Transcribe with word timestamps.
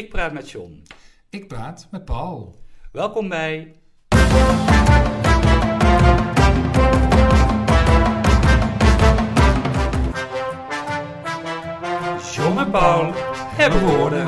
Ik 0.00 0.08
praat 0.08 0.32
met 0.32 0.50
John. 0.50 0.82
Ik 1.30 1.48
praat 1.48 1.88
met 1.90 2.04
Paul. 2.04 2.58
Welkom 2.92 3.28
bij. 3.28 3.74
John 12.34 12.58
en 12.58 12.70
Paul 12.70 13.12
hebben 13.56 13.80
woorden. 13.80 14.26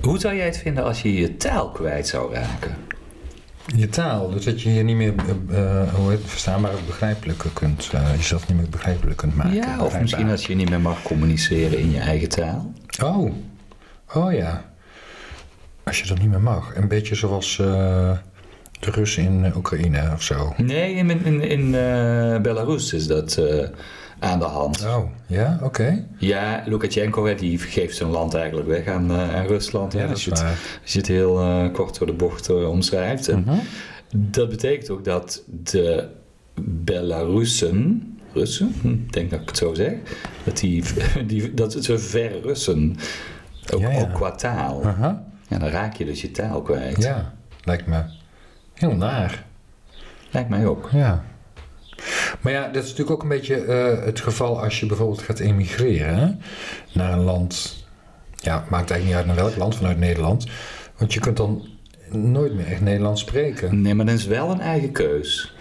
Hoe 0.00 0.18
zou 0.18 0.34
jij 0.34 0.44
het 0.44 0.58
vinden 0.58 0.84
als 0.84 1.02
je 1.02 1.14
je 1.14 1.36
taal 1.36 1.70
kwijt 1.70 2.08
zou 2.08 2.34
raken? 2.34 2.89
Je 3.76 3.88
taal, 3.88 4.30
dus 4.30 4.44
dat 4.44 4.62
je 4.62 4.74
je 4.74 4.82
niet 4.82 4.96
meer 4.96 5.14
uh, 5.50 5.94
hoe 5.94 6.10
heet, 6.10 6.18
het, 6.18 6.30
verstaanbaar 6.30 6.72
of 6.72 6.86
begrijpelijk 6.86 7.44
kunt, 7.52 7.90
uh, 7.94 8.16
jezelf 8.16 8.48
niet 8.48 8.56
meer 8.56 8.68
begrijpelijk 8.68 9.16
kunt 9.16 9.36
maken. 9.36 9.54
Ja, 9.54 9.84
of 9.84 10.00
misschien 10.00 10.30
als 10.30 10.46
je 10.46 10.54
niet 10.54 10.70
meer 10.70 10.80
mag 10.80 11.02
communiceren 11.02 11.78
in 11.78 11.90
je 11.90 11.98
eigen 11.98 12.28
taal. 12.28 12.72
Oh, 13.02 13.32
oh 14.14 14.32
ja. 14.32 14.64
Als 15.84 16.00
je 16.00 16.06
dat 16.08 16.18
niet 16.18 16.30
meer 16.30 16.40
mag. 16.40 16.76
Een 16.76 16.88
beetje 16.88 17.14
zoals 17.14 17.58
uh, 17.58 17.66
de 18.80 18.90
Russen 18.90 19.22
in 19.22 19.52
Oekraïne 19.56 20.10
of 20.12 20.22
zo. 20.22 20.54
Nee, 20.56 20.94
in, 20.94 21.24
in, 21.24 21.40
in 21.42 21.70
Belarus 22.42 22.92
is 22.92 23.06
dat 23.06 23.40
aan 24.20 24.38
de 24.38 24.44
hand. 24.44 24.84
Oh, 24.86 25.04
ja, 25.26 25.58
oké. 25.62 26.06
Ja, 26.18 26.62
Lukashenko 26.66 27.34
die 27.34 27.58
geeft 27.58 27.96
zijn 27.96 28.10
land 28.10 28.34
eigenlijk 28.34 28.68
weg 28.68 28.86
aan, 28.86 29.10
uh, 29.10 29.34
aan 29.34 29.46
Rusland. 29.46 29.92
Ja, 29.92 30.06
als, 30.06 30.24
je 30.24 30.30
het, 30.30 30.42
als 30.82 30.92
je 30.92 30.98
het 30.98 31.08
heel 31.08 31.42
uh, 31.42 31.72
kort 31.72 31.98
door 31.98 32.06
de 32.06 32.12
bocht 32.12 32.50
uh, 32.50 32.68
omschrijft. 32.68 33.28
En 33.28 33.40
Mhm. 33.46 33.56
Dat 34.12 34.48
betekent 34.48 34.90
ook 34.90 35.04
dat 35.04 35.42
de 35.46 36.08
Belarussen, 36.94 38.02
Russen, 38.32 38.74
hm, 38.80 38.88
ik 38.88 39.12
denk 39.12 39.30
dat 39.30 39.40
ik 39.40 39.48
het 39.48 39.56
zo 39.56 39.74
zeg, 39.74 39.92
dat, 40.44 40.56
die, 40.58 40.84
die, 41.26 41.54
dat 41.54 41.72
ze 41.84 41.98
verrussen. 41.98 42.96
Ook, 43.74 43.80
Ja, 43.80 43.90
ja. 43.90 44.00
ook 44.00 44.12
qua 44.12 44.30
taal. 44.30 44.84
Aha. 44.84 45.24
Ja, 45.48 45.58
dan 45.58 45.68
raak 45.68 45.94
je 45.94 46.04
dus 46.04 46.20
je 46.20 46.30
taal 46.30 46.62
kwijt. 46.62 47.02
Ja, 47.02 47.34
lijkt 47.64 47.86
me 47.86 48.02
heel 48.74 48.94
naar. 48.94 49.44
Lijkt 50.30 50.48
mij 50.48 50.66
ook. 50.66 50.88
Ja. 50.92 51.24
Maar 52.50 52.60
ja, 52.60 52.68
dat 52.68 52.82
is 52.82 52.88
natuurlijk 52.90 53.10
ook 53.10 53.22
een 53.22 53.28
beetje 53.28 53.54
eh, 53.64 54.04
het 54.04 54.20
geval 54.20 54.62
als 54.62 54.80
je 54.80 54.86
bijvoorbeeld 54.86 55.22
gaat 55.22 55.38
emigreren 55.38 56.16
hè, 56.18 56.28
naar 56.92 57.12
een 57.12 57.24
land. 57.24 57.84
Ja, 58.36 58.54
maakt 58.70 58.90
eigenlijk 58.90 59.04
niet 59.04 59.14
uit 59.14 59.26
naar 59.26 59.44
welk 59.44 59.56
land 59.56 59.76
vanuit 59.76 59.98
Nederland. 59.98 60.46
Want 60.96 61.12
je 61.14 61.20
kunt 61.20 61.36
dan 61.36 61.66
nooit 62.10 62.54
meer 62.54 62.66
echt 62.66 62.80
Nederlands 62.80 63.20
spreken. 63.20 63.82
Nee, 63.82 63.94
maar 63.94 64.06
dat 64.06 64.14
is 64.14 64.26
wel 64.26 64.50
een 64.50 64.60
eigen 64.60 64.92
keus. 64.92 65.54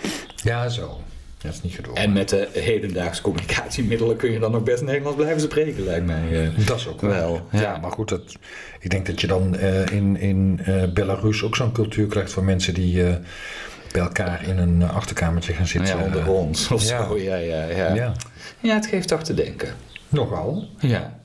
Ja, 0.43 0.69
zo. 0.69 0.99
Dat 1.37 1.53
is 1.53 1.61
niet 1.61 1.73
gedwongen. 1.73 2.01
En 2.01 2.13
met 2.13 2.29
de 2.29 2.47
hedendaagse 2.53 3.21
communicatiemiddelen 3.21 4.15
kun 4.15 4.31
je 4.31 4.39
dan 4.39 4.51
nog 4.51 4.63
best 4.63 4.83
Nederlands 4.83 5.17
blijven 5.17 5.41
spreken, 5.41 5.83
lijkt 5.83 6.05
mij. 6.05 6.43
eh. 6.57 6.67
Dat 6.67 6.77
is 6.77 6.87
ook 6.87 7.01
Wel, 7.01 7.47
Ja, 7.51 7.61
ja. 7.61 7.77
maar 7.77 7.91
goed, 7.91 8.09
dat, 8.09 8.35
ik 8.79 8.89
denk 8.89 9.05
dat 9.05 9.21
je 9.21 9.27
dan 9.27 9.55
eh, 9.55 9.85
in, 9.85 10.17
in 10.17 10.59
Belarus 10.93 11.43
ook 11.43 11.55
zo'n 11.55 11.71
cultuur 11.71 12.07
krijgt 12.07 12.31
van 12.31 12.45
mensen 12.45 12.73
die 12.73 13.03
bij 13.91 14.01
elkaar 14.01 14.43
in 14.47 14.57
een 14.57 14.81
eh, 14.81 14.95
achterkamertje 14.95 15.53
gaan 15.53 15.67
zitten. 15.67 15.97
ja, 15.97 16.03
onder 16.03 16.29
ons 16.29 16.71
of 16.71 16.83
ja. 16.83 17.07
zo. 17.07 17.17
Ja, 17.17 17.35
ja, 17.35 17.63
ja. 17.63 17.93
ja. 17.93 18.13
Ja, 18.59 18.73
het 18.73 18.85
geeft 18.85 19.07
toch 19.07 19.23
te 19.23 19.33
denken. 19.33 19.73
nogal. 20.09 20.67
Ja. 20.79 21.17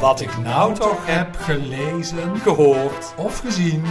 Wat 0.00 0.20
ik 0.20 0.38
nou 0.38 0.74
toch 0.74 1.06
heb 1.06 1.36
gelezen 1.36 2.38
Gehoord. 2.38 3.14
of 3.16 3.38
gezien. 3.38 3.84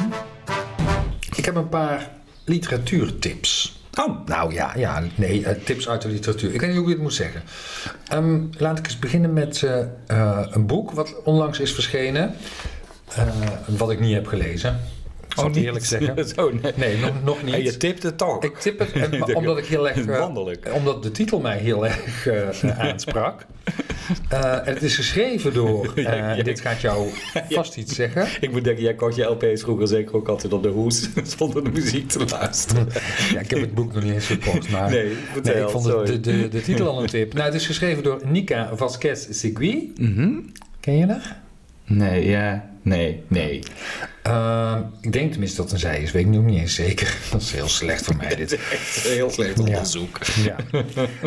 Ik 1.35 1.45
heb 1.45 1.55
een 1.55 1.69
paar 1.69 2.09
literatuurtips. 2.43 3.74
Oh, 3.95 4.25
Nou 4.27 4.53
ja, 4.53 4.71
ja 4.77 5.03
nee, 5.15 5.45
eh, 5.45 5.55
tips 5.63 5.89
uit 5.89 6.01
de 6.01 6.07
literatuur. 6.07 6.53
Ik 6.53 6.59
weet 6.59 6.69
niet 6.69 6.77
hoe 6.79 6.87
ik 6.87 6.93
het 6.93 7.01
moet 7.03 7.13
zeggen. 7.13 7.41
Ehm, 8.07 8.39
laat 8.57 8.79
ik 8.79 8.85
eens 8.85 8.99
beginnen 8.99 9.33
met 9.33 9.63
eh, 9.63 9.79
eh, 10.07 10.47
een 10.51 10.65
boek 10.65 10.91
wat 10.91 11.23
onlangs 11.23 11.59
is 11.59 11.73
verschenen. 11.73 12.35
wat 13.65 13.91
ik 13.91 13.99
niet 13.99 14.13
heb 14.13 14.27
gelezen. 14.27 14.79
Ik 15.27 15.33
zal 15.41 15.43
het 15.49 15.55
eerlijk 15.55 15.85
zeggen. 15.85 16.27
Zo, 16.35 16.51
nee. 16.61 16.71
Nee, 16.75 16.97
nog, 16.97 17.11
nog 17.23 17.43
niet. 17.43 17.53
En 17.53 17.63
je 17.63 17.77
tipt 17.77 18.03
het 18.03 18.17
toch. 18.17 18.43
Ik 18.43 18.57
tip 18.57 18.79
het, 18.79 18.91
en- 19.11 19.35
omdat 19.35 19.57
ik 19.57 19.65
heel 19.65 19.89
erg... 19.89 20.05
Wonderlijk. 20.19 20.67
omdat 20.73 21.03
de 21.03 21.11
titel 21.11 21.39
mij 21.39 21.57
heel 21.57 21.85
erg 21.87 22.27
aansprak. 22.77 23.45
Eh, 24.29 24.67
en 24.67 24.73
het 24.73 24.83
is 24.83 24.95
geschreven 24.95 25.53
door... 25.53 25.91
eh, 25.95 26.03
Ja. 26.03 26.43
Dit 26.43 26.59
gaat 26.61 26.81
jou 26.81 27.09
vast 27.49 27.77
iets 27.77 27.95
zeggen. 27.95 28.27
Ik 28.39 28.51
moet 28.51 28.63
denken, 28.63 28.83
jij 28.83 28.93
kocht 28.93 29.15
je 29.15 29.23
LP's 29.23 29.61
vroeger 29.61 29.87
zeker 29.87 30.15
ook 30.15 30.27
altijd 30.27 30.53
op 30.53 30.63
de 30.63 30.69
hoes 30.69 31.09
zonder 31.37 31.63
de 31.63 31.69
muziek 31.71 32.09
te 32.09 32.25
luisteren. 32.29 32.87
Ja, 33.33 33.39
ik 33.39 33.49
heb 33.49 33.59
het 33.61 33.73
boek 33.73 33.93
nog 33.93 34.03
niet 34.03 34.13
eens 34.13 34.25
gekocht, 34.25 34.69
maar... 34.69 34.89
Nee, 34.89 35.13
vertel, 35.31 35.53
Nee, 35.53 35.63
ik 35.63 35.69
vond 35.69 35.83
de, 35.85 36.19
de, 36.19 36.47
de 36.47 36.61
titel 36.61 36.87
al 36.87 37.01
een 37.01 37.07
tip. 37.07 37.33
Nou, 37.33 37.45
het 37.45 37.53
is 37.55 37.65
geschreven 37.65 38.03
door 38.03 38.21
Nika 38.25 38.71
Vasquez 38.75 39.27
Segui. 39.29 39.93
Mhm. 39.97 40.29
Ken 40.79 40.97
je 40.97 41.05
haar? 41.05 41.41
Nee, 41.85 42.27
ja, 42.27 42.69
nee, 42.85 43.23
nee. 43.27 43.63
Ehm, 44.23 44.81
ik 45.01 45.11
denk 45.11 45.31
tenminste 45.31 45.55
dat 45.61 45.65
het 45.65 45.73
een 45.73 45.79
zij 45.89 46.01
is, 46.01 46.11
weet 46.11 46.23
ik 46.23 46.29
nu 46.29 46.37
niet 46.37 46.59
eens 46.59 46.75
zeker. 46.75 47.17
Dat 47.31 47.41
is 47.41 47.51
heel 47.51 47.67
slecht 47.67 48.05
voor 48.05 48.15
mij 48.15 48.35
Dit 48.35 48.53
echt 48.71 48.95
heel 49.03 49.29
slecht 49.29 49.59
onderzoek. 49.59 50.19
Ja. 50.25 50.55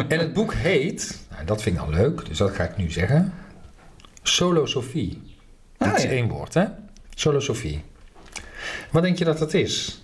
En 0.09 0.19
het 0.19 0.33
boek 0.33 0.55
heet, 0.55 1.19
nou, 1.31 1.45
dat 1.45 1.63
vind 1.63 1.77
ik 1.77 1.83
al 1.83 1.91
leuk, 1.91 2.27
dus 2.29 2.39
dat 2.39 2.55
ga 2.55 2.65
ik 2.65 2.77
nu 2.77 2.91
zeggen. 2.91 3.33
Solo 4.23 4.67
Sophie. 4.67 5.23
Dat 5.77 5.89
Ah, 5.89 5.97
is 5.97 6.03
ja. 6.03 6.09
één 6.09 6.29
woord, 6.29 6.55
hè? 6.55 6.65
Solo 7.15 7.41
Sophie. 7.41 7.83
Wat 8.91 9.03
denk 9.03 9.19
je 9.19 9.25
dat 9.25 9.39
dat 9.39 9.55
is? 9.55 10.03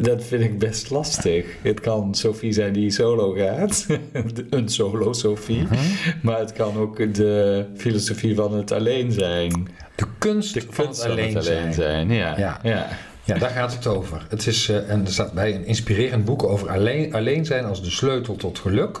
Dat 0.00 0.24
vind 0.24 0.42
ik 0.42 0.58
best 0.58 0.90
lastig. 0.90 1.46
Het 1.62 1.80
kan 1.80 2.14
Sophie 2.14 2.52
zijn 2.52 2.72
die 2.72 2.90
solo 2.90 3.32
gaat. 3.32 3.86
een 4.50 4.68
solo 4.68 5.12
Sophie. 5.12 5.62
Mhm. 5.62 5.74
Maar 6.22 6.38
het 6.38 6.52
kan 6.52 6.76
ook 6.76 7.14
de 7.14 7.64
filosofie 7.76 8.34
van 8.34 8.54
het 8.54 8.72
alleen 8.72 9.12
zijn. 9.12 9.68
De 9.94 10.06
kunst 10.18 10.54
De 10.54 10.62
van 10.70 10.86
het 10.86 11.02
alleen, 11.02 11.42
zijn. 11.42 11.74
zijn. 11.74 12.10
Ja. 12.10 12.38
Ja. 12.38 12.60
ja. 12.62 12.88
Ja, 13.24 13.38
daar 13.38 13.50
gaat 13.50 13.74
het 13.74 13.86
over. 13.86 14.26
Het 14.28 14.46
is, 14.46 14.68
eh, 14.68 14.90
en 14.90 15.04
er 15.04 15.12
staat 15.12 15.32
bij 15.32 15.54
een 15.54 15.64
inspirerend 15.64 16.24
boek 16.24 16.42
over 16.42 16.70
alleen, 16.70 17.14
alleen 17.14 17.44
zijn 17.44 17.64
als 17.64 17.82
de 17.82 17.90
sleutel 17.90 18.36
tot 18.36 18.58
geluk. 18.58 19.00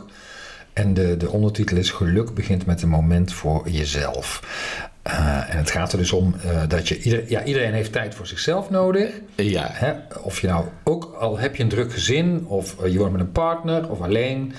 En 0.72 0.94
de, 0.94 1.16
de 1.16 1.30
ondertitel 1.30 1.76
is 1.76 1.90
Geluk 1.90 2.34
begint 2.34 2.66
met 2.66 2.82
een 2.82 2.88
moment 2.88 3.32
voor 3.32 3.68
jezelf. 3.68 4.42
Eh, 5.04 5.50
en 5.50 5.56
het 5.56 5.70
gaat 5.70 5.92
er 5.92 5.98
dus 5.98 6.12
om 6.12 6.34
eh, 6.42 6.62
dat 6.68 6.88
je... 6.88 7.02
Ieder, 7.02 7.30
ja, 7.30 7.44
iedereen 7.44 7.72
heeft 7.72 7.92
tijd 7.92 8.14
voor 8.14 8.26
zichzelf 8.26 8.70
nodig. 8.70 9.10
Ja. 9.34 9.68
Hè? 9.72 9.92
Of 10.22 10.40
je 10.40 10.46
nou 10.46 10.64
ook 10.84 11.14
al 11.18 11.38
heb 11.38 11.56
je 11.56 11.62
een 11.62 11.68
druk 11.68 11.92
gezin... 11.92 12.44
of 12.46 12.80
eh, 12.82 12.92
je 12.92 12.98
woont 12.98 13.12
met 13.12 13.20
een 13.20 13.32
partner 13.32 13.90
of 13.90 14.00
alleen. 14.00 14.54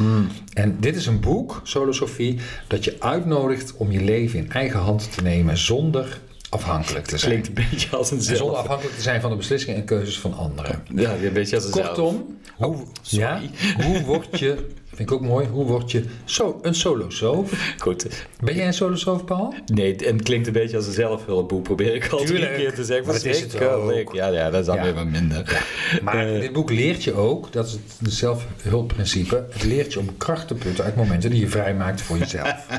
En 0.53 0.77
dit 0.79 0.95
is 0.95 1.05
een 1.05 1.19
boek, 1.19 1.61
Solo 1.63 1.91
Sophie... 1.91 2.39
dat 2.67 2.83
je 2.83 2.95
uitnodigt 2.99 3.77
om 3.77 3.91
je 3.91 4.01
leven 4.01 4.39
in 4.39 4.51
eigen 4.51 4.79
hand 4.79 5.13
te 5.15 5.21
nemen... 5.21 5.57
zonder 5.57 6.19
afhankelijk 6.49 7.05
te 7.05 7.17
zijn. 7.17 7.31
Klinkt 7.31 7.47
een 7.47 7.65
beetje 7.69 7.97
als 7.97 8.11
een 8.11 8.17
En 8.17 8.23
zonder 8.23 8.45
zelf. 8.45 8.57
afhankelijk 8.57 8.95
te 8.95 9.01
zijn 9.01 9.21
van 9.21 9.29
de 9.29 9.35
beslissingen 9.35 9.75
en 9.79 9.85
keuzes 9.85 10.19
van 10.19 10.33
anderen. 10.33 10.83
Ja, 10.95 11.13
een 11.13 11.33
beetje 11.33 11.55
als 11.55 11.65
een 11.65 11.73
zelf. 11.73 11.87
Kortom, 11.87 12.37
hoe, 12.55 12.77
ja, 13.01 13.39
sorry. 13.39 13.85
hoe 13.85 14.01
word 14.01 14.39
je, 14.39 14.67
vind 14.95 15.09
ik 15.09 15.11
ook 15.11 15.21
mooi, 15.21 15.47
hoe 15.47 15.65
word 15.65 15.91
je 15.91 16.03
zo, 16.25 16.59
een 16.61 16.75
solosoof? 16.75 17.51
Goed. 17.79 18.07
Ben 18.39 18.55
jij 18.55 18.67
een 18.67 18.73
solosoof, 18.73 19.25
Paul? 19.25 19.53
Nee, 19.65 19.95
en 19.95 20.13
het 20.15 20.23
klinkt 20.23 20.47
een 20.47 20.53
beetje 20.53 20.77
als 20.77 20.87
een 20.87 20.93
zelfhulpboek. 20.93 21.63
Probeer 21.63 21.95
ik 21.95 22.07
al 22.07 22.17
drie 22.17 22.29
Tuurlijk. 22.29 22.55
keer 22.55 22.73
te 22.73 22.83
zeggen. 22.83 23.05
Maar 23.05 23.15
dat 23.15 23.25
is 23.25 23.39
het 23.41 23.61
ook. 23.63 24.13
Ja, 24.13 24.27
ja, 24.27 24.49
dat 24.49 24.59
is 24.59 24.65
dan 24.65 24.75
Ja. 24.75 24.83
weer 24.83 24.93
wat 24.93 25.05
minder. 25.05 25.65
Maar 26.03 26.27
Eh. 26.33 26.39
dit 26.39 26.53
boek 26.53 26.69
leert 26.71 27.03
je 27.03 27.13
ook, 27.13 27.51
dat 27.51 27.65
is 27.65 27.71
het 28.03 28.13
zelfhulpprincipe, 28.13 29.45
het 29.51 29.63
leert 29.63 29.93
je 29.93 29.99
om 29.99 30.17
kracht 30.17 30.47
te 30.47 30.53
putten 30.53 30.83
uit 30.83 30.95
momenten 30.95 31.29
die 31.29 31.39
je 31.39 31.49
vrijmaakt 31.49 32.01
voor 32.01 32.17
jezelf. 32.17 32.65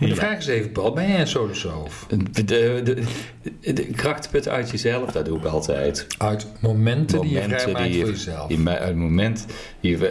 Maar 0.00 0.08
de 0.08 0.14
vraag 0.14 0.38
is 0.38 0.46
even, 0.46 0.72
Paul, 0.72 0.92
ben 0.92 1.08
jij 1.08 1.20
een 1.20 1.26
solosoof? 1.26 2.06
De, 2.08 2.44
de, 2.44 2.80
de, 2.84 3.72
de 3.72 3.84
krachtput 3.86 4.48
uit 4.48 4.70
jezelf, 4.70 5.12
dat 5.12 5.24
doe 5.24 5.38
ik 5.38 5.44
altijd. 5.44 6.06
Uit 6.18 6.46
momenten, 6.60 7.20
die 7.20 7.30
je 7.30 7.42
vrijmaakt 7.42 7.84
die 7.92 8.00
voor 8.00 8.10
jezelf. 8.10 8.48
Die, 8.48 8.68
uit 8.68 8.82
het 8.88 8.96
moment, 8.96 9.46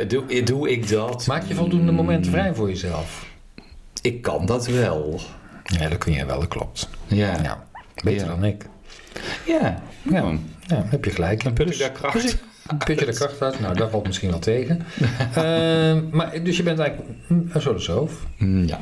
doe, 0.07 0.43
doe 0.43 0.69
ik 0.69 0.89
dat? 0.89 1.27
Maak 1.27 1.43
je 1.47 1.55
voldoende 1.55 1.91
momenten 1.91 2.31
vrij 2.31 2.53
voor 2.53 2.67
jezelf? 2.69 3.27
Ik 4.01 4.21
kan 4.21 4.45
dat 4.45 4.67
wel. 4.67 5.19
Ja, 5.63 5.89
dat 5.89 5.97
kun 5.97 6.13
je 6.13 6.25
wel, 6.25 6.39
dat 6.39 6.47
klopt. 6.47 6.89
Ja. 7.07 7.41
Ja, 7.43 7.63
beter 8.03 8.25
Ja. 8.27 8.31
dan 8.33 8.43
ik. 8.43 8.65
Ja. 9.45 9.83
Ja, 10.01 10.23
ja 10.67 10.83
heb 10.85 11.05
je 11.05 11.11
gelijk. 11.11 11.43
Dan 11.43 11.53
put 11.53 11.65
ik 11.65 11.71
Dus- 11.71 11.81
daar 11.81 11.91
kracht. 11.91 12.13
dus 12.21 12.33
ik- 12.33 12.39
Put 12.85 12.99
je 12.99 13.05
de 13.05 13.13
kracht 13.13 13.41
uit? 13.41 13.59
Nou, 13.59 13.75
dat 13.75 13.89
valt 13.89 14.05
misschien 14.05 14.29
wel 14.29 14.39
tegen. 14.39 14.81
Ehm, 15.35 16.03
maar, 16.11 16.43
dus 16.43 16.57
je 16.57 16.63
bent 16.63 16.79
eigenlijk 16.79 17.09
mm, 17.27 17.49
een 17.53 17.61
solosoof. 17.61 18.11
Mm, 18.37 18.67
Ja. 18.67 18.79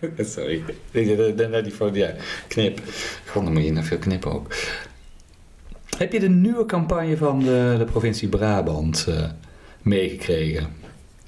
Sorry. 0.34 0.62
Ik 0.90 1.36
denk 1.36 1.52
dat 1.52 1.64
die 1.64 1.72
foto, 1.72 1.96
ja, 1.96 2.14
knip. 2.48 2.80
God, 3.26 3.44
dan 3.44 3.52
moet 3.52 3.64
je 3.64 3.72
nog 3.72 3.84
veel 3.84 3.98
knippen 3.98 4.32
ook. 4.32 4.54
Heb 5.96 6.12
je 6.12 6.20
de 6.20 6.28
nieuwe 6.28 6.66
campagne 6.66 7.16
van 7.16 7.38
de, 7.38 7.74
de 7.78 7.84
provincie 7.84 8.28
Brabant 8.28 9.06
eh, 9.08 9.24
meegekregen? 9.82 10.68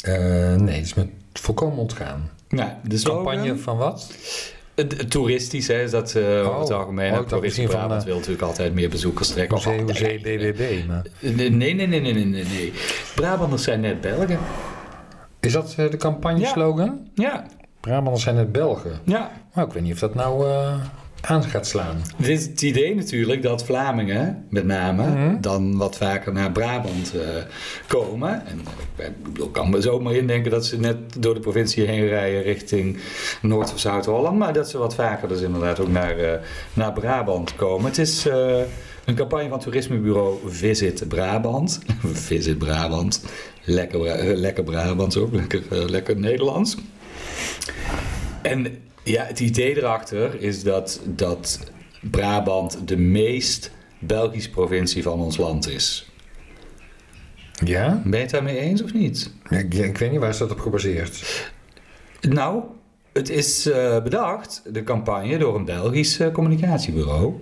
Eh, 0.01 0.55
nee, 0.55 0.77
het 0.77 0.85
is 0.85 0.95
me 0.95 1.07
volkomen 1.33 1.79
ontgaan. 1.79 2.31
Nou, 2.49 2.71
de 2.85 2.99
slogan, 2.99 3.25
Campagne 3.25 3.57
van 3.57 3.77
wat? 3.77 4.15
Toeristisch, 5.09 5.67
hè, 5.67 5.83
is 5.83 5.91
dat 5.91 6.17
over 6.17 6.59
het 6.59 6.71
Oh, 6.71 6.79
algemeen. 6.79 7.13
oh, 7.13 7.29
van, 7.29 7.67
Brabant 7.67 8.05
wil 8.05 8.15
natuurlijk 8.15 8.43
altijd 8.43 8.75
meer 8.75 8.89
bezoekers 8.89 9.29
trekken. 9.29 9.57
Of 9.57 9.65
Hoezee. 9.65 10.85
Maar. 10.89 11.05
Nee, 11.21 11.51
nee, 11.51 11.75
nee, 11.75 11.87
nee, 11.87 12.01
nee, 12.01 12.25
nee. 12.25 12.73
Brabanders 13.15 13.63
zijn 13.63 13.81
net 13.81 14.01
Belgen. 14.01 14.39
Is 15.41 15.53
dat 15.53 15.75
de 15.77 15.97
campagneslogan? 15.97 17.09
Ja, 17.15 17.47
Brabanders 17.81 18.23
zijn 18.23 18.37
het 18.37 18.53
Belgen. 18.53 19.01
ja. 19.05 19.31
Nou, 19.55 19.67
ik 19.69 19.75
weet 19.75 19.83
niet 19.83 19.93
of 19.93 19.99
dat 19.99 20.15
nou 20.15 20.47
eh, 20.51 20.75
aan 21.21 21.43
gaat 21.43 21.67
slaan. 21.67 21.97
Het 22.17 22.29
is 22.29 22.47
het 22.47 22.63
idee 22.63 22.95
natuurlijk 22.95 23.43
dat 23.43 23.65
Vlamingen, 23.65 24.47
met 24.51 24.65
name, 24.65 25.07
Mhm. 25.07 25.41
dan 25.41 25.77
wat 25.77 25.97
vaker 25.97 26.33
naar 26.33 26.53
Brabant 26.53 27.13
eh, 27.15 27.21
komen. 27.87 28.47
En 28.47 28.61
eh, 28.97 29.07
ik 29.45 29.53
kan 29.53 29.71
me 29.71 29.81
zomaar 29.81 30.15
indenken 30.15 30.51
dat 30.51 30.67
ze 30.67 30.79
net 30.81 30.97
door 31.23 31.35
de 31.35 31.41
provincie 31.41 31.87
heen 31.87 32.07
rijden 32.07 32.43
richting 32.43 32.99
Noord- 33.43 33.73
of 33.73 33.79
Zuid-Holland. 33.79 34.39
Maar 34.39 34.53
dat 34.53 34.71
ze 34.71 34.79
wat 34.79 34.95
vaker 34.95 35.29
dus 35.29 35.41
inderdaad 35.41 35.81
ook 35.81 35.89
naar, 35.89 36.19
eh, 36.19 36.39
naar 36.75 36.93
Brabant 36.93 37.57
komen. 37.57 37.87
Het 37.87 37.99
is 37.99 38.27
eh, 38.27 38.61
een 39.05 39.15
campagne 39.15 39.49
van 39.49 39.61
toerismebureau 39.61 40.39
Visit 40.47 41.09
Brabant. 41.09 41.81
Visit 42.13 42.59
Brabant. 42.59 43.25
Lekker, 43.65 44.01
lekker 44.37 44.65
Brabants 44.65 45.17
ook, 45.17 45.33
lekker, 45.35 45.63
lekker 45.91 46.17
Nederlands. 46.17 46.77
En 48.43 48.83
ja, 49.05 49.25
het 49.25 49.41
idee 49.41 49.77
erachter 49.77 50.41
is 50.41 50.63
dat, 50.63 51.01
dat 51.05 51.71
Brabant 52.01 52.89
de 52.89 52.97
meest 52.97 53.71
Belgische 53.99 54.51
provincie 54.51 55.03
van 55.03 55.21
ons 55.21 55.37
land 55.37 55.69
is. 55.69 56.11
Ja? 57.65 58.03
Ben 58.05 58.19
je 58.19 58.25
het 58.25 58.31
daarmee 58.31 58.59
eens 58.59 58.83
of 58.83 58.93
niet? 58.93 59.33
Ik, 59.49 59.75
ik 59.75 59.99
weet 59.99 60.11
niet, 60.11 60.21
waar 60.21 60.29
is 60.29 60.39
dat 60.39 60.51
op 60.51 60.61
gebaseerd? 60.61 61.51
Nou, 62.21 62.63
het 63.13 63.29
is 63.29 63.67
eh, 63.67 64.03
bedacht, 64.03 64.63
de 64.73 64.83
campagne, 64.83 65.39
door 65.39 65.57
een 65.57 65.65
Belgisch 65.65 66.21
eh, 66.21 66.33
communicatiebureau. 66.33 67.35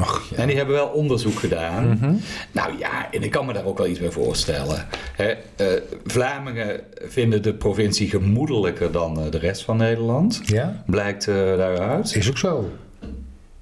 Och, 0.00 0.26
ja. 0.30 0.36
En 0.36 0.46
die 0.46 0.56
hebben 0.56 0.74
wel 0.74 0.86
onderzoek 0.86 1.38
gedaan. 1.38 1.88
Mhm. 1.88 2.14
Nou 2.52 2.78
ja, 2.78 3.08
en 3.12 3.22
ik 3.22 3.30
kan 3.30 3.46
me 3.46 3.52
daar 3.52 3.64
ook 3.64 3.78
wel 3.78 3.86
iets 3.86 3.98
bij 3.98 4.10
voorstellen. 4.10 4.86
Hè, 5.16 5.34
eh, 5.56 5.66
Vlamingen 6.04 6.80
vinden 7.04 7.42
de 7.42 7.54
provincie 7.54 8.08
gemoedelijker 8.08 8.92
dan 8.92 9.20
eh, 9.20 9.30
de 9.30 9.38
rest 9.38 9.62
van 9.62 9.76
Nederland. 9.76 10.40
Ja? 10.44 10.82
Blijkt 10.86 11.28
eh, 11.28 11.34
daaruit. 11.34 12.16
Is 12.16 12.28
ook 12.28 12.38
zo. 12.38 12.70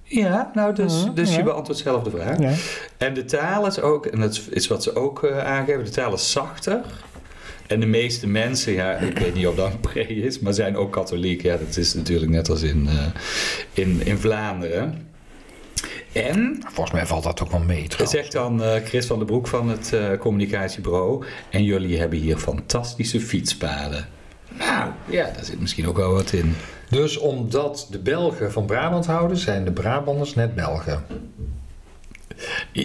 Ja, 0.03 0.51
nou, 0.55 0.75
dus, 0.75 1.05
Mhm, 1.05 1.15
dus 1.15 1.31
ja. 1.31 1.37
je 1.37 1.43
beantwoordt 1.43 1.81
zelf 1.81 2.03
de 2.03 2.11
vraag. 2.11 2.39
Ja. 2.39 2.53
En 2.97 3.15
de 3.15 3.25
taal 3.25 3.67
is 3.67 3.81
ook, 3.81 4.07
en 4.07 4.21
dat 4.21 4.41
is 4.51 4.67
wat 4.67 4.83
ze 4.83 4.97
ook 4.97 5.31
aangeven, 5.31 5.85
de 5.85 5.91
taal 5.91 6.15
is 6.15 6.31
zachter. 6.33 6.81
En 7.67 7.81
de 7.81 7.87
meeste 7.87 8.27
mensen, 8.27 8.73
ja, 8.73 8.93
ik 8.93 9.19
weet 9.19 9.35
niet 9.35 9.47
of 9.47 9.55
dat 9.55 9.73
een 9.73 9.81
pre 9.81 10.07
is, 10.07 10.39
maar 10.39 10.55
zijn 10.55 10.77
ook 10.77 10.93
katholiek. 10.93 11.43
Ja, 11.43 11.57
dat 11.57 11.77
is 11.77 11.95
natuurlijk 11.95 12.31
net 12.31 12.51
als 12.51 12.63
in, 12.63 12.89
in, 13.73 14.01
in 14.05 14.19
Vlaanderen. 14.19 15.06
En, 16.17 16.63
Volgens 16.67 16.97
mij 16.97 17.07
valt 17.07 17.23
dat 17.23 17.43
ook 17.43 17.51
wel 17.51 17.61
mee. 17.61 17.89
trouwens. 17.89 18.11
zegt 18.11 18.33
dan 18.33 18.63
eh, 18.63 18.85
Chris 18.85 19.07
van 19.07 19.19
den 19.19 19.27
Broek 19.27 19.47
van 19.47 19.69
het 19.69 19.93
eh, 19.93 20.19
communicatiebureau, 20.19 21.25
en 21.51 21.65
jullie 21.65 21.99
hebben 21.99 22.19
hier 22.19 22.37
fantastische 22.37 23.21
fietspaden. 23.21 24.09
Nou, 24.59 24.91
ja, 25.07 25.25
daar 25.25 25.45
zit 25.45 25.61
misschien 25.61 25.89
ook 25.89 25.97
wel 25.97 26.13
wat 26.13 26.33
in. 26.33 26.55
Dus 26.91 27.19
omdat 27.19 27.87
de 27.91 27.99
Belgen 27.99 28.53
van 28.53 28.67
Brabant 28.67 29.07
houden, 29.07 29.37
zijn 29.37 29.65
de 29.65 29.73
Brabanders 29.73 30.35
net 30.35 30.55
Belgen. 30.55 31.05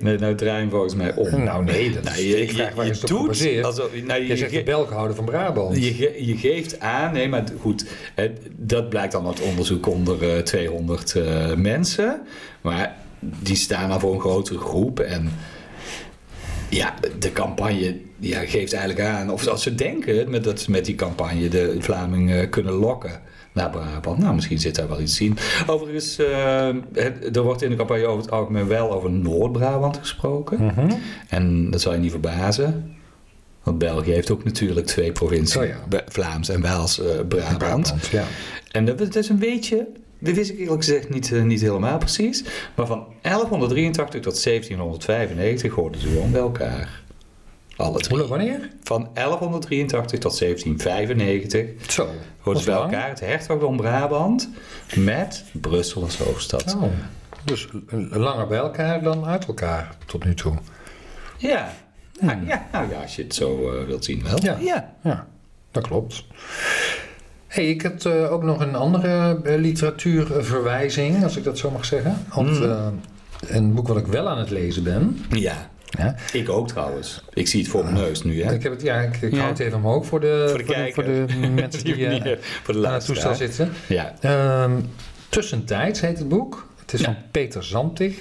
nee, 0.00 0.18
nou 0.18 0.34
draai 0.34 0.54
je 0.54 0.60
hem 0.60 0.70
volgens 0.70 0.94
mij 0.94 1.14
om. 1.14 1.42
Nou 1.44 1.64
nee, 1.64 1.90
dat 1.92 2.04
is, 2.04 2.10
Nou, 2.10 2.22
je, 2.22 2.40
ik 2.40 2.50
vraag 2.50 2.68
je, 2.68 2.74
waar 2.74 2.86
je 2.86 2.92
op 2.92 3.06
doet 3.06 3.64
alsof, 3.64 3.90
nou, 4.02 4.20
je, 4.20 4.26
Jij 4.26 4.36
zegt 4.36 4.52
je- 4.52 4.62
de 4.62 5.14
van 5.14 5.24
Brabant. 5.24 5.76
je, 5.84 6.26
je 6.26 6.36
geeft 6.36 6.80
aan, 6.80 7.12
nee, 7.12 7.28
maar 7.28 7.44
goed, 7.60 7.86
dat 8.56 8.88
blijkt 8.88 9.12
dan 9.12 9.26
uit 9.26 9.40
onderzoek 9.40 9.86
onder 9.86 10.34
eh, 10.36 10.42
200 10.42 11.14
eh, 11.14 11.54
mensen, 11.54 12.20
maar 12.60 12.96
die 13.20 13.56
staan 13.56 13.88
dan 13.88 14.00
voor 14.00 14.14
een 14.14 14.20
grotere 14.20 14.58
groep 14.58 15.00
en 15.00 15.32
ja, 16.68 16.94
de 17.18 17.32
campagne 17.32 17.96
ja, 18.18 18.40
geeft 18.40 18.72
eigenlijk 18.72 19.08
aan, 19.08 19.30
of 19.30 19.46
als 19.46 19.62
ze 19.62 19.74
denken 19.74 20.30
met, 20.30 20.44
dat 20.44 20.60
ze 20.60 20.70
met 20.70 20.84
die 20.84 20.94
campagne 20.94 21.48
de 21.48 21.76
Vlamingen 21.78 22.48
kunnen 22.48 22.72
lokken 22.72 23.20
naar 23.52 23.70
Brabant. 23.70 24.18
Nou, 24.18 24.34
misschien 24.34 24.58
zit 24.58 24.74
daar 24.74 24.88
wel 24.88 25.00
iets 25.00 25.20
in. 25.20 25.36
Overigens, 25.66 26.18
eh, 26.18 26.68
het- 26.92 27.36
er 27.36 27.42
wordt 27.42 27.62
in 27.62 27.70
de 27.70 27.76
campagne 27.76 28.06
over 28.06 28.22
het 28.22 28.30
algemeen 28.30 28.66
wel 28.66 28.92
over 28.92 29.10
Noord-Brabant 29.10 29.96
gesproken. 29.96 30.64
Mhm. 30.64 30.90
En 31.28 31.70
dat 31.70 31.80
zal 31.80 31.92
je 31.92 31.98
niet 31.98 32.10
verbazen. 32.10 32.94
Want 33.62 33.78
België 33.78 34.10
heeft 34.12 34.30
ook 34.30 34.44
natuurlijk 34.44 34.86
twee 34.86 35.12
provincies. 35.12 35.56
Oh 35.56 35.66
ja. 35.66 36.02
Vlaams 36.08 36.48
en 36.48 36.60
Waals 36.60 37.00
eh, 37.00 37.06
Brabant. 37.28 37.94
Ja. 38.10 38.24
En 38.70 38.84
dat, 38.84 38.98
dat 38.98 39.16
is 39.16 39.28
een 39.28 39.38
beetje... 39.38 39.86
Dat 40.18 40.34
wist 40.34 40.50
ik 40.50 40.58
eerlijk 40.58 40.84
gezegd 40.84 41.08
niet, 41.10 41.32
eh, 41.32 41.42
niet 41.42 41.60
helemaal 41.60 41.98
precies. 41.98 42.44
Maar 42.74 42.86
van 42.86 43.06
1183 43.22 44.20
tot 44.20 44.42
1795 44.42 45.72
hoorden 45.74 46.00
ze 46.00 46.08
gewoon 46.08 46.30
bij 46.30 46.40
elkaar. 46.40 47.01
Alle 47.82 47.98
drie. 48.00 48.18
Hoe, 48.18 48.26
wanneer? 48.28 48.68
Van 48.82 49.08
1183 49.14 50.18
tot 50.18 50.38
1795 50.38 51.92
Zo. 51.92 52.06
ze 52.44 52.64
bij 52.64 52.74
lang. 52.74 52.92
elkaar 52.92 53.08
het 53.08 53.20
hertogdom 53.20 53.76
Brabant 53.76 54.48
met 54.96 55.44
Brussel 55.52 56.02
als 56.02 56.18
hoofdstad. 56.18 56.74
Oh. 56.76 56.82
Dus 57.44 57.68
langer 58.10 58.46
bij 58.46 58.58
elkaar 58.58 59.02
dan 59.02 59.24
uit 59.24 59.46
elkaar 59.46 59.96
tot 60.06 60.24
nu 60.24 60.34
toe. 60.34 60.54
Ja. 61.38 61.72
Nou, 62.20 62.46
ja, 62.46 62.66
nou 62.72 62.90
ja, 62.90 63.00
als 63.02 63.16
je 63.16 63.22
het 63.22 63.34
zo 63.34 63.72
eh, 63.78 63.86
wilt 63.86 64.04
zien 64.04 64.22
wel. 64.22 64.42
Ja. 64.42 64.56
ja. 64.60 64.94
Ja, 65.02 65.26
dat 65.70 65.86
klopt. 65.86 66.24
Hey, 67.46 67.68
ik 67.68 67.82
had 67.82 68.04
eh, 68.04 68.32
ook 68.32 68.42
nog 68.42 68.60
een 68.60 68.74
andere 68.74 69.40
eh, 69.44 69.58
literatuurverwijzing, 69.60 71.22
als 71.24 71.36
ik 71.36 71.44
dat 71.44 71.58
zo 71.58 71.70
mag 71.70 71.84
zeggen. 71.84 72.24
Want 72.34 72.48
Mm. 72.58 72.62
eh, 72.64 72.86
een 73.40 73.74
boek 73.74 73.88
wat 73.88 73.96
ik 73.96 74.06
wel 74.06 74.28
aan 74.28 74.38
het 74.38 74.50
lezen 74.50 74.82
ben. 74.82 75.18
Ja, 75.30 75.70
Ja, 75.98 76.14
ik 76.32 76.48
ook 76.48 76.68
trouwens. 76.68 77.22
Ik 77.34 77.48
zie 77.48 77.60
het 77.60 77.70
voor 77.70 77.82
mijn 77.84 77.94
neus 77.96 78.22
nu, 78.22 78.42
hè? 78.42 78.52
ik, 78.54 78.62
heb 78.62 78.72
het, 78.72 78.82
ja, 78.82 79.00
ik, 79.00 79.16
ik 79.16 79.30
Ja. 79.32 79.36
hou 79.38 79.48
het 79.50 79.58
even 79.58 79.76
omhoog 79.78 80.06
voor 80.06 80.20
de, 80.20 80.44
Voor 80.48 80.58
de 80.58 80.64
kijker. 80.64 80.94
voor 80.94 81.04
de 81.04 81.48
mensen 81.54 81.84
die, 81.84 81.94
Die 81.94 82.06
eh, 82.08 82.38
voor 82.62 82.74
de 82.74 82.86
aan 82.86 82.94
het 82.94 83.04
toestel 83.04 83.34
zitten. 83.34 83.72
Ja. 83.86 84.14
Ehm, 84.20 84.72
Tussentijds 85.28 86.00
heet 86.00 86.18
het 86.18 86.28
boek. 86.28 86.68
Het 86.80 86.92
is 86.92 87.00
Ja. 87.00 87.04
van 87.06 87.16
Peter 87.30 87.64
Zantig. 87.64 88.14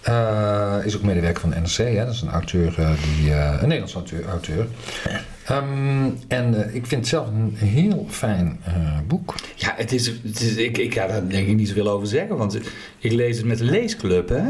Eh, 0.00 0.76
is 0.84 0.96
ook 0.96 1.02
medewerker 1.02 1.40
van 1.40 1.50
de 1.50 1.56
NRC. 1.56 1.76
Hè? 1.96 2.04
Dat 2.04 2.14
is 2.14 2.20
een 2.20 2.30
auteur, 2.30 2.74
eh, 2.78 2.90
die, 3.18 3.30
eh, 3.32 3.52
een 3.60 3.68
Nederlands 3.68 3.94
auteur. 3.94 4.24
auteur. 4.28 4.66
Ehm, 5.46 6.10
en 6.28 6.64
eh, 6.64 6.74
ik 6.74 6.86
vind 6.86 7.00
het 7.00 7.08
zelf 7.10 7.28
een 7.28 7.54
heel 7.56 8.06
fijn 8.10 8.58
eh, 8.64 8.98
boek. 9.06 9.34
Ja, 9.54 9.72
het 9.76 9.92
is, 9.92 10.06
het 10.06 10.40
is, 10.40 10.56
ik, 10.56 10.78
ik 10.78 10.94
ga 10.94 11.06
daar 11.06 11.28
denk 11.28 11.48
ik 11.48 11.56
niet 11.56 11.68
zoveel 11.68 11.88
over 11.90 12.06
zeggen, 12.06 12.36
want 12.36 12.58
ik 12.98 13.12
lees 13.12 13.36
het 13.36 13.46
met 13.46 13.58
de 13.58 13.64
leesclub. 13.64 14.28
Hè? 14.28 14.42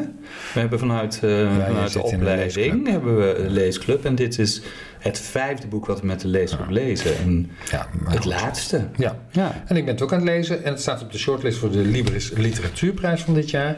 We 0.53 0.61
hebben 0.61 0.79
vanuit, 0.79 1.15
eh, 1.23 1.65
vanuit 1.67 1.93
de 1.93 2.03
opleiding 2.03 2.89
hebben 2.89 3.17
we 3.19 3.35
een 3.35 3.51
leesclub. 3.51 4.05
En 4.05 4.15
dit 4.15 4.39
is 4.39 4.63
het 4.99 5.19
vijfde 5.21 5.67
boek 5.67 5.87
wat 5.87 6.01
we 6.01 6.07
met 6.07 6.21
de 6.21 6.29
leesclub 6.29 6.71
lezen. 6.71 7.17
En 7.19 7.51
Ja, 7.71 7.89
het 8.05 8.17
goed. 8.17 8.25
laatste. 8.25 8.89
Ja. 8.97 9.19
Ja. 9.31 9.63
En 9.67 9.77
ik 9.77 9.85
ben 9.85 9.95
het 9.95 10.03
ook 10.03 10.13
aan 10.13 10.19
het 10.19 10.29
lezen. 10.29 10.65
En 10.65 10.73
het 10.73 10.81
staat 10.81 11.03
op 11.03 11.13
de 11.13 11.19
shortlist 11.19 11.59
voor 11.59 11.71
de 11.71 11.79
Libris 11.85 12.31
Literatuurprijs 12.31 13.21
van 13.23 13.35
dit 13.35 13.51
jaar. 13.51 13.77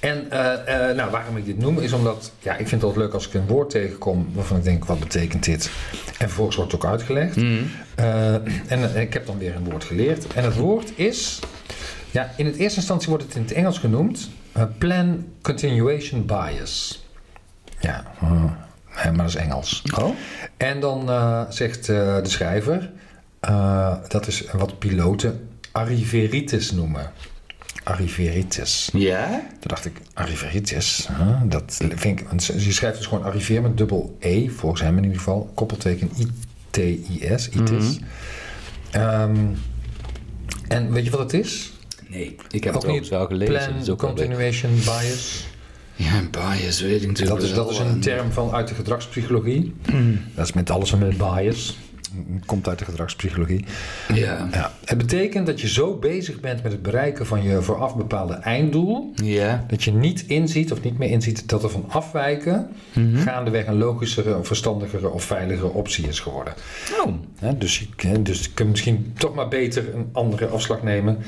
En 0.00 0.30
eh, 0.30 0.88
eh, 0.88 0.96
nou, 0.96 1.10
waarom 1.10 1.36
ik 1.36 1.44
dit 1.44 1.58
noem, 1.58 1.78
is 1.78 1.92
omdat... 1.92 2.32
Ja, 2.38 2.52
ik 2.52 2.68
vind 2.68 2.70
het 2.70 2.82
altijd 2.82 3.04
leuk 3.04 3.14
als 3.14 3.26
ik 3.26 3.34
een 3.34 3.46
woord 3.46 3.70
tegenkom 3.70 4.28
waarvan 4.32 4.56
ik 4.56 4.64
denk, 4.64 4.84
wat 4.84 4.98
betekent 4.98 5.44
dit? 5.44 5.70
En 5.92 6.26
vervolgens 6.26 6.56
wordt 6.56 6.72
het 6.72 6.84
ook 6.84 6.90
uitgelegd. 6.90 7.36
Mhm. 7.36 7.62
Eh, 7.94 8.34
en 8.72 8.96
ik 9.00 9.12
heb 9.12 9.26
dan 9.26 9.38
weer 9.38 9.56
een 9.56 9.64
woord 9.64 9.84
geleerd. 9.84 10.26
En 10.26 10.44
het 10.44 10.56
woord 10.56 10.92
is... 10.98 11.38
Ja, 12.10 12.32
in 12.36 12.46
het 12.46 12.56
eerste 12.56 12.78
instantie 12.78 13.08
wordt 13.08 13.24
het 13.24 13.34
in 13.34 13.42
het 13.42 13.52
Engels 13.52 13.78
genoemd... 13.78 14.30
plan 14.78 15.26
continuation 15.42 16.26
bias. 16.26 17.06
Ja, 17.80 18.04
maar 18.20 19.16
dat 19.16 19.28
is 19.28 19.34
Engels. 19.34 19.82
Oh? 19.98 20.14
En 20.56 20.80
dan 20.80 21.10
zegt 21.48 21.86
de 21.86 22.20
schrijver... 22.22 22.90
dat 24.08 24.26
is 24.26 24.50
wat 24.52 24.78
piloten 24.78 25.48
arriveritis 25.72 26.70
noemen. 26.70 27.12
Arriveritis. 27.88 28.90
Ja? 28.92 29.28
Toen 29.28 29.68
dacht 29.68 29.84
ik, 29.84 30.00
arriveritis, 30.14 31.08
huh? 31.16 31.42
dat 31.44 31.80
vind 31.94 32.20
ik... 32.20 32.40
Je 32.40 32.72
schrijft 32.72 32.96
dus 32.96 33.06
gewoon 33.06 33.24
arriveer 33.24 33.62
met 33.62 33.76
dubbel 33.76 34.16
E, 34.18 34.48
volgens 34.48 34.80
hem 34.80 34.96
in 34.96 35.02
ieder 35.02 35.18
geval. 35.18 35.50
Koppelteken 35.54 36.10
I-T-I-S, 36.18 37.48
itis. 37.48 37.98
Ehm, 38.90 39.36
en 40.68 40.92
weet 40.92 41.04
je 41.04 41.10
wat 41.10 41.20
het 41.20 41.32
is? 41.32 41.72
Nee, 42.08 42.36
ik 42.50 42.64
heb 42.64 42.74
Ook 42.74 42.82
het 42.82 42.90
overigens 42.90 43.08
wel 43.08 43.26
gelezen. 43.26 43.54
Plan 43.54 43.72
dat 43.72 43.82
is 43.82 43.88
ook 43.88 43.98
continuation 43.98 44.74
bias. 44.74 45.46
Ja, 45.94 46.22
bias 46.30 46.80
weet 46.80 47.02
ik 47.02 47.08
natuurlijk 47.08 47.40
Dat 47.40 47.48
is, 47.48 47.54
dat 47.54 47.70
is 47.70 47.78
een 47.78 48.00
term 48.00 48.32
van 48.32 48.52
uit 48.52 48.68
de 48.68 48.74
gedragspsychologie. 48.74 49.74
Dat 50.34 50.46
is 50.46 50.52
met 50.52 50.70
alles 50.70 50.92
en 50.92 50.98
met 50.98 51.16
bias. 51.16 51.76
Komt 52.46 52.68
uit 52.68 52.78
de 52.78 52.84
gedragspsychologie. 52.84 53.64
Ja. 54.14 54.48
Ja. 54.52 54.72
Het 54.84 54.98
betekent 54.98 55.46
dat 55.46 55.60
je 55.60 55.68
zo 55.68 55.96
bezig 55.96 56.40
bent 56.40 56.62
met 56.62 56.72
het 56.72 56.82
bereiken 56.82 57.26
van 57.26 57.42
je 57.42 57.62
vooraf 57.62 57.96
bepaalde 57.96 58.34
einddoel. 58.34 59.12
Ja. 59.14 59.64
Dat 59.68 59.84
je 59.84 59.92
niet 59.92 60.24
inziet 60.26 60.72
of 60.72 60.82
niet 60.82 60.98
meer 60.98 61.10
inziet 61.10 61.48
dat 61.48 61.62
er 61.62 61.70
van 61.70 61.84
afwijken 61.88 62.68
gaandeweg 63.14 63.66
een 63.66 63.78
logischere, 63.78 64.38
verstandigere 64.42 65.10
of 65.10 65.24
veiligere 65.24 65.68
optie 65.68 66.08
is 66.08 66.20
geworden. 66.20 66.54
Oh. 67.04 67.12
Dus, 67.58 67.78
je, 67.78 68.22
dus 68.22 68.44
je 68.44 68.50
kunt 68.54 68.70
misschien 68.70 69.12
toch 69.18 69.34
maar 69.34 69.48
beter 69.48 69.94
een 69.94 70.08
andere 70.12 70.46
afslag 70.46 70.82
nemen 70.82 71.18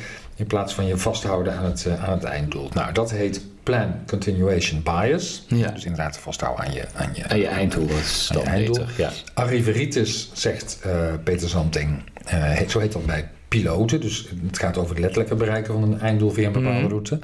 in 0.41 0.47
plaats 0.47 0.75
van 0.75 0.87
je 0.87 0.97
vasthouden 0.97 1.57
aan 1.57 1.65
het, 1.65 1.87
eh, 1.87 2.05
aan 2.09 2.13
het 2.13 2.25
einddoel. 2.25 2.69
Nou, 2.75 2.93
dat 2.93 3.11
heet 3.11 3.41
plan 3.63 3.95
continuation 4.07 4.83
bias. 4.83 5.45
Ja. 5.49 5.71
Dus 5.71 5.85
inderdaad 5.85 6.19
vasthouden 6.19 6.65
aan 6.65 6.73
je, 6.73 6.85
aan 6.95 7.11
je, 7.15 7.23
En 7.23 7.39
je 7.39 7.47
einddoel 7.47 7.89
aan 7.89 7.97
je 7.97 8.29
dan 8.33 8.45
einddoel. 8.45 8.75
beter. 8.79 8.93
Ja. 8.97 9.11
Arriveritis, 9.35 10.31
zegt 10.33 10.79
eh, 10.83 10.93
Peter 11.25 11.49
Zanting, 11.49 12.03
eh, 12.25 12.43
heet- 12.43 12.71
zo 12.71 12.79
heet 12.79 12.93
dat 12.93 13.07
bij 13.07 13.29
piloten. 13.49 14.01
Dus 14.01 14.29
het 14.47 14.59
gaat 14.59 14.77
over 14.77 14.91
het 14.91 14.99
letterlijke 15.01 15.35
bereiken 15.35 15.73
van 15.75 15.83
een 15.83 16.01
einddoel 16.01 16.31
via 16.31 16.47
een 16.47 16.53
bepaalde 16.53 16.79
Mhm. 16.81 16.89
route. 16.89 17.19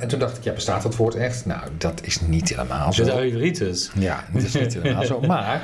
En 0.00 0.08
toen 0.08 0.18
dacht 0.18 0.36
ik, 0.36 0.44
ja, 0.44 0.52
bestaat 0.52 0.82
dat 0.82 0.96
woord 0.96 1.14
echt? 1.14 1.46
Nou, 1.46 1.60
dat 1.78 2.00
is 2.04 2.20
niet 2.20 2.48
helemaal 2.48 2.92
zo. 2.92 3.04
Dus 3.04 3.12
arriveritis. 3.12 3.90
Ja, 3.98 4.24
dat 4.32 4.42
is 4.42 4.52
niet 4.54 4.74
helemaal 4.74 5.04
zo. 5.04 5.20
Maar 5.26 5.62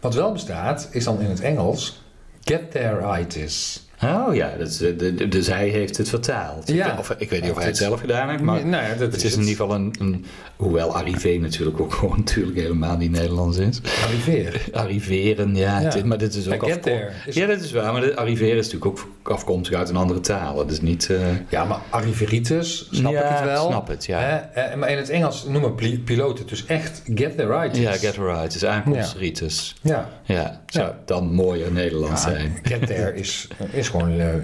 wat 0.00 0.14
wel 0.14 0.32
bestaat, 0.32 0.88
is 0.90 1.04
dan 1.04 1.20
in 1.20 1.30
het 1.30 1.40
Engels 1.40 2.02
get 2.44 2.70
there-itis. 2.70 3.86
Oh 4.04 4.34
ja, 4.34 4.52
dus, 4.58 4.80
eh, 4.80 4.98
de- 4.98 5.14
de- 5.14 5.28
dus 5.28 5.46
hij 5.46 5.68
heeft 5.68 5.96
het 5.96 6.08
vertaald. 6.08 6.68
Ja. 6.68 6.96
Of, 6.98 7.14
ik 7.18 7.30
weet 7.30 7.40
niet 7.42 7.50
of 7.50 7.56
hij 7.56 7.66
Het 7.66 7.74
is- 7.74 7.80
zelf 7.80 8.00
gedaan 8.00 8.28
heeft, 8.28 8.42
maar 8.42 8.66
nou 8.66 8.82
ja, 8.82 8.88
dat 8.94 9.12
het 9.12 9.24
is 9.24 9.32
in 9.34 9.40
ieder 9.40 9.54
geval 9.56 9.74
een, 9.74 9.94
een... 9.98 10.24
Hoewel 10.56 10.96
arrivé 10.96 11.36
natuurlijk 11.36 11.80
ook 11.80 11.92
gewoon 11.98 12.16
natuurlijk 12.18 12.56
helemaal 12.58 12.96
niet 12.96 13.10
Nederlands 13.10 13.56
is. 13.58 13.80
Arriveer. 14.04 14.64
Arriveren, 14.72 15.56
ja. 15.56 15.80
Ja. 15.80 15.94
is- 15.94 16.02
maar 16.02 16.18
dit 16.18 16.34
is 16.34 16.46
ook 16.46 16.52
Ja, 16.52 16.58
get 16.58 16.68
afkom- 16.68 16.82
there 16.92 17.10
is- 17.26 17.34
Ja, 17.34 17.46
dat 17.46 17.60
is 17.60 17.72
waar. 17.72 17.92
Maar 17.92 18.14
arriveren 18.14 18.56
is 18.56 18.72
natuurlijk 18.72 18.86
ook 18.86 19.32
afkomstig 19.32 19.78
uit 19.78 19.88
een 19.88 19.96
andere 19.96 20.20
taal. 20.20 20.66
Dus 20.66 20.80
niet... 20.80 21.10
eh, 21.10 21.18
Ja, 21.48 21.64
maar 21.64 21.78
arriveritis, 21.90 22.88
snap 22.90 23.12
Ja, 23.12 23.22
ik 23.30 23.36
het 23.38 23.44
wel. 23.44 23.66
snap 23.68 23.88
het, 23.88 24.04
ja. 24.06 24.18
Hè? 24.18 24.36
Eh, 24.36 24.76
maar 24.76 24.90
in 24.90 24.96
het 24.96 25.08
Engels 25.08 25.44
noemen 25.48 25.74
piloten 26.04 26.46
dus 26.46 26.66
echt 26.66 27.02
get 27.14 27.36
there-itis. 27.36 27.78
ja, 27.80 27.92
get 27.92 28.16
right. 28.16 28.42
Het 28.42 28.54
is 28.54 28.64
aankomstritis. 28.64 29.74
Ja. 29.82 30.08
Ja, 30.24 30.60
zou 30.66 30.92
dan 31.04 31.32
mooier 31.32 31.72
Nederlands 31.72 32.22
zijn. 32.22 32.58
Get 32.62 32.86
there 32.86 33.14
is, 33.14 33.48
is 33.70 33.88
gewoon 34.00 34.20
eh, 34.20 34.34
eh, 34.34 34.40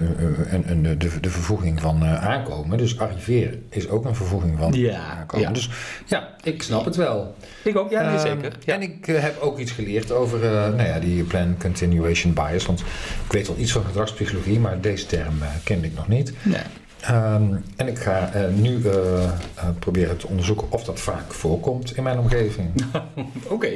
een, 0.51 0.71
een, 0.71 0.83
de, 0.99 1.19
de 1.21 1.29
vervoeging 1.29 1.81
van 1.81 2.03
eh, 2.03 2.27
aankomen. 2.27 2.77
Dus 2.77 2.99
arriveren 2.99 3.63
is 3.69 3.89
ook 3.89 4.05
een 4.05 4.15
vervoeging 4.15 4.57
van 4.57 4.73
Ja, 4.73 4.99
aankomen. 4.99 5.47
ja. 5.47 5.53
Dus 5.53 5.69
ja, 6.05 6.29
ik 6.43 6.63
snap 6.63 6.85
het 6.85 6.95
wel. 6.95 7.35
Ik 7.63 7.77
ook, 7.77 7.89
ja, 7.91 8.01
nee, 8.01 8.09
Ehm, 8.17 8.27
zeker. 8.27 8.51
Ja. 8.65 8.73
En 8.73 8.81
ik 8.81 9.05
heb 9.05 9.39
ook 9.41 9.59
iets 9.59 9.71
geleerd 9.71 10.11
over 10.11 10.39
nou 10.49 10.83
ja, 10.83 10.99
die 10.99 11.23
plan 11.23 11.55
continuation 11.59 12.33
bias. 12.33 12.65
Want 12.65 12.79
ik 13.25 13.31
weet 13.31 13.47
wel 13.47 13.57
iets 13.57 13.71
van 13.71 13.83
gedragspsychologie, 13.83 14.59
maar 14.59 14.81
deze 14.81 15.05
term 15.05 15.33
kende 15.63 15.87
ik 15.87 15.95
nog 15.95 16.07
niet. 16.07 16.33
Nee. 16.43 16.61
Ehm, 17.01 17.43
en 17.75 17.87
ik 17.87 17.97
ga 17.97 18.33
eh, 18.33 18.47
nu 18.47 18.85
eh, 18.85 19.23
eh, 19.23 19.31
proberen 19.79 20.17
te 20.17 20.27
onderzoeken 20.27 20.67
of 20.69 20.83
dat 20.83 20.99
vaak 20.99 21.33
voorkomt 21.33 21.95
in 21.97 22.03
mijn 22.03 22.19
omgeving. 22.19 22.69
Oké, 23.47 23.71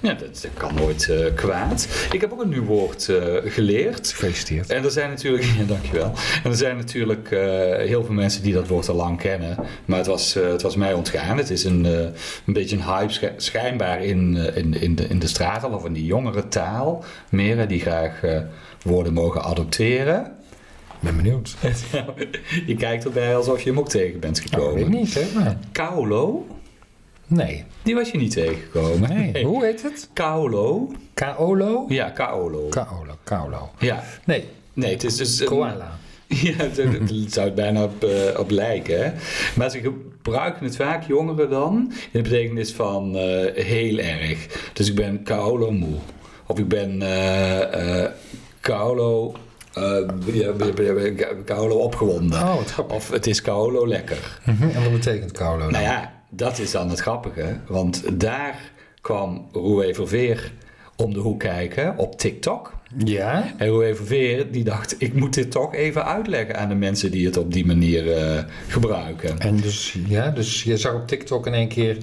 ja, 0.00 0.14
dat, 0.14 0.48
kan 0.54 0.74
nooit 0.74 1.12
kwaad. 1.34 1.88
Ik 2.12 2.20
heb 2.20 2.32
ook 2.32 2.42
een 2.42 2.48
nieuw 2.48 2.64
woord 2.64 3.12
geleerd. 3.44 4.08
Gefeliciteerd. 4.08 4.70
En 4.70 4.84
er 4.84 4.90
zijn 4.90 5.10
natuurlijk, 5.10 5.44
ja, 5.58 5.64
dankjewel. 5.66 6.12
En 6.44 6.50
er 6.50 6.56
zijn 6.56 6.76
natuurlijk 6.76 7.28
heel 7.86 8.04
veel 8.04 8.14
mensen 8.14 8.42
die 8.42 8.52
dat 8.52 8.68
woord 8.68 8.88
al 8.88 8.94
lang 8.94 9.18
kennen. 9.18 9.56
Maar 9.84 9.98
het 9.98 10.06
was, 10.06 10.34
het 10.34 10.62
was 10.62 10.76
mij 10.76 10.92
ontgaan. 10.92 11.36
Het 11.36 11.50
is 11.50 11.64
een, 11.64 11.84
een 11.84 12.52
beetje 12.52 12.76
een 12.76 12.84
hype 12.84 13.12
sch- 13.12 13.24
schijnbaar 13.36 14.04
in, 14.04 14.36
in, 14.36 14.80
in, 14.80 14.94
de, 14.94 15.06
in 15.06 15.18
de 15.18 15.68
of 15.70 15.84
in 15.84 15.92
de 15.92 16.04
jongere 16.04 16.48
taal. 16.48 17.04
Meer 17.30 17.68
die 17.68 17.80
graag 17.80 18.20
woorden 18.82 19.12
mogen 19.12 19.42
adopteren. 19.42 20.37
Ik 21.00 21.04
ben 21.04 21.16
benieuwd. 21.16 21.56
je 22.66 22.74
kijkt 22.76 23.04
erbij 23.04 23.36
alsof 23.36 23.60
je 23.62 23.68
hem 23.70 23.78
ook 23.78 23.88
tegen 23.88 24.20
bent 24.20 24.50
Nou, 24.50 24.62
weet 24.62 24.70
ik 24.72 24.78
gekomen. 24.78 24.98
niet, 25.00 25.08
zeg 25.12 25.34
maar. 25.34 25.58
Kaulo, 25.72 26.46
Nee. 27.26 27.64
die 27.82 27.94
was 27.94 28.10
je 28.10 28.18
niet 28.18 28.30
tegengekomen. 28.32 29.30
nee. 29.32 29.44
Hoe 29.44 29.64
heet 29.64 29.82
het? 29.82 30.08
Kaulo. 30.12 30.92
Kaolo? 31.14 31.84
Ja, 31.88 32.10
Kaolo. 32.10 32.68
Kaolo. 32.68 33.16
Kaolo. 33.24 33.70
Ja. 33.78 34.04
Nee. 34.24 34.44
Nee, 34.72 34.90
het 34.92 35.04
is 35.04 35.16
dus... 35.16 35.40
een- 35.40 35.46
Koala. 35.46 35.98
Ja, 36.28 36.56
daar 36.56 36.86
zou 37.28 37.46
het 37.46 37.54
bijna 37.54 37.82
op, 37.84 38.04
eh, 38.04 38.40
op 38.40 38.50
lijken. 38.50 39.04
Hè? 39.04 39.12
Maar 39.56 39.70
ze 39.70 39.80
gebruiken 39.80 40.64
het 40.64 40.76
vaak, 40.76 41.04
jongeren 41.06 41.50
dan, 41.50 41.74
in 41.90 42.08
de 42.12 42.20
betekenis 42.22 42.72
van 42.72 43.16
eh, 43.16 43.64
heel 43.64 43.98
erg. 43.98 44.70
Dus 44.72 44.88
ik 44.88 44.94
ben 44.94 45.22
Kaolo 45.22 45.70
moe. 45.70 45.94
Of 46.46 46.58
ik 46.58 46.68
ben 46.68 47.02
eh 47.02 48.10
Kaolo, 48.60 49.34
eh, 49.78 51.16
ja, 51.16 51.26
Kaolo 51.44 51.76
opgewonden. 51.76 52.42
Oh. 52.42 52.58
Of 52.88 53.10
het 53.10 53.26
is 53.26 53.42
Kaolo 53.42 53.86
lekker. 53.86 54.40
Mhm, 54.44 54.62
En 54.62 54.82
wat 54.82 54.92
betekent 54.92 55.32
Kaolo 55.32 55.58
dan? 55.58 55.72
Nou 55.72 55.84
ja, 55.84 56.12
dat 56.28 56.58
is 56.58 56.70
dan 56.70 56.90
het 56.90 57.00
grappige. 57.00 57.56
Want 57.66 58.20
daar 58.20 58.60
kwam 59.00 59.48
Roué 59.52 59.94
Verveer 59.94 60.52
om 60.96 61.12
de 61.12 61.20
hoek 61.20 61.40
kijken 61.40 61.98
op 61.98 62.18
TikTok. 62.18 62.72
Ja? 63.04 63.54
En 63.56 63.68
Roué 63.68 63.94
Verveer 63.94 64.52
die 64.52 64.64
dacht, 64.64 64.94
ik 64.98 65.14
moet 65.14 65.34
dit 65.34 65.50
toch 65.50 65.74
even 65.74 66.04
uitleggen 66.04 66.56
aan 66.56 66.68
de 66.68 66.74
mensen 66.74 67.10
die 67.10 67.26
het 67.26 67.36
op 67.36 67.52
die 67.52 67.66
manier 67.66 68.12
eh, 68.12 68.44
gebruiken. 68.68 69.38
En 69.38 69.56
dus, 69.56 69.96
ja, 70.08 70.30
dus 70.30 70.62
je 70.62 70.76
zag 70.76 70.94
op 70.94 71.06
TikTok 71.06 71.46
in 71.46 71.54
één 71.54 71.68
keer 71.68 71.96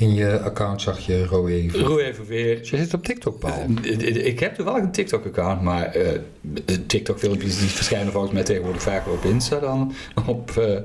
in 0.00 0.14
je 0.14 0.40
account 0.40 0.82
zag 0.82 0.98
je 1.06 1.24
Roe. 1.26 1.70
Verveer... 2.14 2.58
Dus 2.58 2.70
je 2.70 2.76
zit 2.76 2.94
op 2.94 3.04
TikTok, 3.04 3.38
Paul. 3.38 3.66
eh, 3.82 4.26
Ik 4.26 4.40
heb 4.40 4.54
toevallig 4.54 4.82
een 4.82 4.92
TikTok-account, 4.92 5.62
maar 5.62 5.92
de 6.64 6.86
TikTok-filmpjes 6.86 7.58
die 7.58 7.68
verschijnen 7.68 8.12
volgens 8.12 8.32
mij 8.32 8.42
tegenwoordig 8.42 8.82
vaker 8.82 9.12
op 9.12 9.24
Insta 9.24 9.58
dan 9.58 9.92
op 10.26 10.50
eh, 10.56 10.76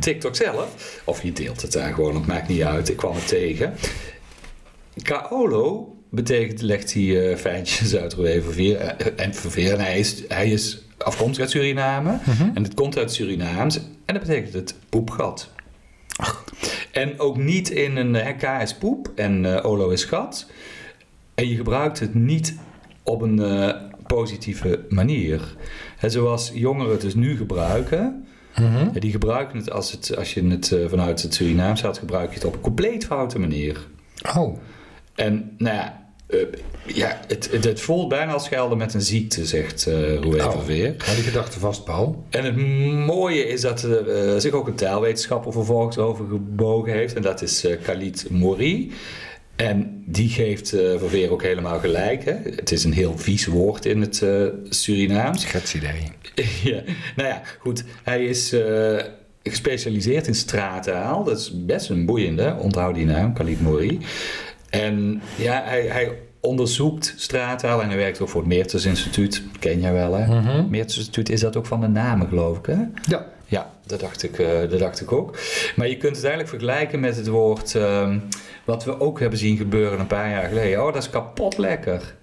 TikTok 0.00 0.36
zelf. 0.36 1.00
Of 1.04 1.22
je 1.22 1.32
deelt 1.32 1.62
het 1.62 1.72
daar 1.72 1.94
gewoon, 1.94 2.14
het 2.14 2.26
maakt 2.26 2.48
niet 2.48 2.62
uit. 2.62 2.88
Ik 2.88 2.96
kwam 2.96 3.14
het 3.14 3.28
tegen. 3.28 3.74
Kaolo 5.02 5.94
betekent, 6.10 6.60
legt 6.62 6.92
hij 6.92 7.36
feitjes 7.38 7.96
uit 7.96 8.12
Roué 8.14 8.42
Verveer. 8.42 8.76
eh, 8.76 9.06
en 9.24 9.34
Verveer, 9.34 9.72
en 9.72 9.80
hij 9.80 9.98
is, 9.98 10.22
hij 10.28 10.50
is 10.50 10.82
afkomstig 10.98 11.42
uit 11.42 11.50
Suriname. 11.50 12.18
En 12.54 12.62
het 12.62 12.74
komt 12.74 12.98
uit 12.98 13.12
Surinaams. 13.12 13.76
En 14.04 14.14
dat 14.14 14.22
betekent 14.22 14.52
het 14.54 14.74
poepgat. 14.88 15.50
En 16.92 17.18
ook 17.20 17.36
niet 17.36 17.70
in 17.70 17.96
een 17.96 18.14
hè, 18.14 18.32
K 18.32 18.42
is 18.62 18.74
poep 18.74 19.12
en 19.14 19.56
eh, 19.56 19.64
Olo 19.64 19.88
is 19.88 20.04
gat. 20.04 20.50
En 21.34 21.48
je 21.48 21.56
gebruikt 21.56 22.00
het 22.00 22.14
niet 22.14 22.58
op 23.02 23.22
een 23.22 23.42
eh, 23.42 23.74
positieve 24.06 24.84
manier. 24.88 25.56
Hè, 25.96 26.10
zoals 26.10 26.50
jongeren 26.54 26.92
het 26.92 27.00
dus 27.00 27.14
nu 27.14 27.36
gebruiken. 27.36 28.26
Mhm. 28.58 28.98
Die 28.98 29.10
gebruiken 29.10 29.58
het 29.58 29.70
als, 29.70 29.92
het 29.92 30.16
als 30.16 30.34
je 30.34 30.46
het 30.46 30.72
eh, 30.72 30.88
vanuit 30.88 31.22
het 31.22 31.34
Surinaams 31.34 31.82
had, 31.82 31.98
gebruik 31.98 32.28
je 32.28 32.34
het 32.34 32.44
op 32.44 32.54
een 32.54 32.60
compleet 32.60 33.04
foute 33.04 33.38
manier. 33.38 33.86
Oh, 34.36 34.58
En 35.14 35.54
nou 35.58 35.76
ja, 35.76 36.03
eh, 36.26 36.38
ja 36.86 37.20
het, 37.28 37.50
het, 37.64 37.80
voelt 37.80 38.08
bijna 38.08 38.32
als 38.32 38.44
schelden 38.44 38.78
met 38.78 38.94
een 38.94 39.02
ziekte, 39.02 39.46
zegt 39.46 39.86
uh, 39.86 40.14
Oh. 40.24 40.50
Verveer. 40.50 40.94
hou 40.98 41.16
die 41.16 41.24
gedachte 41.24 41.58
vast, 41.58 41.84
Paul. 41.84 42.24
En 42.30 42.44
het 42.44 42.56
mooie 43.06 43.46
is 43.48 43.60
dat 43.60 43.82
er 43.82 44.08
eh, 44.08 44.40
zich 44.40 44.52
ook 44.52 44.66
een 44.66 44.74
taalwetenschapper 44.74 45.52
vervolgens 45.52 45.98
over 45.98 46.26
gebogen 46.28 46.92
heeft. 46.92 47.14
En 47.14 47.22
dat 47.22 47.42
is 47.42 47.64
eh, 47.64 47.76
Khalid 47.82 48.26
Mori. 48.30 48.92
En 49.56 50.02
die 50.06 50.28
geeft 50.28 50.68
Verveer 50.68 51.30
ook 51.30 51.42
helemaal 51.42 51.78
gelijk. 51.78 52.24
Hè? 52.24 52.34
Het 52.44 52.72
is 52.72 52.84
een 52.84 52.92
heel 52.92 53.18
vies 53.18 53.46
woord 53.46 53.84
in 53.84 54.00
het 54.00 54.22
eh, 54.22 54.46
Surinaams. 54.68 55.40
Schetsidee. 55.40 56.12
ja, 56.62 56.82
nou 57.16 57.28
ja, 57.28 57.42
goed. 57.58 57.84
Hij 58.02 58.24
is 58.24 58.54
gespecialiseerd 59.42 60.26
in 60.26 60.34
straattaal. 60.34 61.24
Dat 61.24 61.38
is 61.38 61.64
best 61.64 61.90
een 61.90 62.06
boeiende. 62.06 62.56
Onthoud 62.58 62.94
die 62.94 63.06
naam, 63.06 63.34
Khalid 63.34 63.60
Mori. 63.60 64.00
En 64.80 65.22
ja, 65.36 65.62
hij, 65.64 65.82
hij 65.82 66.12
onderzoekt 66.40 67.14
straattaal 67.16 67.82
en 67.82 67.88
hij 67.88 67.96
werkt 67.96 68.20
ook 68.20 68.28
voor 68.28 68.40
het 68.40 68.48
Meertens 68.50 68.84
Instituut. 68.84 69.42
Ken 69.58 69.80
jij 69.80 69.92
wel, 69.92 70.14
hè? 70.14 70.26
Mhm. 70.26 70.70
Meertens 70.70 70.96
Instituut 70.96 71.28
is 71.28 71.40
dat 71.40 71.56
ook 71.56 71.66
van 71.66 71.80
de 71.80 71.88
namen, 71.88 72.28
geloof 72.28 72.58
ik, 72.58 72.66
hè? 72.66 72.76
Ja. 73.08 73.26
Ja, 73.46 73.70
dat 73.86 74.00
dacht 74.00 74.22
ik, 74.22 74.38
eh, 74.38 74.70
dat 74.70 74.78
dacht 74.78 75.00
ik 75.00 75.12
ook. 75.12 75.38
Maar 75.76 75.88
je 75.88 75.96
kunt 75.96 76.16
het 76.16 76.24
eigenlijk 76.24 76.48
vergelijken 76.48 77.00
met 77.00 77.16
het 77.16 77.26
woord... 77.26 77.74
ehm, 77.74 78.18
wat 78.64 78.84
we 78.84 79.00
ook 79.00 79.20
hebben 79.20 79.38
zien 79.38 79.56
gebeuren 79.56 80.00
een 80.00 80.06
paar 80.06 80.30
jaar 80.30 80.48
geleden. 80.48 80.86
Oh, 80.86 80.92
dat 80.92 81.02
is 81.02 81.10
kapot 81.10 81.58
lekker. 81.58 82.14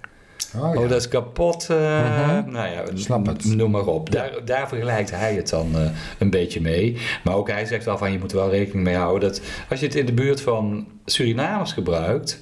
Oh, 0.58 0.64
Oh, 0.70 0.82
ja. 0.82 0.88
dat 0.88 1.00
is 1.00 1.08
kapot. 1.08 1.68
eh, 1.70 1.78
Mhm. 1.78 2.52
Nou 2.52 2.70
ja, 2.70 2.84
Snap 2.94 3.26
het. 3.26 3.46
noem 3.46 3.72
maar 3.72 3.86
op. 3.86 4.12
Daar, 4.12 4.32
daar 4.46 4.68
vergelijkt 4.68 5.12
hij 5.12 5.34
het 5.36 5.50
dan 5.50 5.76
eh, 5.76 5.82
een 6.20 6.30
beetje 6.30 6.62
mee. 6.62 6.98
Maar 7.24 7.36
ook 7.36 7.50
hij 7.50 7.66
zegt 7.66 7.86
wel 7.86 7.98
van 7.98 8.12
je 8.12 8.20
moet 8.20 8.32
er 8.32 8.38
wel 8.38 8.50
rekening 8.50 8.84
mee 8.84 8.96
houden 8.96 9.30
dat 9.30 9.42
als 9.70 9.80
je 9.80 9.86
het 9.86 9.96
in 9.96 10.06
de 10.06 10.14
buurt 10.14 10.42
van 10.42 10.88
Surinamers 11.06 11.74
gebruikt, 11.74 12.40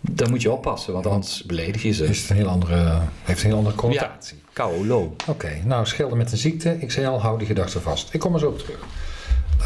dan 0.00 0.30
moet 0.30 0.42
je 0.42 0.50
oppassen, 0.52 0.92
want 0.92 1.06
anders 1.06 1.42
beledig 1.44 1.82
je 1.82 1.92
ze. 1.92 2.04
Is 2.04 2.20
het 2.20 2.30
een 2.30 2.36
heel 2.36 2.48
andere, 2.48 2.98
heeft 3.22 3.40
een 3.42 3.48
heel 3.48 3.56
andere 3.56 3.76
connotatie. 3.76 4.42
Kaolo. 4.52 5.16
Oké, 5.28 5.50
nou 5.64 5.86
schelden 5.86 6.18
met 6.18 6.32
een 6.32 6.38
ziekte. 6.38 6.76
Ik 6.80 6.90
zei 6.90 7.06
al, 7.06 7.20
hou 7.20 7.38
die 7.38 7.46
gedachte 7.46 7.80
vast. 7.80 8.14
Ik 8.14 8.20
kom 8.20 8.34
er 8.34 8.40
zo 8.40 8.46
op 8.48 8.58
terug. 8.58 8.78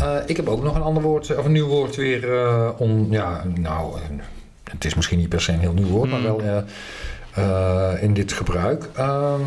Eh, 0.01 0.15
ik 0.27 0.37
heb 0.37 0.49
ook 0.49 0.63
nog 0.63 0.75
een 0.75 0.83
ander 0.83 1.03
woord, 1.03 1.37
of 1.37 1.45
een 1.45 1.53
nieuw 1.53 1.67
woord 1.67 1.97
weer 1.97 2.29
om, 2.77 3.07
ja, 3.13 3.45
nou, 3.55 3.99
het 4.71 4.85
is 4.85 4.95
misschien 4.95 5.19
niet 5.19 5.29
per 5.29 5.41
se 5.41 5.53
een 5.53 5.59
heel 5.61 5.73
nieuw 5.73 5.87
woord, 5.87 6.11
maar 6.11 6.21
Hmm. 6.21 6.37
wel 6.43 6.65
eh, 7.39 8.03
in 8.03 8.15
dit 8.15 8.33
gebruik. 8.33 8.89
Ehm, 8.95 9.41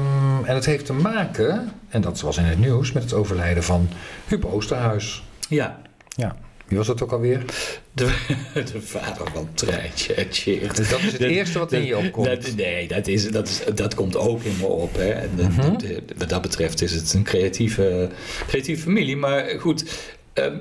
en 0.46 0.56
het 0.56 0.66
heeft 0.66 0.86
te 0.86 0.94
maken, 0.94 1.72
en 1.90 2.02
dat 2.02 2.22
was 2.22 2.38
in 2.38 2.44
het 2.44 2.60
nieuws, 2.60 2.92
met 2.92 3.04
het 3.04 3.14
overlijden 3.14 3.64
van 3.64 3.90
Huub 4.28 4.46
Oosterhuis. 4.46 5.24
Ja, 5.50 5.82
Ja. 6.16 6.36
Wie 6.68 6.78
was 6.80 6.88
dat 6.90 7.02
ook 7.04 7.12
alweer? 7.12 7.46
de, 7.94 8.06
de 8.74 8.82
vader 8.82 9.32
van 9.34 9.48
Treintje 9.54 10.14
en 10.14 10.30
Tjeerd. 10.30 10.76
Dus 10.76 10.90
dat 10.90 11.00
is 11.00 11.12
het 11.12 11.22
eerste 11.22 11.60
wat 11.60 11.72
in 11.72 11.86
je 11.86 11.98
opkomt. 11.98 12.26
Dat, 12.28 12.56
nee, 12.56 12.88
dat, 12.88 13.08
is, 13.08 13.32
dat, 13.32 13.48
is, 13.48 13.62
dat 13.76 13.94
komt 13.96 14.16
ook 14.18 14.44
in 14.44 14.56
me 14.60 14.66
op. 14.66 14.96
Hè. 14.96 15.10
En 15.10 15.30
de- 15.36 15.44
Mhm. 15.44 15.78
de- 15.78 16.04
wat 16.18 16.30
dat 16.30 16.42
betreft 16.42 16.82
is 16.82 16.92
het 16.92 17.14
een 17.14 17.24
creatieve, 17.24 18.10
creatieve 18.48 18.82
familie. 18.82 19.18
Maar 19.18 19.46
goed, 19.60 19.86
ehm, 20.34 20.56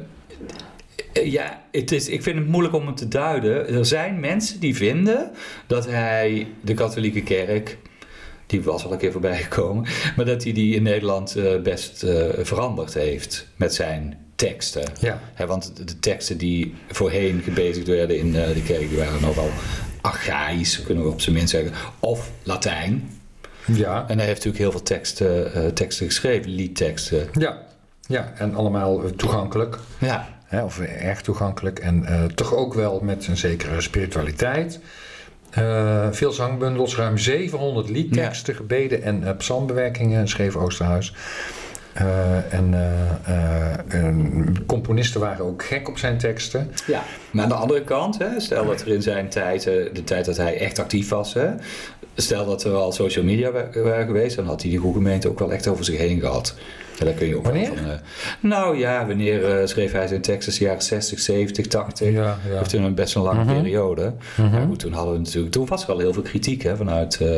ja, 1.12 1.62
het 1.72 1.92
is, 1.92 2.08
ik 2.08 2.22
vind 2.22 2.38
het 2.38 2.46
moeilijk 2.48 2.74
om 2.74 2.86
het 2.86 2.96
te 2.96 3.08
duiden. 3.08 3.68
Er 3.68 3.86
zijn 3.86 4.20
mensen 4.20 4.60
die 4.60 4.76
vinden 4.76 5.30
dat 5.66 5.86
hij 5.86 6.46
de 6.60 6.74
katholieke 6.74 7.22
kerk... 7.22 7.78
Die 8.46 8.62
was 8.62 8.84
al 8.84 8.92
een 8.92 8.98
keer 8.98 9.12
voorbij 9.12 9.36
gekomen. 9.42 9.86
Maar 10.16 10.24
dat 10.24 10.42
hij 10.44 10.52
die 10.52 10.74
in 10.74 10.82
Nederland 10.82 11.36
eh, 11.36 11.60
best 11.62 12.02
eh, 12.02 12.24
veranderd 12.38 12.94
heeft 12.94 13.46
met 13.56 13.74
zijn 13.74 14.18
teksten. 14.36 14.82
Ja. 15.00 15.20
Want 15.46 15.72
de- 15.88 15.98
teksten 15.98 16.38
die 16.38 16.74
voorheen 16.90 17.40
gebezigd 17.42 17.86
werden 17.86 18.18
in 18.18 18.36
eh, 18.36 18.54
de 18.54 18.62
kerk, 18.62 18.88
die 18.88 18.98
waren 18.98 19.20
nogal 19.20 19.48
archaïs, 20.00 20.82
kunnen 20.82 21.04
we 21.04 21.10
op 21.10 21.20
zijn 21.20 21.34
minst 21.34 21.50
zeggen. 21.50 21.72
Of 22.00 22.30
Latijn. 22.42 23.10
Ja. 23.66 24.04
En 24.08 24.16
hij 24.18 24.26
heeft 24.26 24.44
natuurlijk 24.44 24.58
heel 24.62 24.70
veel 24.70 24.82
teksten, 24.82 25.54
eh, 25.54 25.66
teksten 25.66 26.06
geschreven, 26.06 26.50
liedteksten. 26.50 27.28
Ja. 27.38 27.66
Ja, 28.08 28.32
en 28.36 28.54
allemaal 28.54 29.04
eh, 29.04 29.10
toegankelijk. 29.10 29.78
Ja, 29.98 30.38
Hè, 30.50 30.62
of 30.64 30.80
erg 30.80 31.20
toegankelijk. 31.22 31.78
En 31.78 32.04
eh, 32.04 32.24
toch 32.24 32.54
ook 32.54 32.74
wel 32.74 33.00
met 33.02 33.26
een 33.26 33.36
zekere 33.36 33.80
spiritualiteit. 33.80 34.80
Eh, 35.50 36.06
veel 36.10 36.32
zangbundels, 36.32 36.96
ruim 36.96 37.18
700 37.18 37.88
liedteksten, 37.90 38.54
gebeden 38.54 39.02
en 39.02 39.26
eh, 39.26 39.36
psalmbewerkingen 39.36 40.28
schreef 40.28 40.56
Oosterhuis. 40.56 41.14
En, 42.50 42.74
en 43.88 44.54
componisten 44.66 45.20
waren 45.20 45.44
ook 45.44 45.64
gek 45.64 45.88
op 45.88 45.98
zijn 45.98 46.18
teksten. 46.18 46.70
ja. 46.86 47.02
Maar 47.30 47.42
aan 47.42 47.48
de 47.48 47.54
andere 47.54 47.82
kant, 47.84 48.18
hè, 48.18 48.40
stel 48.40 48.66
dat 48.66 48.80
er 48.80 48.88
in 48.88 49.02
zijn 49.02 49.28
tijd, 49.28 49.62
de 49.64 50.02
tijd 50.04 50.24
dat 50.24 50.36
hij 50.36 50.58
echt 50.58 50.78
actief 50.78 51.08
was, 51.08 51.34
hè, 51.34 51.48
stel 52.14 52.46
dat 52.46 52.64
er 52.64 52.72
al 52.74 52.92
social 52.92 53.24
media 53.24 53.50
wa- 53.50 53.68
waren 53.74 54.06
geweest, 54.06 54.36
dan 54.36 54.46
had 54.46 54.60
hij 54.62 54.70
die 54.70 54.78
goede 54.80 54.96
gemeente 54.98 55.28
ook 55.28 55.38
wel 55.38 55.52
echt 55.52 55.66
over 55.68 55.84
zich 55.84 55.96
heen 55.98 56.20
gehad. 56.20 56.54
En 57.00 57.06
daar 57.06 57.14
kun 57.14 57.26
je 57.28 57.36
ook 57.36 57.44
Wanneer? 57.44 57.66
van, 57.66 57.76
eh, 57.76 57.92
nou 58.40 58.78
ja, 58.78 59.06
wanneer 59.06 59.44
eh, 59.60 59.66
schreef 59.66 59.92
hij 59.92 60.06
zijn 60.06 60.20
teksten? 60.20 60.52
De 60.58 60.64
jaren 60.64 60.82
60, 60.82 61.18
70, 61.18 61.66
80. 61.66 62.12
Ja, 62.12 62.38
ja. 62.52 62.60
Of 62.60 62.68
toen 62.68 62.82
een 62.82 62.94
best 62.94 63.14
een 63.14 63.22
lange 63.22 63.44
Mhm. 63.44 63.54
periode. 63.54 64.14
Goed, 64.68 64.78
toen 64.78 64.92
hadden 64.92 65.12
we 65.12 65.18
natuurlijk, 65.18 65.52
toen 65.52 65.66
was 65.66 65.82
er 65.84 65.92
al 65.92 65.98
heel 65.98 66.12
veel 66.12 66.22
kritiek 66.22 66.62
hè, 66.62 66.76
vanuit, 66.76 67.20
eh, 67.20 67.28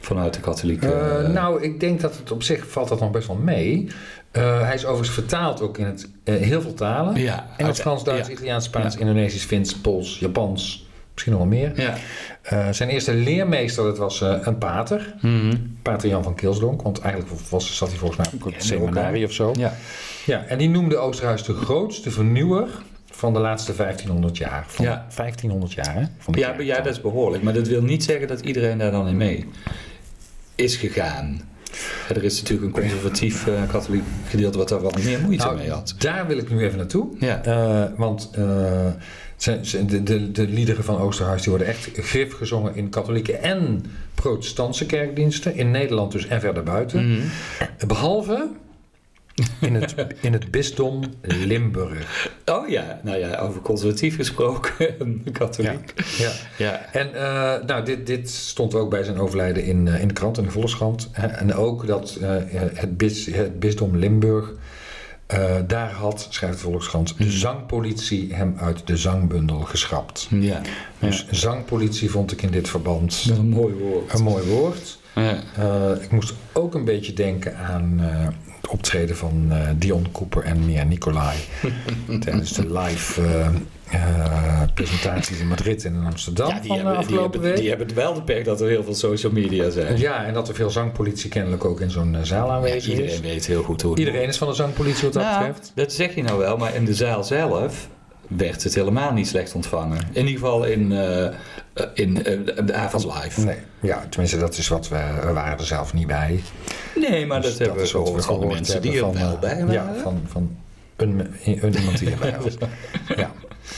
vanuit 0.00 0.34
de 0.34 0.40
katholieke. 0.40 1.26
Nou, 1.32 1.62
ik 1.62 1.80
denk 1.80 2.00
dat 2.00 2.16
het 2.16 2.30
op 2.30 2.42
zich 2.42 2.66
valt 2.68 2.88
dat 2.88 3.00
nog 3.00 3.10
best 3.10 3.26
wel 3.26 3.36
mee. 3.36 3.88
Hij 4.32 4.74
is 4.74 4.84
overigens 4.84 5.10
vertaald 5.14 5.60
ook 5.62 5.78
in 5.78 5.84
het, 5.86 6.08
heel 6.24 6.60
veel 6.60 6.74
talen. 6.74 7.16
ja, 7.16 7.46
Engels, 7.56 7.80
Frans, 7.80 8.04
Duits, 8.04 8.26
ja. 8.28 8.32
Italiaans, 8.34 8.64
Spaans, 8.64 8.94
Ja. 8.94 9.00
Indonesisch, 9.00 9.44
Fins, 9.44 9.74
Pools, 9.74 10.18
Japans. 10.18 10.88
Misschien 11.20 11.32
nog 11.40 11.48
wel 11.48 11.58
meer. 11.60 11.80
Ja. 11.80 11.94
Eh, 12.42 12.72
zijn 12.72 12.88
eerste 12.88 13.14
leermeester 13.14 13.84
dat 13.84 13.98
was 13.98 14.20
eh, 14.22 14.36
een 14.40 14.58
pater. 14.58 15.14
Mhm. 15.20 15.56
Pater 15.82 16.08
Jan 16.08 16.22
van 16.22 16.34
Kilsdonk. 16.34 16.82
Want 16.82 17.00
eigenlijk 17.00 17.32
was, 17.50 17.76
zat 17.76 17.88
hij 17.88 17.98
volgens 17.98 18.18
mij 18.30 18.40
op 18.40 18.52
het 18.52 18.64
seminarie 18.64 19.24
of 19.24 19.32
zo. 19.32 19.52
ja. 19.56 19.74
Ja, 20.26 20.44
en 20.44 20.58
die 20.58 20.68
noemde 20.68 20.96
Oosterhuis 20.96 21.42
de 21.44 21.54
grootste 21.54 22.10
vernieuwer 22.10 22.68
van 23.10 23.32
de 23.32 23.38
laatste 23.38 23.76
1500 23.76 24.36
jaar. 24.36 24.64
Van 24.66 24.84
Ja. 24.84 25.06
1500 25.16 25.72
jaar, 25.72 25.94
hè? 25.94 26.02
Van 26.18 26.34
Ja, 26.38 26.54
ja, 26.58 26.76
dat 26.80 26.92
is 26.92 27.00
behoorlijk. 27.00 27.42
Maar 27.42 27.54
dat 27.54 27.68
wil 27.68 27.82
niet 27.82 28.04
zeggen 28.04 28.28
dat 28.28 28.40
iedereen 28.40 28.78
daar 28.78 28.90
dan 28.90 29.08
in 29.08 29.16
mee 29.16 29.48
is 30.54 30.76
gegaan. 30.76 31.40
Ja, 32.08 32.14
Er 32.14 32.24
is 32.24 32.40
natuurlijk 32.42 32.66
een 32.76 32.82
conservatief 32.82 33.46
eh, 33.46 33.54
katholiek 33.68 34.02
gedeelte 34.28 34.58
wat 34.58 34.68
daar 34.68 34.80
wat 34.80 35.02
meer 35.02 35.20
moeite 35.20 35.44
Nou, 35.44 35.56
mee 35.56 35.70
had. 35.70 35.94
Daar 35.98 36.26
wil 36.26 36.38
ik 36.38 36.50
nu 36.50 36.64
even 36.64 36.78
naartoe. 36.78 37.06
Ja. 37.18 37.92
Want 37.96 38.30
de, 39.44 40.02
de, 40.02 40.32
de 40.32 40.48
liederen 40.48 40.84
van 40.84 40.98
Oosterhuis 40.98 41.42
die 41.42 41.50
worden 41.50 41.68
echt 41.68 41.88
grif 41.94 42.36
gezongen 42.36 42.74
in 42.74 42.88
katholieke 42.88 43.36
en 43.36 43.84
protestantse 44.14 44.86
kerkdiensten. 44.86 45.56
In 45.56 45.70
Nederland 45.70 46.12
dus 46.12 46.26
en 46.26 46.40
verder 46.40 46.62
buiten. 46.62 47.12
Mhm. 47.12 47.26
Behalve 47.86 48.48
in 49.60 49.74
het, 49.74 49.94
in 50.20 50.32
het 50.32 50.50
bisdom 50.50 51.00
Limburg. 51.22 52.30
Oh 52.44 52.68
ja, 52.68 53.00
nou 53.02 53.18
ja, 53.18 53.38
over 53.38 53.60
conservatief 53.60 54.16
gesproken, 54.16 55.22
katholiek. 55.32 55.94
Ja. 56.18 56.32
Ja. 56.56 56.86
En 56.92 57.14
eh, 57.14 57.66
nou, 57.66 57.84
dit, 57.84 58.06
dit 58.06 58.30
stond 58.30 58.74
ook 58.74 58.90
bij 58.90 59.02
zijn 59.02 59.18
overlijden 59.18 59.64
in, 59.64 59.88
eh, 59.88 60.00
in 60.00 60.08
de 60.08 60.14
krant, 60.14 60.38
in 60.38 60.44
de 60.44 60.50
Volkskrant. 60.50 61.10
En 61.12 61.54
ook 61.54 61.86
dat 61.86 62.18
eh, 62.20 62.34
het, 62.74 62.96
bis, 62.96 63.26
het 63.26 63.60
bisdom 63.60 63.96
Limburg, 63.96 64.52
eh, 65.30 65.56
daar 65.66 65.90
had, 65.90 66.26
schrijft 66.30 66.56
de 66.56 66.62
Volkskrant, 66.62 67.18
de 67.18 67.30
zangpolitie 67.30 68.34
hem 68.34 68.54
uit 68.58 68.86
de 68.86 68.96
zangbundel 68.96 69.60
geschrapt. 69.60 70.28
Ja. 70.30 70.60
Dus 70.98 71.26
zangpolitie 71.30 72.10
vond 72.10 72.32
ik 72.32 72.42
in 72.42 72.50
dit 72.50 72.68
verband 72.68 73.26
een 73.30 73.48
mooi 73.48 73.74
woord. 73.74 74.12
een 74.12 74.22
mooi 74.22 74.44
woord. 74.46 74.98
Ja. 75.14 75.42
Eh, 75.56 76.02
ik 76.02 76.10
moest 76.10 76.34
ook 76.52 76.74
een 76.74 76.84
beetje 76.84 77.12
denken 77.12 77.56
aan 77.56 78.00
eh, 78.00 78.26
het 78.60 78.70
optreden 78.70 79.16
van 79.16 79.46
eh, 79.50 79.68
Dion 79.76 80.06
Cooper 80.12 80.42
en 80.44 80.64
Mia 80.64 80.82
Nicolai 80.84 81.36
tijdens 82.24 82.52
de 82.52 82.72
live 82.78 83.22
eh, 83.22 83.46
eh, 83.90 84.62
presentaties 84.74 85.38
in 85.40 85.48
Madrid 85.48 85.84
en 85.84 85.94
in 85.94 86.04
Amsterdam 86.04 86.48
Ja, 86.48 86.60
die 86.60 86.68
van 86.68 86.76
de 86.78 86.82
hebben, 86.84 86.92
die, 86.92 87.00
afgelopen 87.06 87.30
hebben, 87.32 87.50
week. 87.50 87.56
die 87.60 87.68
hebben 87.68 87.94
wel 87.94 88.14
de 88.14 88.22
pech 88.22 88.44
dat 88.44 88.60
er 88.60 88.68
heel 88.68 88.84
veel 88.84 88.94
social 88.94 89.32
media 89.32 89.70
zijn. 89.70 89.98
Ja, 89.98 90.24
en 90.24 90.34
dat 90.34 90.48
er 90.48 90.54
veel 90.54 90.70
zangpolitie 90.70 91.30
kennelijk 91.30 91.64
ook 91.64 91.80
in 91.80 91.90
zo'n 91.90 92.16
zaal 92.22 92.46
Ja, 92.48 92.52
aanwezig 92.54 92.90
iedereen 92.90 93.10
is. 93.12 93.20
weet 93.20 93.46
heel 93.46 93.62
goed 93.62 93.82
hoe 93.82 93.90
het 93.90 94.00
Iedereen 94.00 94.28
is 94.28 94.36
van 94.38 94.48
de 94.48 94.54
zangpolitie 94.54 95.04
wat 95.04 95.12
dat 95.12 95.22
Nou, 95.22 95.38
betreft. 95.46 95.72
dat 95.74 95.92
zeg 95.92 96.14
je 96.14 96.22
nou 96.22 96.38
wel, 96.38 96.56
maar 96.56 96.74
in 96.74 96.84
de 96.84 96.94
zaal 96.94 97.24
zelf 97.24 97.88
werd 98.36 98.62
het 98.62 98.74
helemaal 98.74 99.12
niet 99.12 99.28
slecht 99.28 99.54
ontvangen. 99.54 99.98
In 100.12 100.26
ieder 100.26 100.40
geval 100.40 100.64
in, 100.64 100.92
eh, 100.92 101.26
eh, 101.26 101.32
in 101.94 102.24
eh, 102.24 102.66
de 102.66 102.74
avond 102.74 103.04
live. 103.04 103.40
Nee, 103.40 103.56
ja, 103.80 104.06
tenminste 104.08 104.38
dat 104.38 104.56
is 104.56 104.68
wat 104.68 104.88
we, 104.88 105.02
we 105.22 105.32
waren 105.32 105.58
er 105.58 105.64
zelf 105.64 105.94
niet 105.94 106.06
bij. 106.06 106.42
Nee, 106.94 107.26
maar 107.26 107.40
Dus 107.40 107.50
dat, 107.50 107.66
hebben 107.66 107.84
we 107.84 107.90
gehoord 107.90 108.24
van 108.24 108.40
de 108.40 108.46
mensen 108.46 108.82
die 108.82 108.92
er 108.92 109.12
wel 109.12 109.38
bij 109.40 109.64
waren. 109.66 109.72
Ja, 109.72 109.94
van, 110.02 110.22
van 110.26 110.56
een, 110.96 111.26
een 111.44 111.76
iemand 111.76 111.98
die 111.98 112.10
erbij 112.10 112.36
was. 112.40 112.54
ja. 113.16 113.32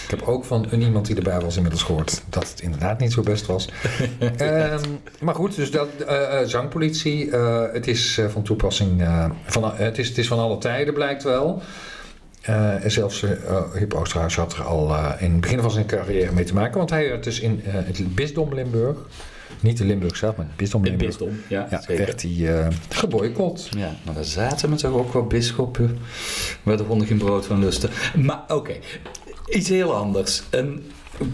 Ik 0.05 0.11
heb 0.11 0.23
ook 0.23 0.45
van 0.45 0.67
een 0.71 0.83
iemand 0.83 1.07
die 1.07 1.17
erbij 1.17 1.41
was 1.41 1.57
inmiddels 1.57 1.83
gehoord 1.83 2.23
dat 2.29 2.49
het 2.49 2.61
inderdaad 2.61 3.01
niet 3.01 3.13
zo 3.13 3.23
best 3.23 3.47
was. 3.47 3.69
Ehm, 4.37 4.89
maar 5.21 5.35
goed, 5.35 5.57
dus 5.57 5.71
dat, 5.71 5.89
eh, 6.07 6.41
zangpolitie, 6.45 7.31
het 7.73 7.87
is 7.87 8.21
van 8.29 8.43
toepassing, 8.43 9.09
van, 9.45 9.73
het, 9.75 9.99
is, 9.99 10.09
het 10.09 10.19
is 10.19 10.29
van 10.29 10.39
alle 10.39 10.59
tijden 10.59 10.95
blijkt 10.95 11.23
wel. 11.23 11.63
Eh, 12.43 12.85
en 12.85 12.91
zelfs 12.91 13.23
uh, 13.23 13.31
Huub 13.73 13.95
Oosterhuis 13.95 14.37
had 14.37 14.53
er 14.53 14.63
al 14.63 14.95
eh, 14.95 15.13
in 15.23 15.31
het 15.33 15.41
begin 15.41 15.61
van 15.61 15.71
zijn 15.71 15.87
carrière 15.87 16.33
mee 16.33 16.45
te 16.45 16.55
maken. 16.55 16.79
Want 16.79 16.91
hij 16.91 17.09
werd 17.09 17.25
dus 17.25 17.41
in 17.41 17.63
eh, 17.65 17.73
het 17.75 18.15
bisdom 18.15 18.55
Limburg, 18.55 18.97
niet 19.61 19.79
de 19.79 19.85
Limburg 19.85 20.17
zelf, 20.17 20.37
maar 20.37 20.47
het 20.47 20.57
bisdom 20.57 20.85
In 20.85 20.89
Limburg. 20.91 21.09
bisdom, 21.19 21.41
ja, 21.49 21.67
Ja, 21.71 21.81
zeker. 21.81 22.05
werd 22.05 22.23
hij 22.23 22.59
eh 22.61 22.67
geboycott. 22.89 23.69
Ja, 23.77 23.91
maar 24.05 24.15
daar 24.15 24.25
zaten 24.25 24.71
we 24.71 24.77
toch 24.77 24.93
ook 24.93 25.13
wel 25.13 25.27
bisschoppen 25.27 25.99
waar 26.63 26.77
de 26.77 26.83
honden 26.83 27.07
geen 27.07 27.19
brood 27.19 27.47
van 27.47 27.59
lusten. 27.59 27.91
Maar 28.17 28.41
oké, 28.49 28.75
iets 29.49 29.69
heel 29.69 29.95
anders. 29.95 30.43
En, 30.51 30.83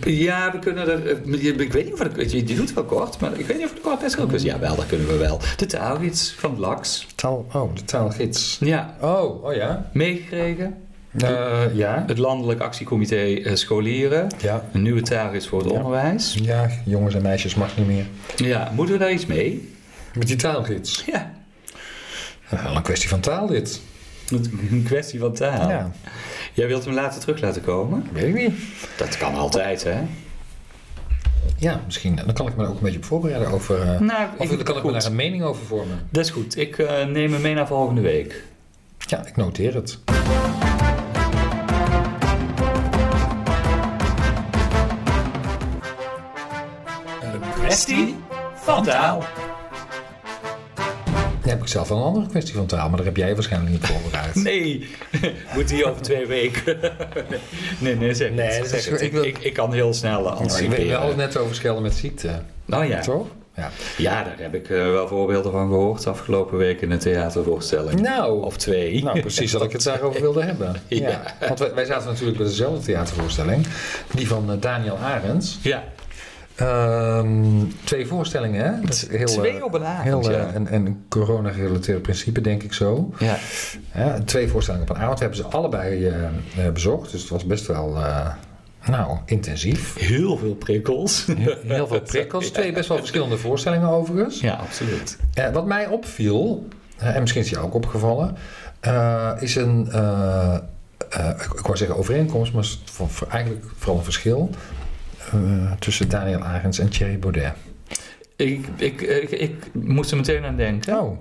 ja, 0.04 0.52
we 0.52 0.58
kunnen 0.58 0.88
er... 0.88 1.06
eh, 1.06 1.44
Ik 1.60 1.72
weet 1.72 1.84
niet 1.84 1.92
of 1.94 2.00
ik... 2.00 2.30
Je, 2.30 2.36
je 2.36 2.44
doet 2.44 2.58
het 2.58 2.74
wel 2.74 2.84
kort, 2.84 3.20
maar 3.20 3.38
ik 3.38 3.46
weet 3.46 3.56
niet 3.56 3.66
of 3.66 3.72
het 3.72 3.80
kort 3.82 4.00
best 4.00 4.16
is. 4.32 4.42
Ja, 4.42 4.58
wel, 4.58 4.76
dat 4.76 4.86
kunnen 4.86 5.06
we 5.06 5.16
wel. 5.16 5.40
De 5.56 5.66
taalgids 5.66 6.34
van 6.38 6.58
Lax. 6.58 7.06
Taal, 7.14 7.46
oh, 7.52 7.74
de 7.74 7.84
taalgids. 7.84 8.56
Ja, 8.60 8.96
Oh, 9.00 9.44
oh 9.44 9.54
ja. 9.54 9.90
meegekregen. 9.92 10.76
Eh, 11.16 11.60
ja. 11.74 12.04
Het 12.06 12.18
Landelijk 12.18 12.60
Actiecomité 12.60 13.16
eh, 13.34 13.54
Scholieren. 13.54 14.28
Ja. 14.40 14.64
Een 14.72 14.82
nieuwe 14.82 15.02
taalgids 15.02 15.46
voor 15.48 15.58
het 15.62 15.70
Ja. 15.70 15.76
onderwijs. 15.76 16.36
Ja, 16.42 16.68
jongens 16.84 17.14
en 17.14 17.22
meisjes 17.22 17.54
mag 17.54 17.76
niet 17.76 17.86
meer. 17.86 18.06
Ja, 18.36 18.70
moeten 18.74 18.94
we 18.94 19.00
daar 19.00 19.12
iets 19.12 19.26
mee? 19.26 19.72
Met 20.14 20.26
die 20.26 20.36
taalgids. 20.36 21.04
Ja, 21.06 21.30
Wel 22.48 22.76
een 22.76 22.82
kwestie 22.82 23.08
van 23.08 23.20
taal 23.20 23.46
dit. 23.46 23.80
een 24.70 24.82
kwestie 24.86 25.18
van 25.18 25.32
taal. 25.32 25.68
Ja, 25.70 25.90
Jij 26.52 26.66
wilt 26.66 26.84
hem 26.84 26.94
later 26.94 27.20
terug 27.20 27.40
laten 27.40 27.62
komen? 27.62 28.04
weet 28.12 28.24
ik 28.24 28.34
niet. 28.34 28.52
Dat 28.96 29.16
kan 29.16 29.34
altijd, 29.34 29.84
hè? 29.84 29.98
Ja, 31.56 31.80
misschien. 31.86 32.16
Dan 32.16 32.32
kan 32.32 32.46
ik 32.48 32.56
me 32.56 32.62
er 32.62 32.68
ook 32.68 32.76
een 32.76 32.82
beetje 32.82 32.98
op 32.98 33.04
voorbereiden 33.04 33.50
over... 33.52 33.80
eh, 33.82 34.00
Nou, 34.00 34.28
of 34.38 34.48
dan 34.48 34.62
kan 34.62 34.76
ik 34.76 34.84
me 34.84 34.92
daar 34.92 35.04
een 35.06 35.14
mening 35.14 35.42
over 35.42 35.66
vormen. 35.66 36.06
Dat 36.10 36.24
is 36.24 36.30
goed. 36.30 36.56
Ik 36.56 36.76
neem 37.08 37.32
hem 37.32 37.40
mee 37.40 37.54
naar 37.54 37.66
volgende 37.66 38.00
week. 38.00 38.42
Ja, 38.98 39.26
ik 39.26 39.36
noteer 39.36 39.74
het. 39.74 39.98
Kwestie 47.84 48.16
van 48.54 48.84
taal. 48.84 49.24
Dan 51.40 51.56
heb 51.56 51.60
ik 51.60 51.68
zelf 51.68 51.88
wel 51.88 51.98
een 51.98 52.04
andere 52.04 52.26
kwestie 52.26 52.54
van 52.54 52.66
taal, 52.66 52.88
maar 52.88 52.96
daar 52.96 53.06
heb 53.06 53.16
jij 53.16 53.34
waarschijnlijk 53.34 53.72
niet 53.72 53.86
voorbereid. 53.86 54.34
Nee, 54.48 54.88
moet 55.54 55.68
die 55.68 55.86
over 55.90 56.02
twee 56.02 56.26
weken. 56.26 56.78
nee, 57.80 57.96
nee, 57.96 58.14
zeg 58.14 58.30
Nee, 58.30 58.46
het, 58.50 58.68
zeg 58.68 58.84
het. 58.84 59.00
Ik, 59.00 59.06
Ik 59.06 59.12
wil- 59.12 59.24
ik, 59.24 59.38
ik 59.38 59.52
kan 59.52 59.72
heel 59.72 59.94
snel 59.94 60.18
ik 60.18 60.24
weet, 60.24 60.34
we 60.34 60.40
anticiperen. 60.42 60.90
hadden 60.98 61.08
het 61.18 61.34
net 61.34 61.36
over 61.36 61.54
schelden 61.54 61.82
met 61.82 61.94
ziekte. 61.94 62.30
Nou 62.64 62.84
ja. 62.84 63.00
Toch? 63.00 63.26
Ja. 63.56 63.70
Ja, 63.96 64.22
daar 64.24 64.34
heb 64.38 64.54
ik 64.54 64.70
eh, 64.70 64.76
wel 64.76 65.08
voorbeelden 65.08 65.52
van 65.52 65.68
gehoord 65.68 66.06
afgelopen 66.06 66.58
week 66.58 66.80
in 66.80 66.90
een 66.90 66.98
theatervoorstelling. 66.98 68.00
Nou, 68.00 68.42
Of 68.44 68.56
twee. 68.56 69.02
nou, 69.04 69.20
precies 69.20 69.50
dat 69.52 69.62
ik 69.62 69.72
het 69.72 69.82
daarover 69.82 70.20
wilde 70.20 70.42
hebben. 70.44 70.76
Ja. 70.86 71.08
Ja. 71.08 71.22
Want 71.46 71.58
wij, 71.58 71.74
wij 71.74 71.84
zaten 71.84 72.08
natuurlijk 72.08 72.38
bij 72.38 72.46
dezelfde 72.46 72.84
theatervoorstelling. 72.84 73.66
Die 74.14 74.28
van 74.28 74.50
eh, 74.50 74.56
Daniel 74.60 74.96
Arends. 74.96 75.58
Ja, 75.62 75.84
Ehm, 76.58 77.64
twee 77.84 78.06
voorstellingen, 78.06 78.64
hè? 78.64 78.80
Dat 78.80 78.94
is 78.94 79.08
heel, 79.08 79.26
twee 79.26 79.56
eh, 79.56 79.64
op 79.64 79.74
een 79.74 79.84
avond, 79.84 80.26
Heel, 80.26 80.34
eh, 80.34 80.42
ja. 80.42 80.54
een, 80.54 80.74
een 80.74 81.04
corona-gerelateerd 81.08 82.02
principe, 82.02 82.40
denk 82.40 82.62
ik 82.62 82.72
zo. 82.72 83.14
ja. 83.18 83.36
Ja, 83.94 84.20
twee 84.24 84.48
voorstellingen 84.48 84.88
op 84.88 84.96
een 84.96 85.02
avond. 85.02 85.18
Hebben 85.18 85.38
ze 85.38 85.44
allebei 85.44 86.06
eh, 86.06 86.14
bezocht. 86.72 87.10
Dus 87.10 87.20
het 87.20 87.30
was 87.30 87.44
best 87.44 87.66
wel 87.66 87.96
nou, 88.86 89.18
intensief. 89.24 89.98
Heel 89.98 90.36
veel 90.36 90.54
prikkels. 90.54 91.26
Heel 91.66 91.86
veel 91.86 92.00
prikkels. 92.00 92.50
Twee 92.50 92.72
best 92.72 92.88
wel 92.88 92.98
verschillende 92.98 93.36
voorstellingen 93.38 93.88
overigens. 93.88 94.40
Ja, 94.40 94.54
absoluut. 94.54 95.18
Wat 95.52 95.66
mij 95.66 95.86
opviel, 95.86 96.68
en 96.96 97.20
misschien 97.20 97.42
is 97.42 97.50
je 97.50 97.58
ook 97.58 97.74
opgevallen, 97.74 98.36
is 99.40 99.56
een, 99.56 99.86
ik, 101.38 101.52
ik 101.58 101.66
wou 101.66 101.76
zeggen 101.76 101.96
overeenkomst, 101.96 102.52
maar 102.52 102.66
eigenlijk 103.28 103.64
vooral 103.76 103.96
een 103.98 104.04
verschil 104.04 104.50
tussen 105.78 106.08
Daniel 106.08 106.40
Arends 106.40 106.78
en 106.78 106.88
Thierry 106.88 107.18
Baudet. 107.18 107.52
Ik, 108.36 108.66
ik, 108.76 109.00
ik, 109.00 109.30
ik 109.30 109.54
moest 109.72 110.10
er 110.10 110.16
meteen 110.16 110.44
aan 110.44 110.56
denken. 110.56 110.98
Oh, 111.00 111.18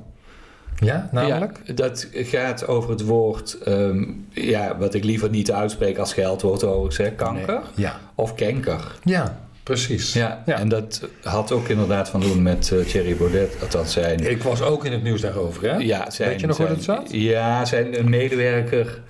ja, 0.79 1.09
namelijk? 1.11 1.59
Ja, 1.65 1.73
dat 1.73 2.07
gaat 2.13 2.67
over 2.67 2.89
het 2.89 3.01
woord, 3.01 3.57
ehm, 3.65 4.03
ja, 4.29 4.77
wat 4.77 4.93
ik 4.93 5.03
liever 5.03 5.29
niet 5.29 5.51
uitspreek 5.51 5.97
als 5.97 6.09
scheldwoord 6.09 6.63
overigens, 6.63 6.97
hè, 6.97 7.11
kanker 7.11 7.53
Nee. 7.53 7.85
Ja. 7.85 7.99
of 8.15 8.35
kenker. 8.35 8.95
ja, 9.03 9.39
precies. 9.63 10.13
Ja, 10.13 10.43
Ja. 10.45 10.59
en 10.59 10.69
dat 10.69 11.07
had 11.23 11.51
ook 11.51 11.67
inderdaad 11.67 12.09
van 12.09 12.19
doen 12.19 12.41
met 12.41 12.71
eh, 12.71 12.79
Thierry 12.79 13.15
Baudet, 13.15 13.55
althans 13.61 13.93
zijn... 13.93 14.29
Ik 14.29 14.43
was 14.43 14.61
ook 14.61 14.85
in 14.85 14.91
het 14.91 15.03
nieuws 15.03 15.21
daarover, 15.21 15.63
hè? 15.71 15.77
Ja, 15.77 16.09
zijn, 16.09 16.29
Weet 16.29 16.39
je 16.39 16.47
nog 16.47 16.57
hoe 16.57 16.67
dat 16.67 16.83
zat? 16.83 17.07
Ja, 17.11 17.65
zijn 17.65 17.99
een 17.99 18.09
medewerker... 18.09 19.01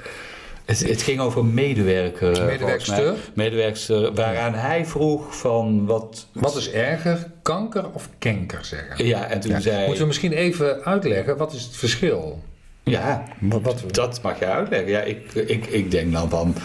Het, 0.68 0.88
het 0.88 1.02
ging 1.02 1.20
over 1.20 1.46
medewerker. 1.46 2.46
Medewerkster? 2.46 3.16
Medewerkster, 3.34 4.14
waaraan 4.14 4.54
hij 4.54 4.86
vroeg 4.86 5.38
van 5.38 5.86
wat... 5.86 6.28
Wat 6.34 6.56
is 6.56 6.72
erger, 6.72 7.32
kanker 7.42 7.90
of 7.94 8.10
kenker 8.18 8.66
zeggen? 8.66 9.06
Ja, 9.06 9.28
en 9.28 9.40
toen 9.40 9.52
Ja. 9.52 9.60
zei... 9.60 9.84
Moeten 9.84 10.02
we 10.02 10.08
misschien 10.08 10.32
even 10.32 10.84
uitleggen, 10.84 11.38
wat 11.38 11.54
is 11.54 11.64
het 11.64 11.76
verschil? 11.76 12.44
Ja, 12.84 13.24
Wat, 13.40 13.62
wat, 13.62 13.84
dat 13.92 14.22
mag 14.22 14.40
je 14.40 14.46
uitleggen. 14.46 14.90
Ja, 14.90 15.02
ik, 15.02 15.34
ik, 15.34 15.66
ik 15.66 15.92
denk 15.92 16.12
dan 16.12 16.30
van... 16.30 16.56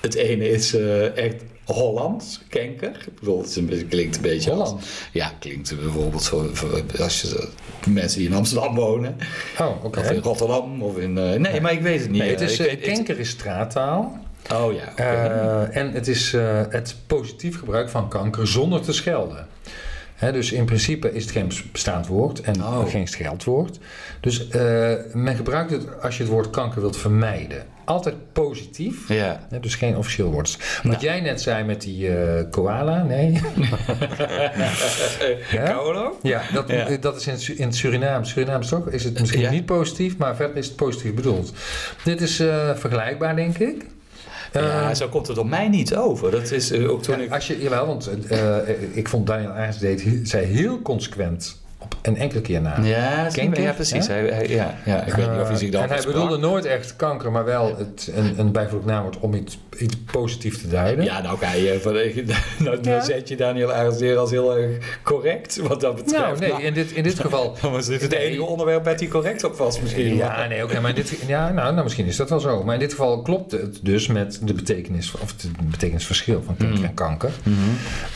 Het 0.00 0.14
ene 0.14 0.48
is 0.50 0.74
eh, 0.74 1.16
echt 1.16 1.34
Hollands, 1.72 2.40
kenker. 2.48 3.04
Ik 3.06 3.18
bedoel, 3.18 3.38
het 3.38 3.48
is 3.48 3.56
een 3.56 3.66
beetje, 3.66 3.84
klinkt 3.84 4.16
een 4.16 4.22
beetje 4.22 4.50
als... 4.50 4.68
Holland? 4.68 4.84
Ja, 5.12 5.32
klinkt 5.38 5.76
bijvoorbeeld 5.80 6.26
voor, 6.26 6.56
voor 6.56 6.82
als 6.98 7.22
je 7.22 7.48
mensen 7.88 8.18
die 8.18 8.28
in 8.28 8.34
Amsterdam 8.34 8.74
wonen. 8.74 9.16
Oh, 9.58 9.84
oké. 9.84 9.98
Of 9.98 10.10
in 10.10 10.20
Rotterdam. 10.20 10.82
Of 10.82 10.98
in, 10.98 11.18
eh, 11.18 11.40
nee, 11.40 11.60
maar 11.60 11.72
ik 11.72 11.80
weet 11.80 12.00
het 12.00 12.10
niet. 12.10 12.20
Nee, 12.20 12.30
het 12.30 12.40
is, 12.40 12.58
Ik 12.58 12.80
eh, 12.82 12.94
kenker 12.94 13.18
is 13.18 13.28
straattaal. 13.28 14.18
Oh 14.52 14.72
ja. 14.72 14.92
Eh, 14.96 15.76
en 15.76 15.92
het 15.92 16.08
is 16.08 16.32
het 16.68 16.96
positief 17.06 17.58
gebruik 17.58 17.88
van 17.88 18.08
kanker 18.08 18.46
zonder 18.48 18.80
te 18.80 18.92
schelden. 18.92 19.46
Dus 20.32 20.52
in 20.52 20.64
principe 20.64 21.12
is 21.12 21.22
het 21.22 21.32
geen 21.32 21.50
bestaand 21.72 22.06
woord 22.06 22.40
en 22.40 22.62
Oh. 22.62 22.88
geen 22.88 23.08
scheldwoord. 23.08 23.78
Dus 24.20 24.46
men 25.12 25.36
gebruikt 25.36 25.70
het 25.70 26.02
als 26.02 26.16
je 26.16 26.22
het 26.22 26.32
woord 26.32 26.50
kanker 26.50 26.80
wilt 26.80 26.96
vermijden. 26.96 27.66
Altijd 27.84 28.14
positief. 28.32 29.08
ja. 29.08 29.46
hè, 29.50 29.60
dus 29.60 29.74
geen 29.74 29.96
officieel 29.96 30.30
woord. 30.30 30.58
Wat 30.82 31.00
jij 31.00 31.20
net 31.20 31.40
zei 31.42 31.64
met 31.64 31.80
die 31.82 32.16
eh, 32.16 32.44
koala, 32.50 33.02
nee. 33.02 33.32
Ja? 35.50 35.64
Paolo? 35.64 36.18
Ja, 36.22 36.42
dat, 36.52 36.68
Ja. 36.68 36.86
eh, 36.86 37.00
dat 37.00 37.16
is 37.26 37.48
in, 37.48 37.56
in 37.58 37.66
het 37.66 37.76
Suriname. 37.76 38.24
Suriname 38.24 38.64
toch 38.64 38.88
is 38.88 39.04
het 39.04 39.20
misschien 39.20 39.50
niet 39.50 39.66
positief, 39.66 40.16
maar 40.16 40.36
verder 40.36 40.56
is 40.56 40.66
het 40.66 40.76
positief 40.76 41.14
bedoeld. 41.14 41.52
Dit 42.04 42.20
is 42.20 42.40
eh, 42.40 42.70
vergelijkbaar, 42.74 43.36
denk 43.36 43.58
ik. 43.58 43.84
Ja, 44.52 44.94
zo 44.94 45.08
komt 45.08 45.26
het 45.26 45.38
op 45.38 45.48
mij 45.48 45.68
niet 45.68 45.96
over. 45.96 46.30
Dat 46.30 46.50
is 46.50 46.72
ook 46.72 47.02
toen 47.02 47.20
ik... 47.20 47.30
als 47.32 47.46
je, 47.46 47.62
jawel, 47.62 47.86
want 47.86 48.10
ik 48.92 49.08
vond 49.08 49.26
Daniel 49.26 49.50
Aarts 49.50 49.78
deed, 49.78 50.20
zei 50.22 50.46
heel 50.46 50.82
consequent 50.82 51.61
op 51.82 51.96
een 52.02 52.16
enkele 52.16 52.40
keer 52.40 52.60
na. 52.60 52.78
Ja, 52.82 53.28
Kenker, 53.32 53.62
ja 53.62 53.72
precies. 53.72 54.06
hè? 54.06 54.14
Hij, 54.14 54.26
hij- 54.28 54.48
ja, 54.48 54.74
ja, 54.84 55.02
ik 55.04 55.12
weet 55.14 55.30
niet 55.30 55.40
of 55.40 55.48
hij 55.48 55.56
zich 55.56 55.66
Eh, 55.66 55.72
dan 55.72 55.82
En 55.82 55.88
hij 55.88 56.02
bedoelde 56.04 56.36
nooit 56.36 56.64
echt 56.64 56.96
kanker, 56.96 57.32
maar 57.32 57.44
wel 57.44 57.76
het, 57.76 58.10
een, 58.14 58.38
een 58.38 58.52
bijvoeglijk 58.52 58.86
naamwoord 58.86 59.18
om 59.18 59.34
iets, 59.34 59.58
iets 59.78 59.96
positiefs 60.12 60.60
te 60.60 60.68
duiden. 60.68 61.04
Ja, 61.04 61.20
nou, 61.22 61.38
je, 61.56 61.78
van, 61.82 61.92
nou, 62.64 62.80
nou 62.82 62.88
Ja. 62.96 63.00
zet 63.00 63.28
je 63.28 63.36
Daniel 63.36 63.72
Arendsdeer 63.72 64.16
als 64.16 64.30
heel 64.30 64.56
erg 64.56 64.98
correct, 65.02 65.56
wat 65.56 65.80
dat 65.80 65.94
betreft. 65.96 66.40
nou, 66.40 66.52
nee, 66.52 66.62
in 66.62 66.74
dit, 66.74 66.90
in 66.90 67.02
dit 67.02 67.20
geval... 67.20 67.54
Dan 67.62 67.72
was 67.72 67.86
dit 67.86 68.00
het 68.02 68.10
Nee. 68.10 68.20
enige 68.20 68.42
onderwerp 68.42 68.84
waar 68.84 68.94
hij 68.94 69.06
correct 69.08 69.44
op 69.44 69.56
was 69.56 69.80
misschien. 69.80 70.16
Ja, 70.16 70.46
nee, 70.46 70.64
oké, 70.64 70.80
maar 70.80 70.90
in 70.90 70.96
dit, 70.96 71.18
ja, 71.26 71.50
nou, 71.52 71.70
nou, 71.72 71.82
misschien 71.82 72.06
is 72.06 72.16
dat 72.16 72.30
wel 72.30 72.40
zo. 72.40 72.64
Maar 72.64 72.74
in 72.74 72.80
dit 72.80 72.90
geval 72.90 73.22
klopt 73.22 73.52
het 73.52 73.78
dus 73.82 74.06
met 74.06 74.38
de 74.42 74.54
betekenis, 74.54 75.12
of 75.20 75.30
het 75.32 75.46
betekenisverschil 75.70 76.42
van 76.42 76.56
kanker 76.56 76.78
Mm. 76.78 76.84
en 76.84 76.94
kanker. 76.94 77.30
Mhm. 77.42 77.56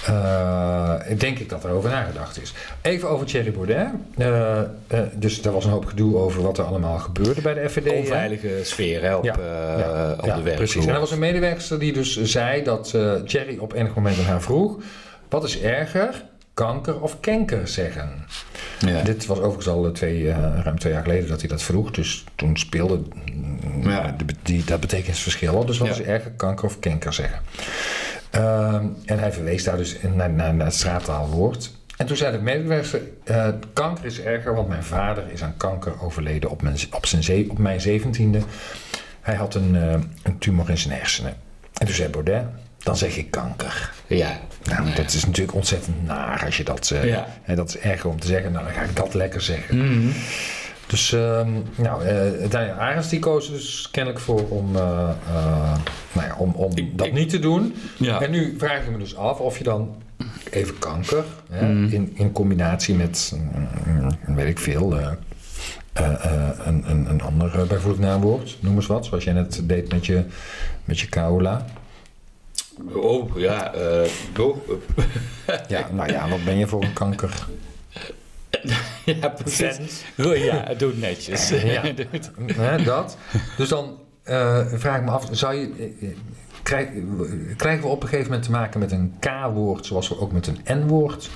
Eh, 0.06 0.94
ik 1.08 1.20
denk 1.20 1.38
ik 1.38 1.48
dat 1.48 1.64
er 1.64 1.70
over 1.70 1.90
nagedacht 1.90 2.42
is. 2.42 2.52
Even 2.82 3.08
over 3.08 3.26
Thierry 3.26 3.50
Baudet. 3.56 3.86
Eh, 4.16 4.58
eh, 4.58 4.66
dus 5.14 5.44
er 5.44 5.52
was 5.52 5.64
een 5.64 5.70
hoop 5.70 5.84
gedoe 5.84 6.16
over 6.16 6.42
wat 6.42 6.58
er 6.58 6.64
allemaal 6.64 6.98
gebeurde 6.98 7.40
bij 7.40 7.54
de 7.54 7.68
FVD. 7.68 7.92
Onveilige 7.92 8.60
sfeer 8.62 9.02
hè, 9.02 9.14
op, 9.14 9.24
Ja, 9.24 9.32
eh, 9.32 9.78
ja, 9.78 10.12
op 10.12 10.24
ja, 10.24 10.36
de 10.36 10.42
werkvloer. 10.42 10.54
Precies. 10.54 10.86
En 10.86 10.94
er 10.94 11.00
was 11.00 11.10
een 11.10 11.18
medewerkster 11.18 11.78
die 11.78 11.92
dus 11.92 12.22
zei 12.22 12.62
dat 12.62 12.94
Thierry 13.26 13.56
op 13.58 13.72
enig 13.72 13.94
moment 13.94 14.18
aan 14.18 14.24
haar 14.24 14.42
vroeg: 14.42 14.80
wat 15.28 15.44
is 15.44 15.60
erger, 15.60 16.24
kanker 16.54 17.00
of 17.00 17.20
kenker 17.20 17.68
zeggen? 17.68 18.10
Ja. 18.78 19.02
Dit 19.02 19.26
was 19.26 19.38
overigens 19.38 19.68
al 19.68 19.92
twee, 19.92 20.30
ruim 20.62 20.78
twee 20.78 20.92
jaar 20.92 21.02
geleden 21.02 21.28
dat 21.28 21.40
hij 21.40 21.48
dat 21.48 21.62
vroeg. 21.62 21.90
Dus 21.90 22.24
toen 22.34 22.56
speelde 22.56 23.00
mm, 23.32 23.90
Ja. 23.90 24.14
de, 24.18 24.24
die, 24.42 24.64
dat 24.64 24.80
betekenisverschil 24.80 25.54
al. 25.54 25.64
Dus 25.66 25.78
wat 25.78 25.88
is 25.88 26.02
erger, 26.02 26.30
kanker 26.30 26.64
of 26.64 26.78
kenker 26.78 27.12
zeggen? 27.12 27.38
Ehm, 28.30 28.84
en 29.04 29.18
hij 29.18 29.32
verwees 29.32 29.64
daar 29.64 29.76
dus 29.76 29.96
naar, 30.14 30.30
naar 30.30 30.64
het 30.64 30.74
straattaalwoord. 30.74 31.70
En 31.96 32.06
toen 32.06 32.16
zei 32.16 32.32
de 32.36 32.42
medewerker, 32.42 33.00
eh, 33.24 33.48
kanker 33.72 34.04
is 34.04 34.20
erger, 34.20 34.54
want 34.54 34.68
mijn 34.68 34.84
vader 34.84 35.24
is 35.32 35.42
aan 35.42 35.54
kanker 35.56 36.02
overleden 36.02 36.50
op 36.50 36.62
mijn, 36.62 36.76
op 36.90 37.06
zijn 37.06 37.22
ze- 37.22 37.46
op 37.50 37.58
mijn 37.58 37.80
zeventiende. 37.80 38.40
Hij 39.20 39.34
had 39.34 39.54
een, 39.54 39.76
eh, 39.76 39.92
een 40.22 40.38
tumor 40.38 40.70
in 40.70 40.78
zijn 40.78 40.94
hersenen. 40.94 41.34
En 41.74 41.86
toen 41.86 41.94
zei 41.94 42.08
Baudet, 42.08 42.44
dan 42.78 42.96
zeg 42.96 43.16
ik 43.16 43.30
kanker. 43.30 43.92
ja. 44.06 44.38
Nou, 44.64 44.88
Ja. 44.88 44.94
dat 44.94 45.12
is 45.12 45.24
natuurlijk 45.26 45.54
ontzettend 45.56 46.06
naar 46.06 46.44
als 46.44 46.56
je 46.56 46.64
dat 46.64 46.86
zegt. 46.86 47.04
Ja. 47.08 47.26
En 47.44 47.56
dat 47.56 47.68
is 47.68 47.78
erger 47.78 48.10
om 48.10 48.20
te 48.20 48.26
zeggen, 48.26 48.52
nou 48.52 48.64
dan 48.64 48.74
ga 48.74 48.82
ik 48.82 48.96
dat 48.96 49.14
lekker 49.14 49.40
zeggen. 49.40 49.76
Mhm. 49.78 50.08
Dus, 50.86 51.12
ehm, 51.12 51.50
nou, 51.76 52.04
eh 52.04 52.50
Daniel 52.50 52.72
Arends 52.74 53.08
die 53.08 53.18
koos 53.18 53.50
dus 53.50 53.88
kennelijk 53.90 54.22
voor 54.22 54.48
om, 54.48 54.76
eh, 54.76 54.82
eh, 55.28 55.78
nou 56.12 56.26
ja, 56.26 56.34
om, 56.38 56.50
om 56.54 56.72
Ik- 56.76 56.98
dat 56.98 57.06
ik- 57.06 57.12
niet 57.12 57.28
te 57.30 57.38
doen. 57.38 57.74
Ja. 57.98 58.20
En 58.20 58.30
nu 58.30 58.54
vraag 58.58 58.82
ik 58.82 58.90
me 58.90 58.98
dus 58.98 59.16
af 59.16 59.38
of 59.40 59.58
je 59.58 59.64
dan 59.64 60.02
even 60.50 60.78
kanker, 60.78 61.24
hè, 61.50 61.66
Mm. 61.66 61.86
in, 61.88 62.12
in 62.14 62.32
combinatie 62.32 62.94
met, 62.94 63.32
mm, 63.86 64.34
weet 64.36 64.48
ik 64.48 64.58
veel, 64.58 64.98
eh, 64.98 65.12
eh, 65.92 66.24
eh, 66.24 66.48
een, 66.64 66.90
een, 66.90 67.10
een 67.10 67.20
ander 67.22 67.50
bijvoorbeeld 67.66 67.98
naamwoord, 67.98 68.56
noem 68.60 68.74
eens 68.74 68.86
wat, 68.86 69.04
zoals 69.06 69.24
jij 69.24 69.32
net 69.32 69.60
deed 69.64 69.92
met 69.92 70.06
je, 70.06 70.24
met 70.84 71.00
je 71.00 71.08
kaula. 71.08 71.64
Oh, 72.92 73.38
ja. 73.38 73.74
eh, 73.74 74.10
oh, 74.40 74.56
Ja, 75.68 75.88
nou 75.92 76.12
ja, 76.12 76.28
wat 76.28 76.44
ben 76.44 76.58
je 76.58 76.66
voor 76.66 76.82
een 76.82 76.92
kanker? 76.92 77.46
ja, 79.04 79.28
precies. 79.28 80.04
Oh, 80.18 80.36
ja, 80.36 80.74
doe 80.78 80.90
het 80.90 81.00
netjes. 81.00 81.48
Ja. 81.48 81.82
Hè, 82.56 82.82
dat. 82.82 83.16
Dus 83.56 83.68
dan 83.68 83.98
eh, 84.22 84.66
vraag 84.74 84.98
ik 84.98 85.04
me 85.04 85.10
af, 85.10 85.28
zou 85.30 85.54
je, 85.54 86.14
krijg- 86.66 86.88
krijgen 87.56 87.82
we 87.82 87.88
op 87.88 88.02
een 88.02 88.08
gegeven 88.08 88.30
moment 88.30 88.46
te 88.46 88.50
maken 88.52 88.80
met 88.80 88.92
een 88.92 89.14
K-woord, 89.20 89.86
zoals 89.86 90.08
we 90.08 90.20
ook 90.20 90.32
met 90.32 90.46
een 90.46 90.80
N-woord 90.84 91.28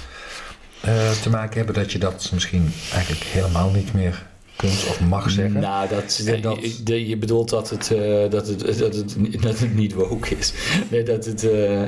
eh, 0.80 1.10
te 1.10 1.30
maken 1.30 1.56
hebben, 1.56 1.74
dat 1.74 1.92
je 1.92 1.98
dat 1.98 2.30
misschien 2.32 2.72
eigenlijk 2.92 3.24
helemaal 3.24 3.70
niet 3.70 3.92
meer 3.94 4.26
kunt 4.56 4.86
of 4.88 5.00
mag 5.00 5.30
zeggen? 5.30 5.60
Nou, 5.60 5.88
dat, 5.88 6.22
dat- 6.42 6.62
Je, 6.62 6.82
de- 6.82 7.08
je 7.08 7.16
bedoelt 7.16 7.48
dat 7.48 7.70
het, 7.70 7.90
eh, 7.92 8.30
dat, 8.30 8.46
het, 8.46 8.60
dat, 8.78 8.94
het, 8.94 9.16
dat 9.42 9.58
het 9.58 9.74
niet 9.74 9.92
woke 9.92 10.36
is. 10.36 10.52
Nee, 10.90 11.02
dat 11.02 11.24
het, 11.24 11.50
eh, 11.50 11.82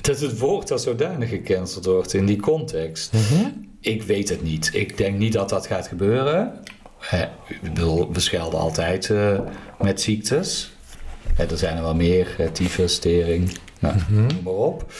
dat 0.00 0.20
het 0.20 0.38
woord 0.38 0.70
als 0.70 0.82
zodanig 0.82 1.28
gecanceld 1.28 1.84
wordt 1.84 2.14
in 2.14 2.26
die 2.26 2.40
context. 2.40 3.12
Mhm. 3.12 3.44
Ik 3.80 4.02
weet 4.02 4.28
het 4.28 4.42
niet. 4.42 4.70
Ik 4.72 4.96
denk 4.96 5.18
niet 5.18 5.32
dat 5.32 5.48
dat 5.48 5.66
gaat 5.66 5.86
gebeuren. 5.88 6.52
Hè, 6.98 7.22
ik 7.48 7.60
bedoel, 7.62 8.12
we 8.12 8.20
schelden 8.20 8.58
altijd 8.60 9.10
met 9.80 10.00
ziektes. 10.00 10.72
Hè, 11.38 11.44
er 11.50 11.58
zijn 11.58 11.76
er 11.76 11.82
wel 11.82 11.94
meer, 11.94 12.34
eh, 12.38 12.46
tyfus, 12.46 12.98
tering, 12.98 13.50
nou, 13.78 13.94
Mhm. 13.96 14.14
noem 14.26 14.40
maar 14.44 14.52
op. 14.52 14.92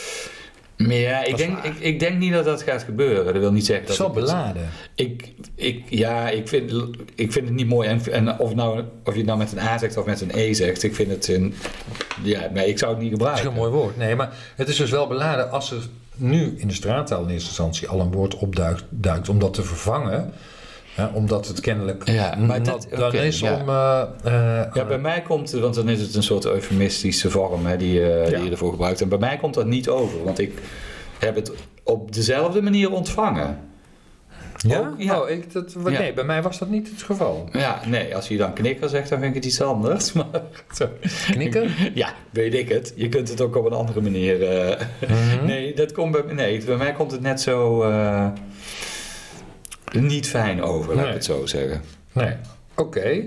Maar 0.76 0.92
ja, 0.94 1.24
ik 1.24 1.36
denk, 1.36 1.58
ik, 1.64 1.74
ik 1.78 2.00
denk 2.00 2.18
niet 2.18 2.32
dat 2.32 2.44
dat 2.44 2.62
gaat 2.62 2.82
gebeuren. 2.82 3.24
Dat 3.24 3.42
wil 3.42 3.52
niet 3.52 3.66
zeggen 3.66 3.84
dat 3.86 3.94
is 3.94 4.00
wel 4.00 4.08
ik 4.10 4.14
het- 4.14 4.24
beladen. 4.24 4.68
Ik, 4.94 5.32
ik, 5.54 5.82
ja, 5.88 6.28
ik 6.28 6.48
vind, 6.48 6.70
ik 7.14 7.32
vind 7.32 7.44
het 7.46 7.54
niet 7.54 7.68
mooi. 7.68 7.88
En, 7.88 8.00
en 8.12 8.38
of, 8.38 8.54
nou, 8.54 8.82
of 9.04 9.12
je 9.12 9.18
het 9.18 9.26
nou 9.26 9.38
met 9.38 9.52
een 9.52 9.58
A 9.58 9.78
zegt 9.78 9.96
of 9.96 10.04
met 10.06 10.20
een 10.20 10.30
E 10.34 10.52
zegt, 10.52 10.82
ik 10.82 10.94
vind 10.94 11.10
het 11.10 11.28
een. 11.28 11.54
Ja, 12.22 12.48
nee, 12.54 12.68
ik 12.68 12.78
zou 12.78 12.92
het 12.94 13.02
niet 13.02 13.10
Dat 13.10 13.20
is 13.20 13.26
gebruiken. 13.26 13.50
een 13.50 13.70
mooi 13.70 13.82
woord. 13.82 13.96
Nee, 13.96 14.14
maar 14.16 14.32
het 14.56 14.68
is 14.68 14.76
dus 14.76 14.90
wel 14.90 15.06
beladen 15.06 15.50
als 15.50 15.70
er 15.70 15.86
nu 16.16 16.54
in 16.56 16.68
de 16.68 16.74
straattaal 16.74 17.22
in 17.22 17.28
eerste 17.30 17.48
instantie 17.48 17.88
al 17.88 18.00
een 18.00 18.12
woord 18.12 18.34
opduikt 18.36 18.84
duikt 18.90 19.28
om 19.28 19.38
dat 19.38 19.54
te 19.54 19.62
vervangen. 19.62 20.32
Ja, 20.98 21.10
omdat 21.14 21.48
het 21.48 21.60
kennelijk 21.60 22.08
Ja, 22.08 22.34
maar 22.36 22.62
dan 22.62 22.80
oké, 23.02 23.18
is 23.18 23.40
ja. 23.40 23.54
om... 23.60 23.68
eh, 23.68 24.02
eh, 24.24 24.74
Ja, 24.74 24.84
bij 24.84 24.98
mij 24.98 25.22
komt 25.22 25.52
het, 25.52 25.60
want 25.60 25.74
dan 25.74 25.88
is 25.88 26.00
het 26.00 26.14
een 26.14 26.22
soort 26.22 26.44
eufemistische 26.46 27.30
vorm 27.30 27.66
hè, 27.66 27.76
die, 27.76 28.00
eh, 28.02 28.30
Ja. 28.30 28.36
die 28.36 28.44
je 28.44 28.50
ervoor 28.50 28.70
gebruikt. 28.70 29.00
En 29.00 29.08
bij 29.08 29.18
mij 29.18 29.36
komt 29.36 29.54
dat 29.54 29.66
niet 29.66 29.88
over, 29.88 30.24
want 30.24 30.38
ik 30.38 30.52
heb 31.18 31.34
het 31.34 31.52
op 31.82 32.12
dezelfde 32.14 32.62
manier 32.62 32.92
ontvangen. 32.92 33.58
ja? 34.56 34.78
ook, 34.78 34.94
ja. 34.98 35.20
Oh, 35.20 35.28
ik, 35.30 35.52
dat, 35.52 35.74
Ja. 35.84 35.90
Nee, 35.98 36.12
bij 36.12 36.24
mij 36.24 36.42
was 36.42 36.58
dat 36.58 36.68
niet 36.68 36.90
het 36.90 37.02
geval. 37.02 37.48
Ja, 37.52 37.80
nee, 37.86 38.14
als 38.16 38.28
je 38.28 38.36
dan 38.36 38.52
knikker 38.52 38.88
zegt, 38.88 39.08
dan 39.08 39.18
vind 39.18 39.30
ik 39.30 39.42
het 39.42 39.52
iets 39.52 39.60
anders. 39.62 40.12
Maar, 40.12 40.26
zo. 40.74 40.88
Knikken? 41.30 41.70
Ja, 41.94 42.08
weet 42.30 42.54
ik 42.54 42.68
het. 42.68 42.92
Je 42.96 43.08
kunt 43.08 43.28
het 43.28 43.40
ook 43.40 43.56
op 43.56 43.64
een 43.66 43.72
andere 43.72 44.00
manier. 44.00 44.42
eh, 44.48 44.80
Mhm. 45.08 45.44
Nee, 45.52 45.74
dat 45.74 45.92
komt 45.92 46.12
bij, 46.12 46.34
nee, 46.34 46.64
bij 46.64 46.76
mij 46.76 46.92
komt 46.92 47.10
het 47.12 47.20
net 47.20 47.40
zo 47.40 47.82
eh, 47.82 48.26
niet 49.92 50.28
fijn 50.28 50.62
over, 50.62 50.88
laat 50.88 50.98
Nee. 51.00 51.08
ik 51.08 51.14
het 51.14 51.24
zo 51.24 51.46
zeggen. 51.46 51.80
Nee. 52.12 52.34
Oké. 52.74 53.20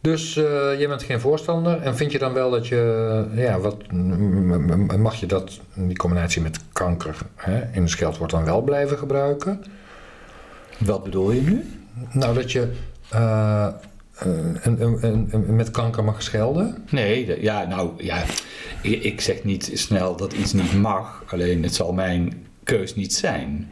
Dus 0.00 0.36
eh 0.36 0.44
jij 0.78 0.88
bent 0.88 1.02
geen 1.02 1.20
voorstander 1.20 1.80
en 1.82 1.96
vind 1.96 2.12
je 2.12 2.18
dan 2.18 2.32
wel 2.32 2.50
dat 2.50 2.66
je, 2.66 3.24
ja, 3.34 3.58
wat 3.58 3.76
mag 4.98 5.14
je 5.14 5.26
dat, 5.26 5.60
die 5.74 5.96
combinatie 5.96 6.42
met 6.42 6.58
kanker 6.72 7.16
hè, 7.36 7.60
in 7.72 7.82
het 7.82 7.90
scheldwoord 7.90 8.30
dan 8.30 8.44
wel 8.44 8.60
blijven 8.62 8.98
gebruiken? 8.98 9.64
Wat 10.78 11.04
bedoel 11.04 11.30
je 11.30 11.40
nu? 11.40 11.64
Nou, 12.12 12.34
dat 12.34 12.52
je 12.52 12.72
eh, 13.10 13.66
eh, 13.66 13.72
een, 14.62 14.82
een, 14.82 14.98
een, 15.04 15.28
een- 15.32 15.56
met 15.56 15.70
kanker 15.70 16.04
mag 16.04 16.22
schelden. 16.22 16.84
Nee, 16.90 17.42
ja, 17.42 17.64
nou 17.66 17.90
ja, 18.04 18.22
ik, 18.82 19.02
ik 19.02 19.20
zeg 19.20 19.44
niet 19.44 19.70
snel 19.74 20.16
dat 20.16 20.32
iets 20.32 20.52
niet 20.52 20.74
mag, 20.74 21.22
alleen 21.26 21.62
het 21.62 21.74
zal 21.74 21.92
mijn 21.92 22.46
keus 22.64 22.94
niet 22.94 23.14
zijn. 23.14 23.68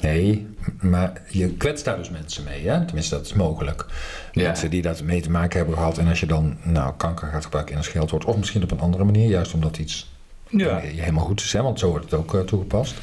Nee, 0.00 0.46
maar 0.80 1.12
je 1.28 1.48
kwetst 1.48 1.84
daar 1.84 1.96
dus 1.96 2.10
mensen 2.10 2.44
mee, 2.44 2.68
hè? 2.68 2.84
Tenminste, 2.84 3.14
dat 3.14 3.26
is 3.26 3.32
mogelijk. 3.32 3.86
Ja. 4.32 4.42
Mensen 4.46 4.70
die 4.70 4.82
dat 4.82 5.02
mee 5.02 5.20
te 5.20 5.30
maken 5.30 5.56
hebben 5.58 5.76
gehad. 5.76 5.98
En 5.98 6.08
als 6.08 6.20
je 6.20 6.26
dan 6.26 6.56
nou, 6.62 6.92
kanker 6.96 7.28
gaat 7.28 7.44
gebruiken 7.44 7.72
in 7.74 7.78
een 7.78 7.84
scheldwoord, 7.86 8.24
of 8.24 8.36
misschien 8.36 8.62
op 8.62 8.70
een 8.70 8.80
andere 8.80 9.04
manier, 9.04 9.28
juist 9.28 9.54
omdat 9.54 9.78
iets 9.78 10.10
Ja. 10.48 10.80
je 10.82 11.00
helemaal 11.00 11.24
goed 11.24 11.40
is, 11.40 11.52
hè? 11.52 11.62
want 11.62 11.78
zo 11.78 11.88
wordt 11.90 12.04
het 12.04 12.14
ook 12.14 12.34
eh, 12.34 12.40
toegepast. 12.40 12.94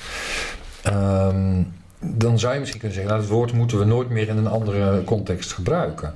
Ehm, 0.83 1.63
dan 1.99 2.39
zou 2.39 2.53
je 2.53 2.59
misschien 2.59 2.79
kunnen 2.79 2.97
zeggen, 2.97 3.13
nou, 3.15 3.27
dat 3.27 3.35
woord 3.37 3.53
moeten 3.53 3.79
we 3.79 3.85
nooit 3.85 4.09
meer 4.09 4.27
in 4.27 4.37
een 4.37 4.47
andere 4.47 5.03
context 5.03 5.51
gebruiken. 5.53 6.13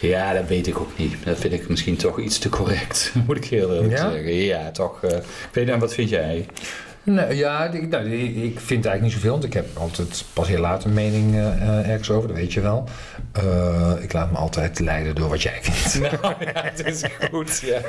Ja, 0.00 0.32
dat 0.32 0.46
weet 0.48 0.66
ik 0.66 0.78
ook 0.78 0.98
niet. 0.98 1.14
Dat 1.24 1.38
vind 1.38 1.52
ik 1.52 1.68
misschien 1.68 1.96
toch 1.96 2.18
iets 2.20 2.38
te 2.38 2.48
correct, 2.48 3.12
moet 3.26 3.36
ik 3.36 3.44
heel 3.44 3.74
eerlijk 3.74 3.92
Ja? 3.92 4.10
zeggen. 4.10 4.34
Ja, 4.34 4.70
toch. 4.70 5.02
eh, 5.02 5.16
ik 5.16 5.24
weet 5.52 5.66
niet, 5.66 5.76
wat 5.78 5.94
vind 5.94 6.08
jij? 6.08 6.46
Nee, 7.02 7.36
ja, 7.36 7.64
ik, 7.66 7.88
nou, 7.88 8.10
ik 8.12 8.60
vind 8.60 8.84
eigenlijk 8.86 9.02
niet 9.02 9.12
zoveel, 9.12 9.30
want 9.30 9.44
ik 9.44 9.52
heb 9.52 9.76
altijd 9.76 10.24
pas 10.32 10.48
heel 10.48 10.60
laat 10.60 10.84
een 10.84 10.92
mening 10.92 11.34
eh, 11.34 11.68
eh, 11.68 11.88
ergens 11.90 12.10
over, 12.10 12.28
dat 12.28 12.36
weet 12.36 12.52
je 12.52 12.60
wel. 12.60 12.88
Eh, 13.32 13.92
ik 14.00 14.12
laat 14.12 14.30
me 14.30 14.36
altijd 14.38 14.78
leiden 14.80 15.14
door 15.14 15.28
wat 15.28 15.42
jij 15.42 15.58
vindt. 15.60 16.00
Nou 16.22 16.34
ja, 16.40 16.62
het 16.64 16.84
is 16.86 17.02
goed, 17.30 17.62
ja. 17.64 17.78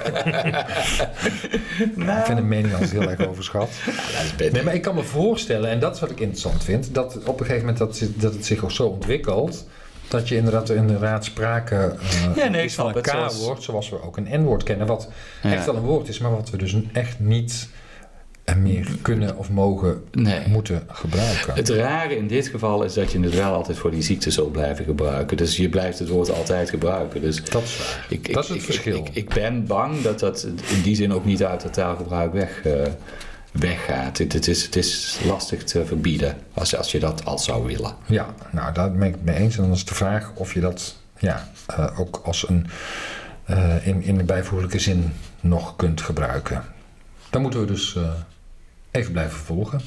Ik 2.19 2.25
vind 2.25 2.37
een 2.37 2.47
mening 2.47 2.73
altijd 2.73 2.91
heel 2.91 3.09
erg 3.09 3.27
overschat. 3.27 3.69
dat 3.85 4.23
is 4.23 4.35
beter. 4.35 4.53
Nee, 4.53 4.63
maar 4.63 4.73
ik 4.73 4.81
kan 4.81 4.95
me 4.95 5.03
voorstellen, 5.03 5.69
en 5.69 5.79
dat 5.79 5.95
is 5.95 6.01
wat 6.01 6.11
ik 6.11 6.19
interessant 6.19 6.63
vind, 6.63 6.93
dat 6.93 7.17
op 7.25 7.39
een 7.39 7.45
gegeven 7.45 7.67
moment 7.67 7.77
dat, 7.77 8.03
dat 8.15 8.33
het 8.33 8.45
zich 8.45 8.63
ook 8.63 8.71
zo 8.71 8.87
ontwikkelt, 8.87 9.65
dat 10.07 10.27
je 10.27 10.35
inderdaad, 10.35 10.69
inderdaad 10.69 11.25
sprake 11.25 11.75
eh, 11.75 12.35
Ja, 12.35 12.47
nee, 12.47 12.59
ik 12.59 12.65
iets 12.65 12.75
van 12.75 12.87
een 12.87 12.93
het, 12.95 13.07
zoals- 13.07 13.37
K-woord, 13.39 13.63
zoals 13.63 13.89
we 13.89 14.03
ook 14.03 14.17
een 14.17 14.27
N-woord 14.41 14.63
kennen, 14.63 14.87
wat 14.87 15.09
Ja. 15.43 15.53
echt 15.53 15.65
wel 15.65 15.75
een 15.75 15.81
woord 15.81 16.07
is, 16.07 16.19
maar 16.19 16.31
wat 16.31 16.49
we 16.49 16.57
dus 16.57 16.75
echt 16.93 17.19
niet 17.19 17.67
eh, 18.55 18.61
meer 18.61 18.87
kunnen 19.01 19.37
of 19.37 19.49
mogen 19.49 20.03
Nee. 20.11 20.47
moeten 20.47 20.83
gebruiken. 20.87 21.53
Het 21.53 21.69
rare 21.69 22.17
in 22.17 22.27
dit 22.27 22.47
geval 22.47 22.83
is 22.83 22.93
dat 22.93 23.11
je 23.11 23.19
het 23.19 23.35
wel 23.35 23.53
altijd 23.53 23.77
voor 23.77 23.91
die 23.91 24.01
ziekte 24.01 24.31
zult 24.31 24.51
blijven 24.51 24.85
gebruiken. 24.85 25.37
Dus 25.37 25.57
je 25.57 25.69
blijft 25.69 25.99
het 25.99 26.09
woord 26.09 26.31
altijd 26.33 26.69
gebruiken. 26.69 27.21
Dus 27.21 27.43
dat 27.43 27.63
is 27.63 27.77
waar. 27.77 28.05
ik, 28.09 28.27
ik- 28.27 28.33
dat 28.33 28.43
is 28.43 28.49
het 28.49 28.57
ik- 28.57 28.63
verschil. 28.63 28.95
Ik, 28.97 29.09
ik, 29.13 29.29
ben 29.29 29.65
bang 29.65 30.01
dat 30.01 30.19
dat 30.19 30.47
in 30.75 30.81
die 30.81 30.95
zin 30.95 31.13
ook 31.13 31.25
niet 31.25 31.43
uit 31.43 31.63
het 31.63 31.73
taalgebruik 31.73 32.33
weg, 32.33 32.61
eh, 32.61 32.73
weggaat. 33.51 34.17
Het, 34.17 34.33
het, 34.33 34.47
is, 34.47 34.63
het 34.63 34.75
is 34.75 35.19
lastig 35.25 35.63
te 35.63 35.85
verbieden 35.85 36.37
als, 36.53 36.75
als 36.77 36.91
je 36.91 36.99
dat 36.99 37.25
al 37.25 37.39
zou 37.39 37.65
willen. 37.65 37.93
Ja, 38.05 38.25
nou 38.51 38.73
daar 38.73 38.91
ben 38.91 39.07
ik 39.07 39.13
het 39.13 39.23
mee 39.23 39.35
eens. 39.35 39.57
En 39.57 39.63
dan 39.63 39.71
is 39.71 39.85
de 39.85 39.93
vraag 39.95 40.31
of 40.35 40.53
je 40.53 40.59
dat 40.59 40.95
ja, 41.19 41.49
eh, 41.67 41.99
ook 41.99 42.21
als 42.25 42.49
een 42.49 42.67
eh, 43.45 43.87
in, 43.87 44.01
in 44.03 44.17
de 44.17 44.23
bijvoeglijke 44.23 44.79
zin 44.79 45.13
nog 45.39 45.75
kunt 45.75 46.01
gebruiken. 46.01 46.63
Dan 47.29 47.41
moeten 47.41 47.59
we 47.59 47.65
dus 47.65 47.97
even 48.91 49.11
blijven 49.11 49.39
volgen. 49.39 49.79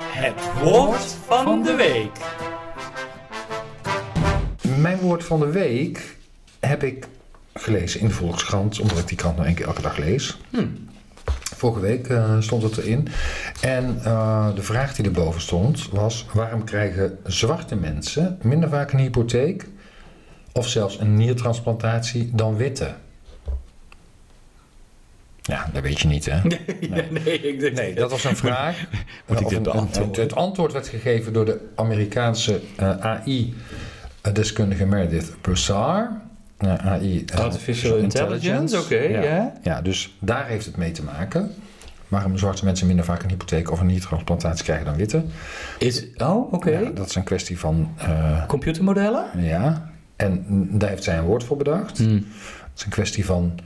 Het 0.00 0.62
woord 0.62 1.16
van 1.26 1.62
de 1.62 1.74
week. 1.74 2.10
Mijn 4.80 4.98
woord 4.98 5.24
van 5.24 5.40
de 5.40 5.50
week 5.50 6.16
heb 6.60 6.82
ik 6.82 7.06
gelezen 7.54 8.00
in 8.00 8.06
de 8.06 8.12
Volkskrant, 8.12 8.80
omdat 8.80 8.98
ik 8.98 9.08
die 9.08 9.16
krant 9.16 9.34
nou 9.34 9.46
één 9.46 9.56
keer 9.56 9.66
elke 9.66 9.82
dag 9.82 9.96
lees. 9.96 10.40
Vorige 11.56 11.80
week 11.80 12.08
eh, 12.08 12.40
stond 12.40 12.62
het 12.62 12.76
erin. 12.76 13.08
En 13.60 14.00
eh, 14.04 14.54
de 14.54 14.62
vraag 14.62 14.94
die 14.94 15.04
erboven 15.04 15.40
stond 15.40 15.88
was: 15.90 16.26
waarom 16.32 16.64
krijgen 16.64 17.18
zwarte 17.24 17.76
mensen 17.76 18.38
minder 18.42 18.68
vaak 18.68 18.92
een 18.92 18.98
hypotheek 18.98 19.68
of 20.52 20.68
zelfs 20.68 21.00
een 21.00 21.14
niertransplantatie 21.14 22.30
dan 22.32 22.56
witte? 22.56 22.94
Ja, 25.42 25.70
dat 25.72 25.82
weet 25.82 26.00
je 26.00 26.08
niet, 26.08 26.24
hè? 26.24 26.40
Nee, 26.90 27.10
nee, 27.10 27.40
ik 27.40 27.60
denk 27.60 27.76
Nee, 27.76 27.94
dat 27.94 28.10
was 28.10 28.24
een 28.24 28.36
vraag. 28.36 28.84
Moet 29.26 29.52
een-? 29.52 29.88
Het, 30.12 30.34
antwoord 30.34 30.72
werd 30.72 30.88
gegeven 30.88 31.32
door 31.32 31.44
de 31.44 31.68
Amerikaanse 31.74 32.60
eh, 32.76 33.04
AI-deskundige 33.04 34.86
Meredith 34.86 35.34
Broussard. 35.40 36.10
Eh, 36.56 36.74
AI, 36.74 37.24
eh, 37.24 37.38
Artificial 37.38 37.96
intelligence, 37.96 38.78
oké, 38.78 39.00
ja. 39.00 39.52
ja, 39.62 39.82
dus 39.82 40.16
daar 40.18 40.46
heeft 40.46 40.66
het 40.66 40.76
mee 40.76 40.90
te 40.90 41.02
maken. 41.02 41.54
Waarom 42.08 42.38
zwarte 42.38 42.64
mensen 42.64 42.86
minder 42.86 43.04
vaak 43.04 43.22
een 43.22 43.28
hypotheek 43.28 43.70
of 43.70 43.80
een 43.80 43.86
niertransplantatie 43.86 44.64
krijgen 44.64 44.84
dan 44.84 44.96
witte? 44.96 45.24
Is, 45.78 46.06
oh, 46.16 46.52
oké. 46.52 46.70
Ja, 46.70 46.90
dat 46.90 47.08
is 47.08 47.14
een 47.14 47.22
kwestie 47.22 47.58
van, 47.58 47.94
eh, 47.98 48.46
Computermodellen? 48.46 49.24
ja. 49.36 49.91
En 50.22 50.68
daar 50.78 50.88
heeft 50.88 51.04
zij 51.04 51.18
een 51.18 51.24
woord 51.24 51.44
voor 51.44 51.56
bedacht. 51.56 51.98
Hmm. 51.98 52.14
Het 52.14 52.78
is 52.78 52.84
een 52.84 52.90
kwestie 52.90 53.24
van 53.24 53.58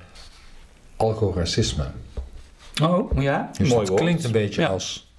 algoracisme. 0.97 1.85
Oh, 2.83 3.21
ja. 3.23 3.51
Dus 3.59 3.69
Mooi 3.69 3.81
het 3.81 3.89
woord. 3.89 4.01
klinkt 4.01 4.25
een 4.25 4.33
beetje 4.33 4.61
Ja. 4.61 4.69
als 4.69 5.11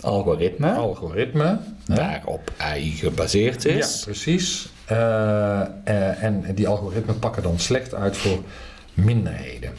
Algoritme. 0.00 0.72
algoritme. 0.74 1.58
hè? 1.86 1.94
Daarop 1.94 2.52
AI 2.56 2.90
gebaseerd 2.90 3.64
is. 3.64 3.98
Ja, 3.98 4.04
precies. 4.04 4.68
Eh, 4.84 5.60
eh, 5.60 6.22
en 6.22 6.54
die 6.54 6.68
algoritmen 6.68 7.18
pakken 7.18 7.42
dan 7.42 7.58
slecht 7.58 7.94
uit 7.94 8.16
voor 8.16 8.38
minderheden. 8.94 9.72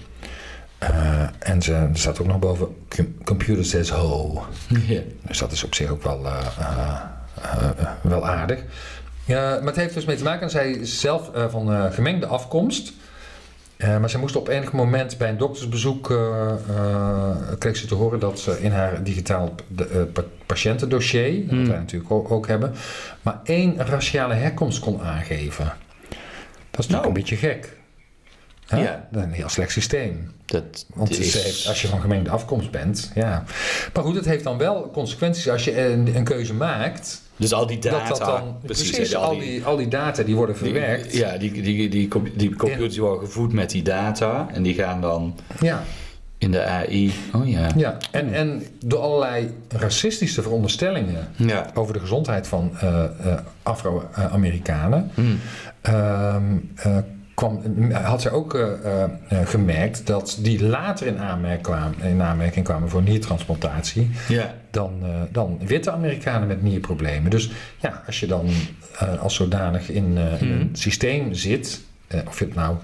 Eh, 0.77 1.27
en 1.39 1.61
ze, 1.61 1.73
er 1.73 1.89
staat 1.93 2.19
ook 2.21 2.27
nog 2.27 2.39
boven, 2.39 2.67
"Com- 2.95 3.23
computer 3.23 3.65
says 3.65 3.89
ho. 3.89 4.43
Ja. 4.87 5.01
Dus 5.27 5.37
dat 5.37 5.51
is 5.51 5.63
op 5.63 5.75
zich 5.75 5.89
ook 5.89 6.03
wel, 6.03 6.21
wel 8.01 8.27
aardig. 8.27 8.63
Ja, 9.29 9.57
maar 9.57 9.65
het 9.67 9.75
heeft 9.75 9.93
dus 9.93 10.05
mee 10.05 10.15
te 10.15 10.23
maken, 10.23 10.49
zij 10.49 10.71
is 10.71 10.99
zelf 10.99 11.33
eh, 11.33 11.45
van 11.49 11.73
eh, 11.73 11.91
gemengde 11.91 12.25
afkomst. 12.25 12.91
Eh, 13.77 13.99
maar 13.99 14.09
ze 14.09 14.17
moest 14.19 14.35
op 14.35 14.47
enig 14.47 14.71
moment 14.71 15.17
bij 15.17 15.29
een 15.29 15.37
doktersbezoek, 15.37 16.07
kreeg 17.57 17.77
ze 17.77 17.87
te 17.87 17.95
horen 17.95 18.19
dat 18.19 18.39
ze 18.39 18.61
in 18.61 18.71
haar 18.71 19.03
digitaal 19.03 19.55
de, 19.67 19.83
pa- 20.13 20.23
patiëntendossier, 20.45 21.41
wat 21.45 21.49
Hmm. 21.49 21.67
wij 21.67 21.77
natuurlijk 21.77 22.11
ook, 22.11 22.31
ook 22.31 22.47
hebben, 22.47 22.73
maar 23.21 23.39
één 23.43 23.77
raciale 23.77 24.33
herkomst 24.33 24.79
kon 24.79 25.01
aangeven. 25.01 25.73
Dat 26.71 26.79
is 26.79 26.87
natuurlijk 26.87 26.91
Nou. 26.91 27.07
een 27.07 27.13
beetje 27.13 27.35
gek. 27.35 27.77
Ja. 28.67 29.07
Dat 29.11 29.21
is 29.21 29.27
een 29.27 29.33
heel 29.33 29.49
slecht 29.49 29.71
systeem. 29.71 30.31
Dat 30.45 30.85
Want 30.93 31.19
is... 31.19 31.33
heeft, 31.43 31.67
als 31.67 31.81
je 31.81 31.87
van 31.87 32.01
gemengde 32.01 32.29
afkomst 32.29 32.71
bent, 32.71 33.11
ja. 33.15 33.43
Maar 33.93 34.03
goed, 34.03 34.15
het 34.15 34.25
heeft 34.25 34.43
dan 34.43 34.57
wel 34.57 34.89
consequenties 34.93 35.49
als 35.49 35.63
je 35.63 35.85
een, 35.85 36.15
een 36.15 36.23
keuze 36.23 36.53
maakt. 36.53 37.21
Dus 37.39 37.53
al 37.53 37.65
die 37.67 37.79
data... 37.79 38.07
dat 38.07 38.17
dat 38.17 38.27
dan 38.27 38.55
precies, 38.65 39.15
al, 39.15 39.39
die, 39.39 39.63
al 39.65 39.77
die 39.77 39.87
data 39.87 40.23
die 40.23 40.35
worden 40.35 40.55
die- 40.55 40.63
verwerkt. 40.63 41.13
ja, 41.15 41.37
die, 41.37 41.51
die, 41.51 41.89
die, 41.89 42.07
die 42.35 42.55
computers 42.55 42.93
die 42.93 43.01
worden 43.01 43.19
gevoed 43.25 43.53
met 43.53 43.69
die 43.69 43.81
data. 43.83 44.47
En 44.53 44.63
die 44.63 44.73
gaan 44.73 45.01
dan... 45.01 45.35
ja. 45.59 45.83
In 46.37 46.51
de 46.51 46.63
AI. 46.63 47.13
Oh 47.33 47.49
ja. 47.49 47.67
Ja, 47.75 47.97
en, 48.11 48.33
en 48.33 48.63
door 48.85 48.99
allerlei 48.99 49.49
racistische 49.67 50.41
veronderstellingen 50.41 51.27
Ja. 51.35 51.69
over 51.73 51.93
de 51.93 51.99
gezondheid 51.99 52.47
van 52.47 52.71
eh, 52.79 53.03
eh, 53.03 53.39
Afro-Amerikanen. 53.63 55.11
Mm. 55.15 55.39
ehm, 55.81 56.43
eh, 56.75 56.97
kwam, 57.39 57.91
had 57.91 58.21
zij 58.21 58.31
ook 58.31 58.53
eh, 58.55 58.61
eh, 58.63 59.03
eh, 59.03 59.47
gemerkt 59.47 60.07
dat 60.07 60.37
die 60.41 60.63
later 60.63 61.07
in, 61.07 61.17
aanmerk 61.19 61.61
kwamen, 61.61 61.99
in 62.01 62.21
aanmerking 62.21 62.65
kwamen 62.65 62.89
voor 62.89 63.01
niertransplantatie 63.01 64.09
Ja. 64.27 64.53
dan, 64.71 65.03
dan 65.31 65.59
witte 65.65 65.91
Amerikanen 65.91 66.47
met 66.47 66.61
nierproblemen. 66.63 67.31
Dus 67.31 67.51
ja, 67.79 68.03
als 68.05 68.19
je 68.19 68.27
dan 68.27 68.49
als 69.19 69.35
zodanig 69.35 69.89
in, 69.89 69.95
in 70.39 70.47
Mhm. 70.47 70.51
een 70.51 70.69
systeem 70.73 71.33
zit, 71.33 71.81
of 72.27 72.39
je 72.39 72.45
het 72.45 72.55
nou 72.55 72.77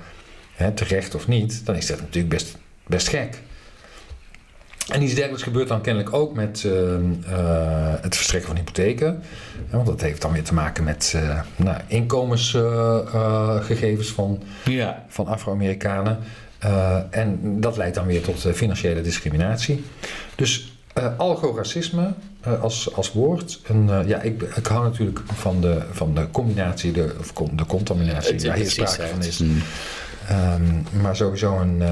hè, 0.56 0.72
terecht 0.72 1.16
of 1.16 1.28
niet, 1.28 1.66
dan 1.66 1.76
is 1.76 1.86
dat 1.88 2.00
natuurlijk 2.00 2.34
best, 2.34 2.58
best 2.88 3.08
gek. 3.08 3.42
En 4.92 5.02
iets 5.02 5.14
dergelijks 5.14 5.44
gebeurt 5.44 5.68
dan 5.68 5.82
kennelijk 5.82 6.14
ook 6.16 6.34
met 6.34 6.64
eh, 6.66 6.94
eh, 6.96 7.02
het 8.02 8.16
verstrekken 8.16 8.50
van 8.50 8.58
hypotheken. 8.58 9.22
Ja, 9.70 9.76
want 9.76 9.88
dat 9.88 10.02
heeft 10.02 10.22
dan 10.22 10.32
weer 10.32 10.44
te 10.44 10.54
maken 10.54 10.84
met 10.84 11.14
eh 11.16 11.40
nou, 11.56 11.78
inkomensgegevens 11.88 14.12
van, 14.12 14.44
Ja. 14.66 15.04
van 15.08 15.28
Afro-Amerikanen. 15.28 16.18
Eh, 16.60 16.98
en 17.10 17.40
dat 17.62 17.78
leidt 17.78 17.96
dan 17.96 18.06
weer 18.06 18.22
tot 18.22 18.46
eh, 18.46 18.54
financiële 18.54 19.02
discriminatie. 19.02 19.84
Dus 20.36 20.75
eh, 20.96 21.18
algoracisme 21.18 22.14
eh, 22.42 22.62
als, 22.62 22.94
als 22.94 23.12
woord. 23.12 23.62
En, 23.68 23.90
eh, 23.90 24.08
ja, 24.08 24.22
ik, 24.22 24.42
ik 24.42 24.66
hou 24.66 24.84
natuurlijk 24.84 25.20
van 25.26 25.62
de, 25.62 25.82
van 25.92 26.16
de 26.16 26.28
combinatie, 26.32 26.92
de, 26.92 27.16
of 27.20 27.34
com- 27.34 27.58
de 27.58 27.66
contaminatie 27.66 28.48
waar 28.48 28.58
hier 28.58 28.72
sprake 28.72 29.08
van 29.08 29.24
is. 29.24 29.38
Mm. 29.38 29.62
Ehm, 30.28 31.02
maar 31.02 31.16
sowieso 31.16 31.60
een, 31.60 31.84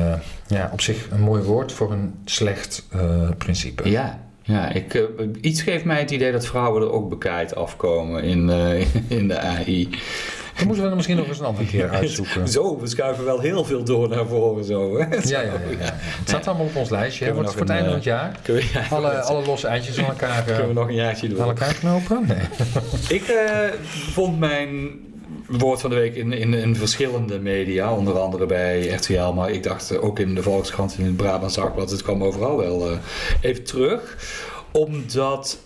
ja, 0.47 0.69
op 0.73 0.81
zich 0.81 1.07
een 1.11 1.21
mooi 1.21 1.43
woord 1.43 1.71
voor 1.71 1.91
een 1.91 2.13
slecht 2.25 2.87
principe. 3.37 3.89
Ja. 3.89 4.21
Ja, 4.45 4.69
ik, 4.69 5.07
iets 5.41 5.61
geeft 5.61 5.85
mij 5.85 5.99
het 5.99 6.11
idee 6.11 6.31
dat 6.31 6.45
vrouwen 6.45 6.81
er 6.81 6.91
ook 6.91 7.09
bekaaid 7.09 7.55
afkomen 7.55 8.23
in, 8.23 8.49
in 9.19 9.27
de 9.27 9.39
AI. 9.39 9.89
Dan 10.63 10.71
moeten 10.71 10.83
we 10.83 10.89
er 10.89 10.95
misschien 10.95 11.17
nog 11.17 11.27
eens 11.27 11.39
een 11.39 11.45
andere 11.45 11.65
keer 11.67 11.89
uitzoeken. 11.99 12.47
Zo, 12.47 12.79
we 12.79 12.87
schuiven 12.87 13.25
wel 13.25 13.39
heel 13.39 13.65
veel 13.65 13.83
door 13.83 14.09
naar 14.09 14.25
voren 14.27 14.63
zo. 14.63 14.97
Hè? 14.97 15.05
Ja, 15.15 15.19
ja, 15.23 15.41
ja, 15.41 15.51
ja. 15.79 15.93
Het 15.99 16.27
staat 16.27 16.47
allemaal 16.47 16.65
op 16.65 16.75
ons 16.75 16.89
lijstje. 16.89 17.25
hè. 17.25 17.33
Wordt 17.33 17.51
voor 17.51 17.59
het 17.61 17.69
einde 17.69 17.85
van 17.85 17.93
het 17.95 18.03
jaar. 18.03 18.39
Kunnen 18.41 18.63
we, 18.63 18.69
ja, 18.73 18.85
Alle, 18.95 19.09
alle 19.21 19.45
losse 19.45 19.67
eindjes 19.67 19.97
aan 19.99 20.05
elkaar, 20.05 20.37
eh, 20.39 20.45
kunnen 20.45 20.67
we 20.67 20.73
nog 20.73 20.87
een 20.87 20.93
jaartje 20.95 21.27
aan 21.27 21.33
doen? 21.33 21.43
elkaar 21.45 21.73
knopen? 21.73 22.25
Nee. 22.27 22.37
Ik 23.19 23.27
eh, 23.27 23.69
vond 24.11 24.39
mijn 24.39 24.99
woord 25.47 25.81
van 25.81 25.89
de 25.89 25.95
week 25.95 26.15
in, 26.15 26.33
in, 26.33 26.53
in 26.53 26.75
verschillende 26.75 27.39
media, 27.39 27.93
onder 27.93 28.19
andere 28.19 28.45
bij 28.45 28.87
RTL, 28.87 29.31
maar 29.31 29.51
ik 29.51 29.63
dacht 29.63 29.91
eh, 29.91 30.03
ook 30.03 30.19
in 30.19 30.35
de 30.35 30.41
Volkskrant 30.41 30.93
en 30.93 30.99
in 30.99 31.05
het 31.05 31.17
Brabants 31.17 31.55
Dagblad, 31.55 31.91
het 31.91 32.01
kwam 32.01 32.23
overal 32.23 32.57
wel 32.57 32.89
eh, 32.91 32.97
even 33.41 33.63
terug. 33.63 34.17
Omdat, 34.71 35.57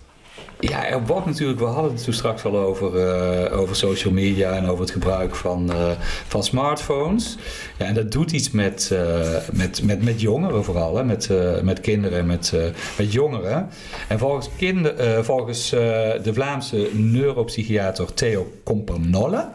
ja, 0.60 0.88
er 0.88 1.06
wordt 1.06 1.26
natuurlijk, 1.26 1.60
we 1.60 1.66
hadden 1.66 1.92
het 1.94 2.04
toen 2.04 2.14
straks 2.14 2.44
al 2.44 2.58
over, 2.58 3.00
eh, 3.00 3.60
over 3.60 3.76
social 3.76 4.14
media 4.14 4.52
en 4.52 4.66
over 4.66 4.82
het 4.82 4.92
gebruik 4.92 5.36
van, 5.36 5.72
eh, 5.72 5.92
van 6.28 6.44
smartphones. 6.44 7.38
Ja, 7.78 7.86
en 7.86 7.94
dat 7.94 8.12
doet 8.12 8.32
iets 8.32 8.52
met, 8.52 8.90
eh, 8.92 9.38
met, 9.52 9.84
met, 9.84 10.04
met 10.04 10.22
jongeren 10.22 10.64
vooral, 10.64 10.96
hè? 10.96 11.04
Met, 11.04 11.30
met 11.64 11.82
kinderen 11.82 12.20
en 12.20 12.26
met, 12.26 12.54
met 12.98 13.14
jongeren. 13.14 13.70
En 14.08 14.20
volgens, 14.20 14.50
kinder, 14.58 15.24
volgens 15.24 15.70
de 15.70 16.32
Vlaamse 16.34 16.90
neuropsychiater 16.94 18.14
Theo 18.14 18.52
Companolle, 18.64 19.50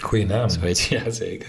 Goeie 0.00 0.26
naam. 0.26 0.48
heet 0.60 0.88
hij, 0.88 0.98
ja 1.04 1.10
zeker, 1.10 1.48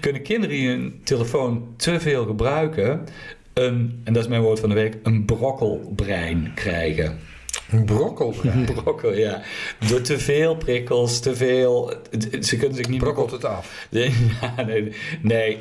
kunnen 0.00 0.22
kinderen 0.22 0.56
die 0.56 0.68
hun 0.68 1.00
telefoon 1.04 1.66
te 1.76 2.00
veel 2.00 2.24
gebruiken, 2.24 3.04
een, 3.52 4.00
en 4.04 4.12
dat 4.12 4.22
is 4.22 4.28
mijn 4.28 4.42
woord 4.42 4.60
van 4.60 4.68
de 4.68 4.74
week, 4.74 4.96
een 5.02 5.24
brokkelbrein 5.24 6.52
krijgen. 6.54 7.18
Een 7.70 7.84
brokkel, 7.84 9.14
ja. 9.14 9.42
Door 9.88 10.00
te 10.00 10.18
veel 10.18 10.56
prikkels, 10.56 11.20
te 11.20 11.36
veel... 11.36 11.92
Ze 12.40 12.56
kunnen 12.56 12.76
zich 12.76 12.88
niet 12.88 12.88
meer 12.88 12.98
Brokkelt 12.98 13.30
het 13.30 13.44
af. 13.44 13.86
Nee, 13.90 14.12
nee, 15.22 15.58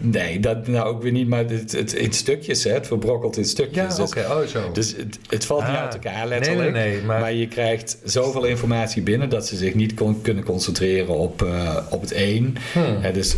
nee, 0.00 0.40
dat 0.40 0.66
nou 0.66 0.88
ook 0.88 1.02
weer 1.02 1.12
niet, 1.12 1.28
maar 1.28 1.44
het, 1.44 1.72
het, 1.72 1.92
in 1.92 2.12
stukjes, 2.12 2.64
hè, 2.64 2.70
het 2.72 2.86
verbrokkelt 2.86 3.36
in 3.36 3.44
stukjes. 3.44 3.96
Ja, 3.96 4.02
oké. 4.02 4.14
dus, 4.20 4.30
Oh, 4.30 4.46
zo. 4.62 4.72
dus 4.72 4.96
het, 4.96 5.18
het 5.28 5.44
valt 5.46 5.60
niet 5.66 5.70
Ah. 5.76 5.82
uit 5.82 5.94
elkaar 5.94 6.26
letterlijk. 6.26 6.72
nee, 6.72 6.92
nee, 6.92 7.02
maar- 7.02 7.20
maar... 7.20 7.32
je 7.32 7.48
krijgt 7.48 7.98
zoveel 8.04 8.44
informatie 8.44 9.02
binnen 9.02 9.28
dat 9.28 9.46
ze 9.46 9.56
zich 9.56 9.74
niet 9.74 9.94
kon- 9.94 10.20
kunnen 10.22 10.44
concentreren 10.44 11.14
op, 11.14 11.42
eh, 11.42 11.76
op 11.90 12.00
het 12.00 12.12
één. 12.12 12.54
Hmm. 12.72 12.96
Hè, 13.00 13.12
dus 13.12 13.36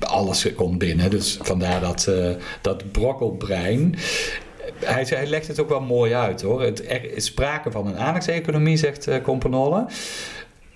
alles 0.00 0.54
komt 0.54 0.78
binnen. 0.78 1.10
Dus 1.10 1.38
vandaar 1.42 1.80
dat, 1.80 2.06
eh, 2.06 2.30
dat 2.62 2.92
brokkelbrein. 2.92 3.94
Hij, 4.84 5.26
legt 5.26 5.46
het 5.46 5.60
ook 5.60 5.68
wel 5.68 5.80
mooi 5.80 6.14
uit 6.14 6.42
hoor. 6.42 6.62
Het, 6.62 6.90
er 6.90 7.16
is 7.16 7.24
sprake 7.24 7.70
van 7.70 7.86
een 7.86 7.96
aandachtseconomie, 7.98 8.76
zegt 8.76 9.08
uh, 9.08 9.16
Companolle. 9.22 9.86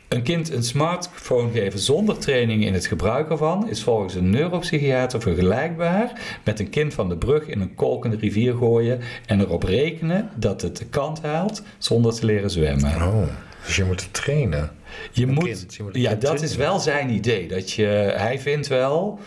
Een 0.09 0.23
kind 0.23 0.53
een 0.53 0.63
smartphone 0.65 1.51
geven 1.53 1.79
zonder 1.79 2.19
training 2.19 2.65
in 2.65 2.75
het 2.75 2.87
gebruik 2.87 3.31
ervan 3.31 3.69
is 3.69 3.83
volgens 3.83 4.15
een 4.15 4.31
neuropsychiater 4.31 5.21
vergelijkbaar 5.21 6.13
met 6.45 6.61
een 6.61 6.71
kind 6.71 6.95
van 6.95 7.09
de 7.09 7.17
brug 7.17 7.47
in 7.47 7.61
een 7.61 7.75
kolkende 7.75 8.17
rivier 8.17 8.55
gooien 8.55 9.01
en 9.27 9.41
erop 9.41 9.63
rekenen 9.63 10.31
dat 10.35 10.63
het 10.63 10.77
de 10.77 10.85
kant 10.87 11.23
haalt 11.23 11.63
zonder 11.79 12.15
te 12.15 12.27
leren 12.27 12.51
zwemmen. 12.51 12.95
Oh, 12.95 13.23
dus 13.67 13.77
je 13.77 13.85
moet 13.85 14.01
het 14.03 14.13
trainen. 14.13 14.71
Je 15.13 15.23
Een 15.27 15.33
moet, 15.33 15.45
kind, 15.45 15.75
je 15.75 15.83
moet 15.83 15.95
een 15.95 16.01
ja, 16.01 16.11
dat 16.11 16.21
trainen. 16.21 16.45
is 16.45 16.57
wel 16.57 16.79
zijn 16.79 17.11
idee. 17.11 17.49
Dat 17.49 17.71
je, 17.73 18.13
hij 18.17 18.39
vindt 18.39 18.67
wel 18.67 19.19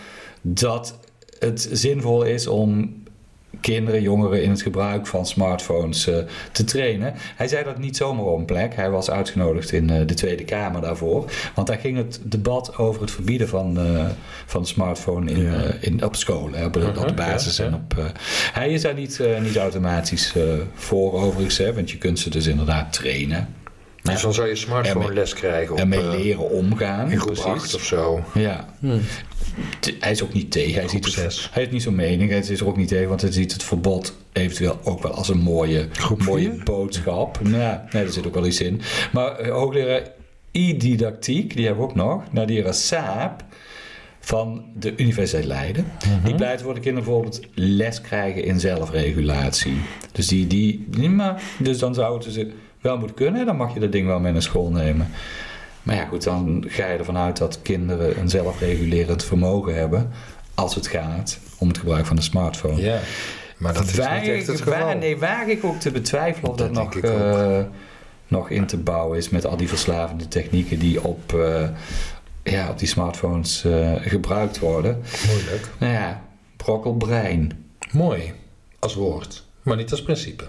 dat 0.41 1.00
het 1.39 1.70
zinvol 1.72 2.24
is 2.24 2.48
om 2.48 3.01
kinderen, 3.62 4.02
jongeren 4.02 4.43
in 4.43 4.50
het 4.50 4.62
gebruik 4.62 5.08
van 5.08 5.26
smartphones 5.26 6.08
uh, 6.08 6.15
te 6.52 6.63
trainen. 6.63 7.13
Hij 7.36 7.47
zei 7.47 7.63
dat 7.63 7.78
niet 7.78 7.97
zomaar 7.97 8.26
op 8.26 8.38
een 8.38 8.45
plek. 8.45 8.76
Hij 8.76 8.89
was 8.89 9.12
uitgenodigd 9.12 9.71
in 9.71 9.91
uh, 9.91 10.08
de 10.08 10.13
Tweede 10.13 10.43
Kamer 10.43 10.82
daarvoor. 10.82 11.32
Want 11.56 11.67
daar 11.67 11.78
ging 11.78 11.97
het 11.97 12.19
debat 12.24 12.78
over 12.78 13.02
het 13.02 13.12
verbieden 13.12 13.47
van, 13.47 13.80
uh, 13.80 14.06
van 14.45 14.62
de 14.62 14.67
smartphone 14.67 15.32
in, 15.32 15.41
ja. 15.41 15.74
in, 15.80 16.04
op 16.04 16.15
scholen, 16.15 16.65
op, 16.65 16.76
op, 16.76 17.08
de 17.08 17.13
basis. 17.13 17.58
Ja, 17.58 17.63
ja. 17.63 17.69
En 17.69 17.76
op, 17.76 18.12
hij 18.54 18.69
is 18.69 18.82
daar 18.82 18.93
niet, 18.93 19.21
niet 19.41 19.58
automatisch 19.58 20.36
voor 20.74 21.13
overigens, 21.13 21.58
hè, 21.58 21.74
want 21.74 21.91
je 21.91 21.97
kunt 21.97 22.19
ze 22.19 22.30
dus 22.30 22.45
inderdaad 22.47 22.93
trainen. 22.93 23.61
Dus 24.02 24.22
dan 24.22 24.34
zou 24.34 24.48
je 24.48 24.56
smartphone 24.56 25.14
les 25.14 25.34
krijgen. 25.34 25.74
Op, 25.74 25.80
en 25.80 25.88
mee 25.88 26.04
leren 26.04 26.50
omgaan. 26.50 27.12
In 27.12 27.20
groep 27.20 27.38
8 27.38 27.76
of 27.76 27.84
zo. 27.84 28.24
Ja. 28.34 28.66
Hmm. 28.80 29.02
Hij 30.00 30.12
is 30.12 30.24
ook 30.24 30.34
niet 30.34 30.52
tegen. 30.52 30.80
Hij, 30.80 30.90
ziet 30.90 31.06
het, 31.06 31.16
hij 31.16 31.62
heeft 31.62 31.72
niet 31.72 31.82
zo'n 31.82 31.96
mening. 31.96 32.30
Hij 32.30 32.40
is 32.40 32.60
er 32.60 32.68
ook 32.68 32.78
niet 32.78 32.88
tegen, 32.88 33.10
want 33.10 33.22
hij 33.22 33.32
ziet 33.32 33.54
het 33.54 33.64
verbod 33.64 34.14
eventueel 34.32 34.80
ook 34.84 35.02
wel 35.02 35.12
als 35.12 35.30
een 35.30 35.40
mooie, 35.40 35.88
mooie 36.26 36.62
boodschap. 36.64 37.40
Nou, 37.42 37.80
nee, 37.92 38.04
er 38.04 38.12
zit 38.12 38.28
ook 38.28 38.34
wel 38.34 38.46
iets 38.46 38.62
in. 38.62 38.82
Maar 39.12 39.46
uh, 39.46 39.52
hoogleraar 39.52 40.02
e-didactiek, 40.52 41.56
die 41.56 41.66
hebben 41.66 41.84
we 41.84 41.90
ook 41.90 41.96
nog. 41.96 42.24
Nadia 42.32 42.72
Saab 42.72 43.44
van 44.20 44.66
de 44.76 44.94
Universiteit 44.98 45.46
Leiden. 45.46 45.84
Mhm. 45.84 46.10
Mm 46.10 46.16
-hmm. 46.16 46.26
Die 46.26 46.36
pleit 46.36 46.62
voor 46.62 46.74
de 46.74 46.80
kinderen 46.80 47.10
bijvoorbeeld 47.10 47.42
les 47.54 48.02
krijgen 48.02 48.44
in 48.44 48.60
zelfregulatie. 48.60 49.78
Dus, 50.12 50.28
die, 50.28 50.48
die, 50.48 51.10
maar, 51.10 51.42
dus 51.60 51.80
dan 51.80 51.94
zouden 51.94 52.32
ze 52.32 52.52
wel 52.82 52.98
moeten 52.98 53.15
kunnen. 53.15 53.46
Dan 53.46 53.58
mag 53.58 53.74
je 53.74 53.80
dat 53.80 53.91
ding 53.91 54.08
wel 54.08 54.20
mee 54.20 54.32
naar 54.32 54.41
school 54.41 54.72
nemen. 54.72 55.08
Maar 55.84 55.96
ja, 55.96 56.06
goed, 56.06 56.24
dan 56.24 56.65
ga 56.67 56.88
je 56.88 56.98
ervan 56.98 57.17
uit 57.17 57.38
dat 57.38 57.62
kinderen 57.62 58.20
een 58.20 58.30
zelfregulerend 58.30 59.24
vermogen 59.24 59.76
hebben. 59.76 60.10
Als 60.56 60.76
het 60.76 60.88
gaat 60.88 61.39
om 61.58 61.67
het 61.67 61.78
gebruik 61.78 62.06
van 62.06 62.15
de 62.15 62.22
smartphone. 62.22 62.82
Ja, 62.82 63.00
maar 63.58 63.74
dat 63.74 63.84
is 63.84 63.96
waar, 63.96 64.22
niet 64.22 64.30
echt 64.30 64.48
het 64.48 64.62
geval. 64.62 64.80
Waar, 64.80 64.98
nee, 64.98 65.17
waag 65.17 65.46
ik 65.46 65.63
ook 65.63 65.80
te 65.80 65.91
betwijfelen 65.91 66.50
of 66.50 66.58
dat, 66.58 66.74
dat 66.74 66.94
nog, 66.94 67.04
uh, 67.04 67.60
nog 68.28 68.50
in 68.50 68.65
te 68.65 68.78
bouwen 68.78 69.17
is 69.17 69.30
met 69.30 69.46
al 69.46 69.58
die 69.58 69.67
verslavende 69.67 70.28
technieken 70.28 70.80
die 70.80 71.04
op, 71.04 71.34
uh, 71.34 71.67
ja, 72.44 72.70
op 72.70 72.80
die 72.80 72.88
smartphones 72.88 73.65
uh, 73.65 73.91
gebruikt 74.00 74.60
worden. 74.60 75.02
Moeilijk. 75.28 75.70
Nou 75.78 75.94
ja, 75.94 76.22
brokkelbrein. 76.58 77.65
Mooi 77.91 78.34
als 78.80 78.94
woord, 78.94 79.46
maar 79.62 79.78
niet 79.78 79.91
als 79.91 80.04
principe. 80.04 80.48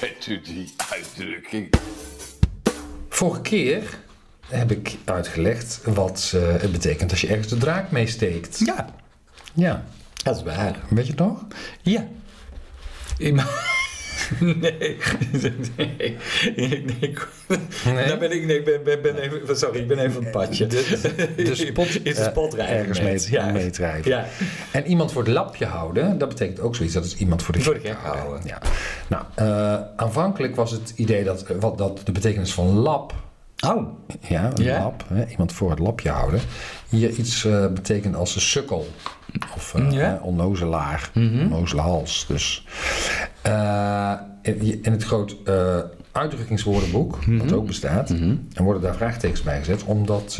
Kent 0.00 0.26
u 0.26 0.40
die 0.40 0.74
uitdrukking? 0.90 1.74
Vorige 3.08 3.40
keer 3.40 3.98
heb 4.46 4.70
ik 4.70 4.96
uitgelegd 5.04 5.80
wat 5.84 6.32
uh, 6.34 6.42
het 6.60 6.72
betekent 6.72 7.10
als 7.10 7.20
je 7.20 7.26
ergens 7.26 7.48
de 7.48 7.56
draak 7.56 7.90
mee 7.90 8.06
steekt. 8.06 8.58
Ja. 8.58 8.94
Ja. 9.54 9.84
Dat 10.22 10.36
is 10.36 10.42
waar. 10.42 10.76
Weet 10.90 11.06
je 11.06 11.12
het 11.12 11.20
nog? 11.20 11.46
Ja. 11.82 12.08
Nee. 14.40 14.60
nee. 15.76 16.16
nee. 16.56 16.84
nee. 17.00 17.14
Nou 17.84 18.18
ben 18.18 18.32
ik, 18.32 18.46
nee, 18.46 18.58
ik 18.58 18.64
ben, 18.64 18.82
ben, 18.84 19.02
ben 19.02 19.16
even, 19.16 19.58
sorry, 19.58 19.80
ik 19.80 19.88
ben 19.88 19.98
even 19.98 20.24
een 20.24 20.30
padje. 20.30 20.66
De, 20.66 21.34
de 21.36 21.54
spot, 21.66 21.86
is 22.06 22.16
de 22.16 22.52
uh, 22.56 22.70
ergens 22.70 23.00
mee, 23.00 23.20
ja. 23.30 23.96
Ja. 24.04 24.26
En 24.72 24.86
iemand 24.86 25.12
voor 25.12 25.22
het 25.22 25.32
lapje 25.32 25.66
houden, 25.66 26.18
dat 26.18 26.28
betekent 26.28 26.60
ook 26.60 26.74
zoiets. 26.74 26.94
Dat 26.94 27.04
is 27.04 27.16
iemand 27.16 27.42
voor 27.42 27.54
de 27.54 27.60
voor 27.60 27.74
gek, 27.74 27.96
houden. 28.02 28.40
Ja. 28.44 28.58
Nou, 29.08 29.24
uh, 29.38 29.78
aanvankelijk 29.96 30.56
was 30.56 30.70
het 30.70 30.92
idee 30.96 31.24
dat, 31.24 31.44
wat, 31.60 31.78
dat 31.78 32.00
de 32.04 32.12
betekenis 32.12 32.52
van 32.52 32.66
lap 32.66 33.14
Oh, 33.66 33.88
Ja, 34.28 34.50
een 34.54 34.66
lap. 34.66 35.04
Hè, 35.08 35.26
iemand 35.26 35.52
voor 35.52 35.70
het 35.70 35.78
lapje 35.78 36.10
houden. 36.10 36.40
Hier 36.88 37.10
iets 37.10 37.44
eh, 37.44 37.66
betekent 37.66 38.14
als 38.14 38.34
een 38.34 38.40
sukkel. 38.40 38.86
Of 39.56 39.74
eh 39.74 39.90
Ja. 39.92 40.18
onnozelaar. 40.22 41.10
Mhm. 41.14 41.42
Onnozele 41.42 41.80
hals. 41.80 42.24
Dus. 42.28 42.66
Eh, 43.42 44.12
in, 44.42 44.92
het 44.92 45.04
groot 45.04 45.36
eh, 45.44 45.78
uitdrukkingswoordenboek, 46.12 47.26
Mhm. 47.26 47.38
dat 47.38 47.52
ook 47.52 47.66
bestaat, 47.66 48.10
en 48.10 48.48
worden 48.64 48.82
daar 48.82 48.94
vraagtekens 48.94 49.42
bij 49.42 49.58
gezet, 49.58 49.84
omdat 49.84 50.38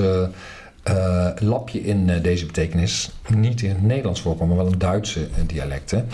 lapje 1.39 1.81
in 1.85 2.23
deze 2.23 2.47
betekenis 2.47 3.11
niet 3.35 3.63
in 3.63 3.69
het 3.71 3.83
Nederlands 3.83 4.21
voorkomt, 4.21 4.49
maar 4.49 4.59
wel 4.59 4.73
in 4.73 4.79
Duitse 4.79 5.29
dialecten. 5.47 6.07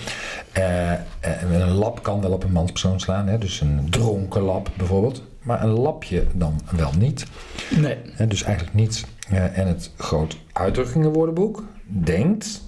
En 0.53 1.07
een 1.53 1.68
lap 1.75 2.03
kan 2.03 2.20
wel 2.20 2.33
op 2.33 2.45
een 2.45 2.53
manspersoon 2.53 3.01
slaan, 3.01 3.27
hè, 3.27 3.39
dus 3.39 3.61
een 3.61 3.87
dronken 3.91 4.43
lap 4.43 4.70
bijvoorbeeld. 4.77 5.22
Maar 5.45 5.62
een 5.62 5.70
lapje 5.80 6.24
dan 6.34 6.61
wel 6.76 6.90
niet. 6.99 7.24
nee. 7.80 7.97
Dus 8.28 8.42
eigenlijk 8.42 8.74
niet. 8.76 9.05
Eh, 9.28 9.59
en 9.59 9.66
het 9.66 9.90
groot 9.97 10.36
uitdrukkingenwoordenboek 10.53 11.62
denkt, 11.86 12.62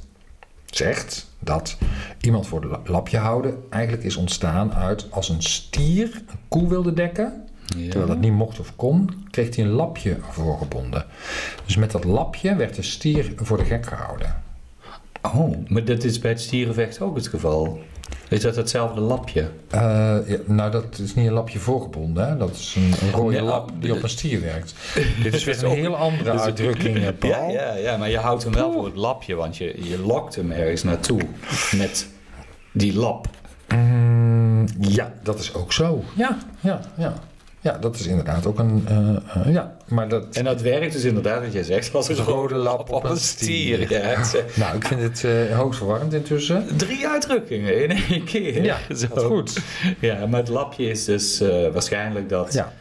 zegt 0.64 1.26
dat 1.38 1.76
iemand 2.20 2.46
voor 2.46 2.60
het 2.60 2.70
la- 2.70 2.80
lapje 2.84 3.18
houden 3.18 3.54
eigenlijk 3.70 4.04
is 4.04 4.16
ontstaan 4.16 4.72
uit 4.74 5.06
als 5.10 5.28
een 5.28 5.42
stier 5.42 6.22
een 6.28 6.38
koe 6.48 6.68
wilde 6.68 6.92
dekken. 6.92 7.44
Terwijl 7.66 8.06
dat 8.06 8.18
niet 8.20 8.32
mocht 8.32 8.60
of 8.60 8.76
kon, 8.76 9.10
kreeg 9.30 9.56
hij 9.56 9.64
een 9.64 9.70
lapje 9.70 10.16
voorgebonden. 10.30 11.04
Dus 11.64 11.76
met 11.76 11.90
dat 11.90 12.04
lapje 12.04 12.56
werd 12.56 12.74
de 12.74 12.82
stier 12.82 13.32
voor 13.36 13.56
de 13.56 13.64
gek 13.64 13.86
gehouden. 13.86 14.42
Oh, 15.22 15.68
maar 15.68 15.84
dat 15.84 16.04
is 16.04 16.18
bij 16.18 16.30
het 16.30 16.40
stierenvecht 16.40 17.00
ook 17.00 17.16
het 17.16 17.28
geval. 17.28 17.80
Is 18.28 18.40
dat 18.40 18.56
hetzelfde 18.56 19.00
lapje? 19.00 19.48
Eh, 19.70 19.80
ja, 20.26 20.36
nou, 20.44 20.70
dat 20.70 20.98
is 20.98 21.14
niet 21.14 21.26
een 21.26 21.32
lapje 21.32 21.58
voorgebonden. 21.58 22.28
Hè? 22.28 22.36
Dat 22.36 22.50
is 22.50 22.74
een, 22.76 22.92
een 23.02 23.10
rode 23.12 23.32
Nee, 23.36 23.42
lap 23.42 23.70
oh, 23.70 23.76
die 23.80 23.92
op 23.92 24.02
een 24.02 24.08
stier 24.08 24.40
werkt. 24.40 24.74
Dit 25.22 25.34
is 25.34 25.44
weer 25.44 25.64
een 25.64 25.70
heel 25.70 25.96
andere 25.96 26.32
Dus- 26.32 26.40
uitdrukking, 26.40 26.96
eh, 26.96 27.08
Paul. 27.18 27.32
Ja, 27.32 27.48
ja, 27.48 27.74
ja, 27.74 27.96
maar 27.96 28.10
je 28.10 28.18
houdt 28.18 28.44
hem 28.44 28.52
wel 28.52 28.72
voor 28.72 28.84
het 28.84 28.96
lapje, 28.96 29.34
want 29.34 29.56
je, 29.56 29.88
je 29.88 29.98
lokt 29.98 30.34
hem 30.34 30.50
ergens 30.52 30.82
naartoe 30.82 31.20
met 31.76 32.06
die 32.72 32.94
lap. 32.98 33.28
Mm, 33.74 34.66
ja, 34.80 35.12
dat 35.22 35.38
is 35.38 35.54
ook 35.54 35.72
zo. 35.72 36.02
Ja, 36.14 36.38
ja, 36.60 36.80
ja. 36.96 37.14
Ja, 37.66 37.78
dat 37.80 37.94
is 37.98 38.06
inderdaad 38.06 38.46
ook 38.46 38.58
een... 38.58 38.84
eh, 38.88 39.08
eh, 39.46 39.52
ja, 39.52 39.76
maar 39.88 40.08
dat... 40.08 40.24
En 40.36 40.44
dat 40.44 40.60
werkt 40.60 40.92
dus 40.92 41.04
inderdaad, 41.04 41.42
wat 41.44 41.52
jij 41.52 41.62
zegt, 41.62 41.94
als 41.94 42.08
een 42.08 42.16
rode 42.16 42.54
lap 42.54 42.90
op 42.90 43.04
een 43.04 43.16
stier. 43.16 43.90
Ja, 43.92 44.00
het 44.00 44.44
Nou, 44.54 44.76
ik 44.76 44.86
vind 44.86 45.00
het 45.02 45.24
eh 45.24 45.56
hoogst 45.58 45.78
verwarrend 45.78 46.12
intussen. 46.12 46.66
Drie 46.76 47.08
uitdrukkingen 47.08 47.82
in 47.82 47.90
één 48.08 48.24
keer. 48.24 48.62
Ja, 48.64 48.76
Zo. 48.96 49.06
dat 49.14 49.16
is 49.16 49.22
goed. 49.22 49.58
Ja, 50.00 50.26
maar 50.26 50.40
het 50.40 50.48
lapje 50.48 50.88
is 50.90 51.04
dus 51.04 51.40
eh, 51.40 51.68
waarschijnlijk 51.72 52.28
dat 52.28 52.52
Ja. 52.52 52.72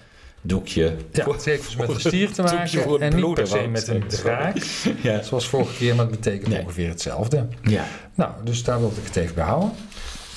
doekje. 0.42 0.94
Ja, 1.12 1.32
het 1.32 1.46
heeft 1.46 1.64
dus 1.66 1.76
met 1.76 1.90
een 1.90 2.00
stier 2.00 2.32
te 2.32 2.42
maken 2.52 2.68
voor 2.82 2.94
het 3.02 3.14
en 3.14 3.16
niet 3.22 3.34
per 3.34 3.48
se 3.48 3.68
met 3.68 3.88
een 3.88 4.04
draak. 4.08 4.58
Ja. 5.02 5.22
Zoals 5.22 5.48
vorige 5.48 5.76
keer, 5.78 5.96
maar 5.96 6.06
het 6.06 6.16
betekent 6.22 6.48
Nee. 6.50 6.62
ongeveer 6.62 6.90
hetzelfde. 6.90 7.46
Ja. 7.62 7.84
Nou, 8.16 8.32
dus 8.44 8.64
daar 8.64 8.80
wil 8.80 8.92
ik 8.98 9.06
het 9.06 9.16
even 9.16 9.36
bij 9.36 9.44
houden. 9.44 9.72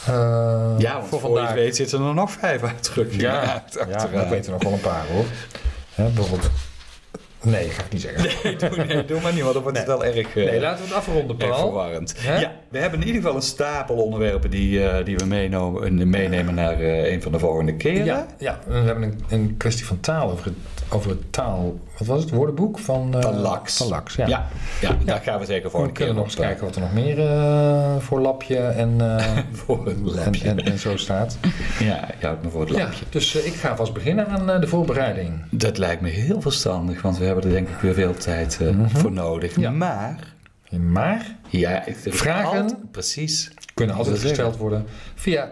Eh, 0.09 0.75
ja, 0.79 0.93
want 0.93 1.09
voor 1.09 1.21
voor 1.21 1.31
je 1.31 1.37
vandaag. 1.37 1.55
weet 1.55 1.77
zitten 1.77 2.03
er 2.07 2.15
nog 2.15 2.31
vijf 2.31 2.63
uitdrukkingen 2.63 3.25
Ja, 3.25 3.41
uit- 3.53 3.75
ja, 3.89 3.95
achteraan. 3.95 4.25
ik 4.25 4.29
weet 4.31 4.47
er 4.47 4.53
nog 4.53 4.63
wel 4.63 4.73
een 4.73 4.81
paar 4.81 5.05
hoor. 5.13 5.25
Hè, 5.95 6.09
bijvoorbeeld... 6.09 6.51
Nee, 7.43 7.69
ga 7.69 7.83
ik 7.83 7.93
niet 7.93 8.01
zeggen. 8.03 8.31
Nee, 8.43 8.57
doe, 8.57 8.85
nee, 8.85 9.05
doe 9.05 9.21
maar 9.21 9.33
niet, 9.33 9.43
want 9.43 9.55
dan 9.55 9.63
wordt 9.63 9.79
het 9.79 9.87
wel 9.87 10.05
erg, 10.05 10.37
eh, 10.37 10.45
Nee, 10.45 10.61
laten 10.61 10.79
we 10.83 10.89
het 10.89 10.97
afronden, 10.99 11.37
Paul. 11.37 11.59
verwarrend. 11.59 12.15
Ja, 12.23 12.53
we 12.69 12.79
hebben 12.79 13.01
in 13.01 13.07
ieder 13.07 13.23
geval 13.23 13.37
een 13.37 13.43
stapel 13.43 13.97
onderwerpen 13.97 14.51
die, 14.51 14.85
eh, 14.89 15.05
die 15.05 15.17
we 15.17 15.25
meenemen, 15.25 16.09
meenemen 16.11 16.55
naar 16.55 16.81
een 16.81 17.23
van 17.23 17.33
de 17.33 17.39
volgende 17.39 17.75
keren. 17.77 18.05
Ja, 18.05 18.27
ja, 18.39 18.59
we 18.67 18.75
hebben 18.75 19.03
een, 19.03 19.21
een 19.29 19.55
kwestie 19.57 19.87
van 19.87 20.01
taal 20.01 20.31
over 20.31 20.53
over 20.91 21.11
het 21.11 21.33
taal... 21.33 21.79
Wat 21.99 22.07
was 22.09 22.21
het? 22.21 22.31
Woordenboek 22.31 22.79
van... 22.79 23.15
eh, 23.15 23.21
Van 23.23 23.37
Laks, 23.89 24.15
ja. 24.17 24.27
Ja, 24.27 24.49
ja, 24.81 24.97
daar 25.05 25.21
gaan 25.21 25.39
we 25.39 25.45
zeker 25.45 25.63
We 25.65 25.71
volgende 25.71 25.95
keer 25.95 26.07
kunnen 26.07 26.23
nog 26.23 26.33
eens 26.33 26.37
op, 26.37 26.41
eh, 26.43 26.47
kijken 26.49 26.67
wat 26.67 26.75
er 26.75 26.81
nog 26.81 26.93
meer 26.93 27.19
eh, 27.31 27.97
voor 27.99 28.21
lapje 28.21 28.57
en, 28.59 29.01
voor 29.65 29.93
lapje. 30.03 30.49
en, 30.49 30.59
en 30.65 30.79
zo 30.79 30.97
staat. 30.97 31.39
Ja, 31.79 32.09
je 32.21 32.27
houdt 32.27 32.43
me 32.45 32.51
voor 32.51 32.61
het 32.61 32.71
Ja, 32.71 32.79
lapje. 32.85 33.05
dus 33.11 33.35
eh, 33.37 33.47
ik 33.47 33.55
ga 33.55 33.77
vast 33.77 33.93
beginnen 33.93 34.27
aan 34.29 34.61
de 34.61 34.67
voorbereiding. 34.67 35.43
Dat 35.51 35.79
lijkt 35.79 36.01
me 36.03 36.09
heel 36.09 36.41
verstandig, 36.41 37.03
want 37.03 37.19
we 37.19 37.25
hebben 37.25 37.45
er 37.45 37.51
denk 37.51 37.69
ik 37.69 37.77
weer 37.81 37.95
veel 37.95 38.15
tijd 38.15 38.59
eh, 38.61 38.69
voor 38.93 39.13
nodig. 39.13 39.51
Mhm. 39.53 39.61
Ja. 39.61 39.71
Maar, 39.71 40.35
Maar 40.81 41.37
ja, 41.49 41.87
ik, 41.87 41.97
Vragen? 42.07 42.47
altijd- 42.59 42.91
precies. 42.91 43.51
kunnen 43.75 43.97
altijd 43.97 44.19
gesteld 44.19 44.57
worden 44.57 44.87
via 45.15 45.51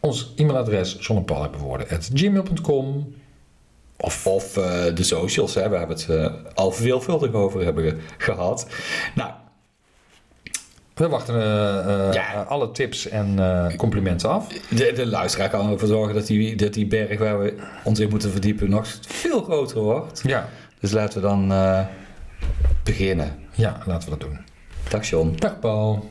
ons 0.00 0.32
e-mailadres 0.36 0.98
zonnepalenbewoorden.gmail.com 0.98 3.14
Of, 4.04 4.26
of 4.26 4.56
eh, 4.56 4.94
de 4.94 5.02
socials, 5.02 5.54
hè, 5.54 5.68
waar 5.68 5.86
we 5.86 5.92
het 5.92 6.06
eh, 6.08 6.32
al 6.54 6.70
veelvuldig 6.72 7.32
over 7.32 7.64
hebben 7.64 7.84
ge- 7.84 7.96
gehad. 8.18 8.66
Nou, 9.14 9.30
We 10.94 11.08
wachten 11.08 11.34
eh, 11.34 12.12
Ja. 12.12 12.42
alle 12.48 12.70
tips 12.70 13.08
en 13.08 13.36
complimenten 13.76 14.30
af. 14.30 14.46
de, 14.68 14.92
de 14.94 15.06
luisteraar 15.06 15.48
kan 15.48 15.70
ervoor 15.72 15.88
zorgen 15.88 16.14
dat 16.14 16.26
die, 16.26 16.56
dat 16.56 16.72
die 16.74 16.86
berg 16.86 17.18
waar 17.18 17.38
we 17.40 17.54
ons 17.84 18.00
in 18.00 18.08
moeten 18.10 18.30
verdiepen 18.30 18.70
nog 18.70 18.86
veel 19.08 19.42
groter 19.42 19.80
wordt. 19.80 20.20
Ja, 20.24 20.48
Dus 20.80 20.90
laten 20.92 21.20
we 21.22 21.26
dan 21.28 21.52
beginnen. 22.84 23.38
ja 23.54 23.78
laten 23.86 24.10
we 24.10 24.16
dat 24.18 24.28
doen. 24.28 24.38
Dag 24.88 25.08
John. 25.08 25.34
Dag 25.38 25.58
Paul. 25.60 26.10